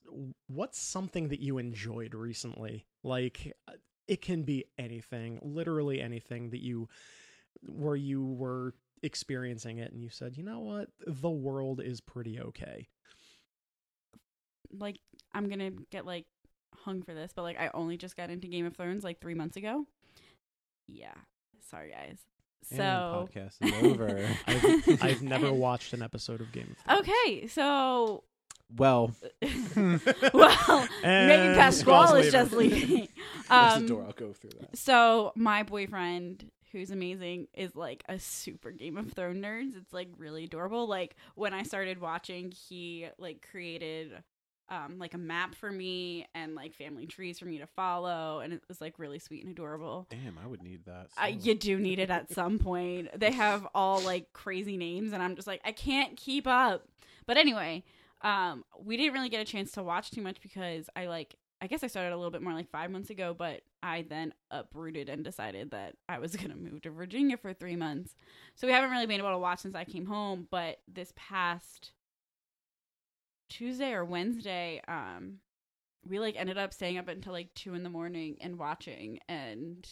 [0.48, 2.86] what's something that you enjoyed recently.
[3.04, 3.54] Like,
[4.08, 6.88] it can be anything, literally anything that you,
[7.64, 12.40] where you were experiencing it and you said, you know what, the world is pretty
[12.40, 12.88] okay.
[14.78, 15.00] like
[15.34, 16.26] I'm gonna get like
[16.84, 19.34] hung for this, but like I only just got into Game of Thrones like three
[19.34, 19.86] months ago.
[20.88, 21.14] Yeah,
[21.70, 22.20] sorry guys.
[22.70, 24.28] and So podcast is over.
[24.48, 27.00] I've, I've never watched an episode of Game of Thrones.
[27.02, 28.24] okay, so
[28.78, 32.80] well, well maybe And Pasquale Squall's is just leaving.
[32.90, 33.08] leaving.
[33.50, 34.04] Um, door.
[34.06, 34.78] I'll go through that.
[34.78, 39.76] So my boyfriend, who's amazing, is like a super Game of Thrones nerd.
[39.76, 40.88] It's like really adorable.
[40.88, 44.12] Like when I started watching, he like created
[44.72, 48.54] um like a map for me and like family trees for me to follow, and
[48.54, 50.08] it was like really sweet and adorable.
[50.10, 51.10] Damn, I would need that.
[51.22, 53.10] Uh, you do need it at some point.
[53.20, 56.88] They have all like crazy names, and I'm just like, I can't keep up.
[57.28, 57.84] But anyway,
[58.22, 61.68] um, we didn't really get a chance to watch too much because I like, I
[61.68, 65.10] guess I started a little bit more like five months ago, but I then uprooted
[65.10, 68.16] and decided that I was gonna move to Virginia for three months.
[68.56, 70.48] So we haven't really been able to watch since I came home.
[70.50, 71.92] But this past
[73.52, 75.40] Tuesday or Wednesday, um,
[76.08, 79.88] we like ended up staying up until like two in the morning and watching and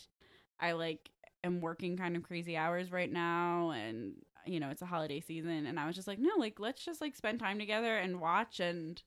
[0.60, 1.10] I like
[1.44, 4.14] am working kind of crazy hours right now and
[4.46, 7.02] you know it's a holiday season and I was just like no like let's just
[7.02, 9.02] like spend time together and watch and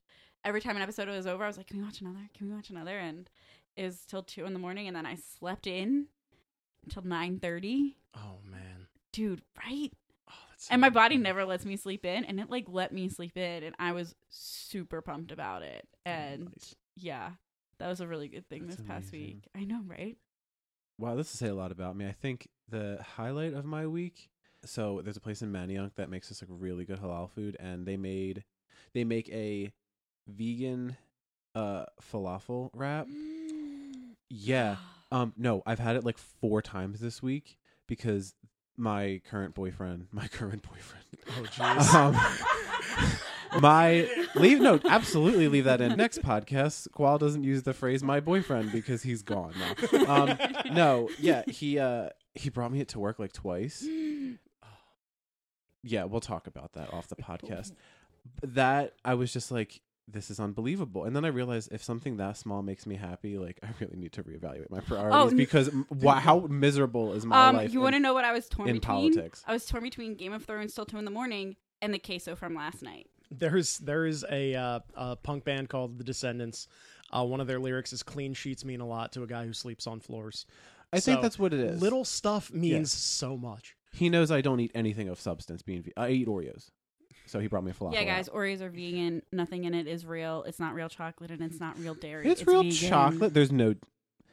[0.45, 2.29] every time an episode was over I was like can we watch another?
[2.37, 2.97] Can we watch another?
[2.97, 3.29] And
[3.75, 6.07] it was till 2 in the morning and then I slept in
[6.85, 8.87] until 9:30 Oh, man.
[9.11, 9.91] dude right
[10.71, 13.63] and my body never lets me sleep in and it like let me sleep in
[13.63, 16.75] and I was super pumped about it Oh, and nice.
[16.95, 17.31] yeah
[17.79, 19.19] that was a really good thing That's this past amazing.
[19.35, 20.17] week I know right
[20.99, 22.05] Wow, this will say a lot about me.
[22.05, 24.29] I think the highlight of my week.
[24.63, 27.87] So there's a place in Manayunk that makes this like really good halal food, and
[27.87, 28.43] they made
[28.93, 29.73] they make a
[30.27, 30.95] vegan
[31.55, 33.07] uh falafel wrap.
[34.29, 34.77] Yeah.
[35.11, 35.33] Um.
[35.37, 37.57] No, I've had it like four times this week
[37.87, 38.33] because
[38.77, 41.93] my current boyfriend, my current boyfriend, Oh, jeez.
[41.93, 45.95] um, my leave no absolutely leave that in.
[45.95, 50.05] Next podcast Qual doesn't use the phrase my boyfriend because he's gone now.
[50.07, 50.37] Um
[50.73, 53.85] no yeah he uh he brought me it to work like twice.
[55.83, 57.73] Yeah we'll talk about that off the podcast.
[58.41, 62.35] That i was just like this is unbelievable and then i realized if something that
[62.35, 65.85] small makes me happy like i really need to reevaluate my priorities n- because m-
[65.89, 68.67] wha- how miserable is my Um, life you want to know what I was torn
[68.69, 69.13] in between?
[69.13, 69.43] politics.
[69.47, 72.35] I was torn between Game of Thrones till two in the morning and the queso
[72.35, 73.07] from last night.
[73.31, 76.67] There's there is a, uh, a punk band called The Descendents.
[77.11, 79.53] Uh, one of their lyrics is "Clean sheets mean a lot to a guy who
[79.53, 80.45] sleeps on floors."
[80.91, 83.75] i think that's what it is Little stuff means so much.
[83.93, 86.69] he knows i don't eat anything of substance being i eat oreos
[87.25, 88.29] so he brought me a falafel Yeah, guys.
[88.29, 89.21] Oreos are vegan.
[89.31, 90.43] Nothing in it is real.
[90.47, 92.27] It's not real chocolate and it's not real dairy.
[92.27, 92.89] it's, real vegan.
[92.89, 93.75] chocolate there's no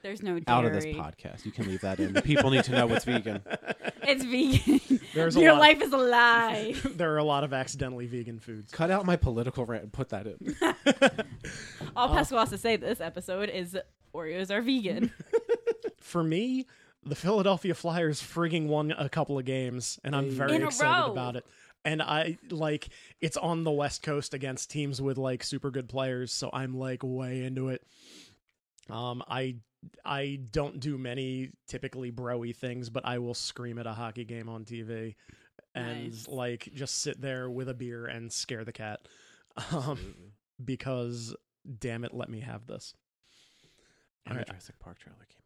[0.03, 0.45] There's no dairy.
[0.49, 3.43] out of this podcast you can leave that in people need to know what's vegan
[4.03, 5.01] It's vegan.
[5.15, 6.75] There's a Your lot- life is a lie.
[6.97, 8.73] there are a lot of accidentally vegan foods.
[8.73, 10.57] cut out my political rant and put that in
[11.97, 13.77] All uh, Pascal has to say this episode is
[14.15, 15.13] Oreos are vegan.
[16.01, 16.67] For me,
[17.05, 21.07] the Philadelphia Flyers frigging won a couple of games, and I'm very In a excited
[21.07, 21.13] row.
[21.13, 21.47] about it.
[21.85, 22.89] And I like
[23.21, 27.03] it's on the West Coast against teams with like super good players, so I'm like
[27.03, 27.83] way into it.
[28.91, 29.57] Um, I
[30.05, 34.49] I don't do many typically broy things, but I will scream at a hockey game
[34.49, 35.15] on TV
[35.75, 36.29] and Nice.
[36.29, 39.01] like just sit there with a beer and scare the cat.
[39.73, 40.15] Um,
[40.65, 41.35] because
[41.81, 42.95] damn it, let me have this.
[44.27, 44.47] and the Alright.
[44.47, 45.40] Jurassic Park trailer came.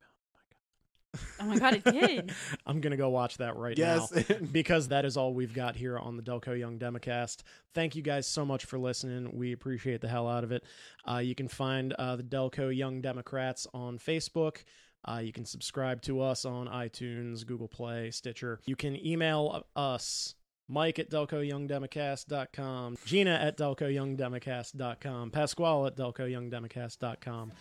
[1.41, 2.33] Oh my god, it did.
[2.67, 4.13] I'm gonna go watch that right Yes.
[4.29, 7.43] now because that is all we've got here on the Delco Young Democast.
[7.75, 9.37] Thank you guys so much for listening.
[9.37, 10.65] We appreciate the hell out of it.
[11.11, 14.65] Uh, you can find uh, the Delco Young Democrats on Facebook.
[15.07, 18.61] Uh, you can subscribe to us on iTunes, Google Play, Stitcher.
[18.65, 20.35] You can email us.
[20.67, 27.53] Mike at DelcoYoungDemocast.com, Gina at DelcoYoungDemocast.com, Pasquale at DelcoYoungDemocast.com.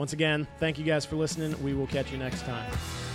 [0.00, 1.54] Once again, thank you guys for listening.
[1.62, 3.09] We will catch you next time.